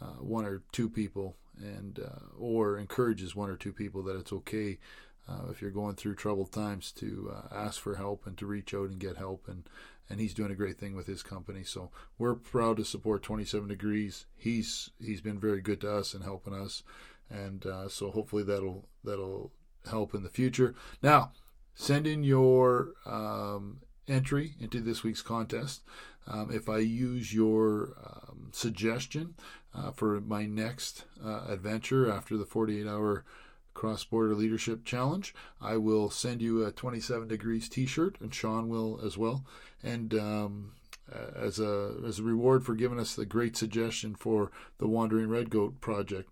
uh, 0.00 0.16
one 0.20 0.46
or 0.46 0.62
two 0.72 0.88
people 0.88 1.36
and 1.60 2.00
uh, 2.00 2.24
or 2.38 2.78
encourages 2.78 3.36
one 3.36 3.50
or 3.50 3.56
two 3.56 3.72
people 3.72 4.02
that 4.04 4.16
it's 4.16 4.32
okay 4.32 4.78
uh, 5.28 5.50
if 5.50 5.60
you're 5.60 5.70
going 5.70 5.96
through 5.96 6.14
troubled 6.14 6.50
times 6.50 6.92
to 6.92 7.30
uh, 7.34 7.54
ask 7.54 7.80
for 7.80 7.96
help 7.96 8.26
and 8.26 8.38
to 8.38 8.46
reach 8.46 8.72
out 8.72 8.88
and 8.88 9.00
get 9.00 9.16
help 9.16 9.48
and 9.48 9.64
and 10.08 10.20
he's 10.20 10.34
doing 10.34 10.50
a 10.50 10.54
great 10.54 10.78
thing 10.78 10.94
with 10.94 11.06
his 11.06 11.22
company 11.22 11.64
so 11.64 11.90
we're 12.16 12.34
proud 12.34 12.76
to 12.76 12.84
support 12.84 13.22
27 13.22 13.68
degrees 13.68 14.26
he's 14.36 14.90
he's 15.04 15.20
been 15.20 15.40
very 15.40 15.60
good 15.60 15.80
to 15.80 15.92
us 15.92 16.14
and 16.14 16.22
helping 16.22 16.54
us 16.54 16.82
and 17.30 17.66
uh, 17.66 17.88
so 17.88 18.10
hopefully 18.10 18.42
that'll 18.42 18.88
that'll 19.04 19.52
help 19.88 20.14
in 20.14 20.22
the 20.22 20.28
future. 20.28 20.74
Now, 21.02 21.32
send 21.74 22.06
in 22.06 22.24
your 22.24 22.92
um, 23.06 23.80
entry 24.06 24.54
into 24.60 24.80
this 24.80 25.02
week's 25.02 25.22
contest. 25.22 25.82
Um, 26.26 26.50
if 26.52 26.68
I 26.68 26.78
use 26.78 27.32
your 27.32 27.94
um, 28.04 28.50
suggestion 28.52 29.34
uh, 29.74 29.92
for 29.92 30.20
my 30.20 30.44
next 30.44 31.04
uh, 31.24 31.44
adventure 31.48 32.10
after 32.10 32.36
the 32.36 32.44
48 32.44 32.86
hour 32.86 33.24
cross 33.72 34.04
border 34.04 34.34
leadership 34.34 34.84
challenge, 34.84 35.34
I 35.60 35.76
will 35.76 36.10
send 36.10 36.42
you 36.42 36.64
a 36.64 36.72
27 36.72 37.28
degrees 37.28 37.68
t 37.68 37.86
shirt, 37.86 38.16
and 38.20 38.34
Sean 38.34 38.68
will 38.68 39.00
as 39.04 39.16
well. 39.16 39.44
And 39.82 40.12
um, 40.14 40.72
as 41.36 41.58
a 41.58 41.94
as 42.06 42.18
a 42.18 42.22
reward 42.22 42.64
for 42.64 42.74
giving 42.74 42.98
us 42.98 43.14
the 43.14 43.26
great 43.26 43.56
suggestion 43.56 44.14
for 44.14 44.50
the 44.78 44.88
Wandering 44.88 45.28
Red 45.28 45.50
Goat 45.50 45.80
project. 45.80 46.30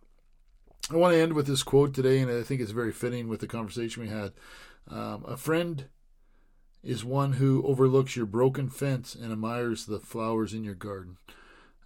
I 0.89 0.95
want 0.95 1.15
to 1.15 1.21
end 1.21 1.33
with 1.33 1.49
this 1.49 1.65
quote 1.65 1.95
today, 1.95 2.21
and 2.21 2.31
I 2.31 2.43
think 2.45 2.61
it's 2.61 2.71
very 2.71 2.93
fitting 2.93 3.27
with 3.27 3.41
the 3.41 3.49
conversation 3.49 4.05
we 4.05 4.09
had. 4.09 4.33
Um, 4.89 5.25
a 5.27 5.37
friend 5.37 5.87
is 6.85 7.05
one 7.05 7.33
who 7.33 7.67
overlooks 7.67 8.15
your 8.15 8.27
broken 8.27 8.69
fence 8.69 9.17
and 9.17 9.33
admires 9.33 9.87
the 9.87 9.99
flowers 9.99 10.55
in 10.55 10.63
your 10.63 10.77
garden. 10.77 11.17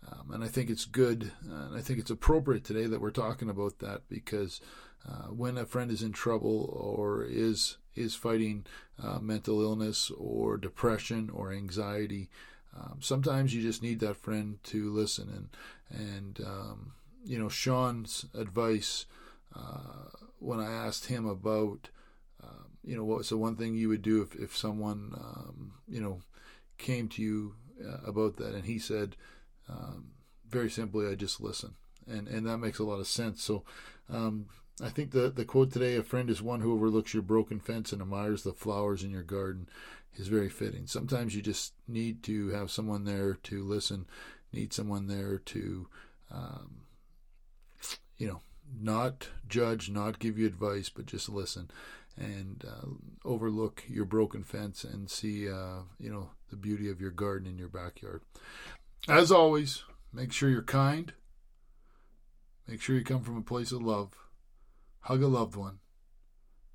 Um, 0.07 0.33
and 0.33 0.45
I 0.45 0.49
think 0.49 0.69
it's 0.69 0.85
good, 0.85 1.33
and 1.43 1.75
I 1.75 1.81
think 1.81 1.99
it's 1.99 2.11
appropriate 2.11 2.63
today 2.63 2.85
that 2.85 3.01
we're 3.01 3.11
talking 3.11 3.49
about 3.49 3.79
that 3.79 4.03
because 4.11 4.61
uh, 5.09 5.29
when 5.29 5.57
a 5.57 5.65
friend 5.65 5.91
is 5.91 6.03
in 6.03 6.13
trouble 6.13 6.69
or 6.71 7.25
is 7.25 7.79
is 7.95 8.15
fighting 8.15 8.67
uh, 9.03 9.19
mental 9.19 9.63
illness 9.63 10.11
or 10.17 10.59
depression 10.59 11.31
or 11.33 11.53
anxiety, 11.53 12.29
um, 12.77 12.99
sometimes 13.01 13.55
you 13.55 13.63
just 13.63 13.83
need 13.83 14.01
that 14.01 14.17
friend 14.17 14.59
to 14.65 14.93
listen 14.93 15.29
and 15.91 16.01
and 16.01 16.41
um, 16.47 16.93
you 17.25 17.39
know, 17.39 17.49
Sean's 17.49 18.27
advice 18.35 19.07
uh, 19.55 20.09
when 20.39 20.61
I 20.61 20.71
asked 20.71 21.07
him 21.07 21.27
about, 21.27 21.91
um, 22.43 22.67
you 22.85 22.97
know, 22.97 23.05
what's 23.05 23.29
the 23.29 23.37
one 23.37 23.57
thing 23.57 23.75
you 23.75 23.89
would 23.89 24.03
do 24.03 24.23
if, 24.23 24.35
if 24.35 24.57
someone, 24.57 25.13
um, 25.15 25.73
you 25.89 26.01
know, 26.01 26.21
came 26.79 27.09
to 27.09 27.23
you 27.23 27.55
uh, 27.85 27.99
about 28.07 28.37
that, 28.37 28.55
and 28.55 28.65
he 28.65 28.79
said, 28.79 29.17
um, 29.69 30.13
very 30.49 30.71
simply, 30.71 31.07
I 31.07 31.15
just 31.15 31.41
listen, 31.41 31.75
and 32.09 32.27
and 32.29 32.47
that 32.47 32.59
makes 32.59 32.79
a 32.79 32.85
lot 32.85 33.01
of 33.01 33.07
sense. 33.07 33.43
So. 33.43 33.65
Um, 34.09 34.47
I 34.83 34.89
think 34.89 35.11
the 35.11 35.29
the 35.29 35.45
quote 35.45 35.73
today, 35.73 35.97
"A 35.97 36.03
friend 36.03 36.31
is 36.31 36.41
one 36.41 36.63
who 36.63 36.73
overlooks 36.73 37.13
your 37.13 37.23
broken 37.23 37.61
fence 37.61 37.93
and 37.93 38.01
admires 38.01 38.43
the 38.43 38.55
flowers 38.55 39.05
in 39.05 39.11
your 39.11 39.23
garden," 39.23 39.69
is 40.15 40.29
very 40.29 40.49
fitting. 40.49 40.87
Sometimes 40.87 41.35
you 41.35 41.43
just 41.43 41.75
need 41.87 42.23
to 42.25 42.49
have 42.49 42.71
someone 42.71 43.05
there 43.05 43.35
to 43.35 43.63
listen, 43.63 44.07
need 44.53 44.73
someone 44.73 45.07
there 45.07 45.39
to 45.39 45.87
um, 46.31 46.83
you 48.21 48.29
know, 48.29 48.43
not 48.81 49.29
judge, 49.49 49.91
not 49.91 50.21
give 50.21 50.39
you 50.39 50.47
advice, 50.47 50.91
but 50.91 51.07
just 51.07 51.29
listen 51.29 51.71
and 52.17 52.65
uh, 52.69 52.87
overlook 53.25 53.83
your 53.89 54.05
broken 54.05 54.45
fence 54.45 54.85
and 54.85 55.11
see, 55.11 55.49
uh, 55.51 55.81
you 55.99 56.11
know, 56.11 56.31
the 56.51 56.57
beauty 56.57 56.91
of 56.91 57.01
your 57.01 57.11
garden 57.11 57.49
in 57.49 57.57
your 57.59 57.69
backyard. 57.69 58.23
As 59.09 59.33
always, 59.33 59.85
make 60.13 60.33
sure 60.33 60.51
you're 60.51 60.63
kind. 60.63 61.15
Make 62.69 62.83
sure 62.83 62.95
you 62.95 63.05
come 63.05 63.23
from 63.23 63.39
a 63.39 63.43
place 63.43 63.73
of 63.73 63.83
love. 63.83 64.13
Hug 65.01 65.23
a 65.23 65.27
loved 65.27 65.57
one. 65.57 65.79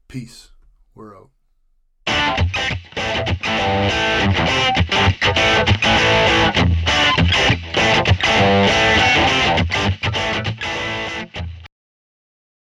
Peace. 0.07 0.49
We're 0.95 1.15
out. 1.15 1.29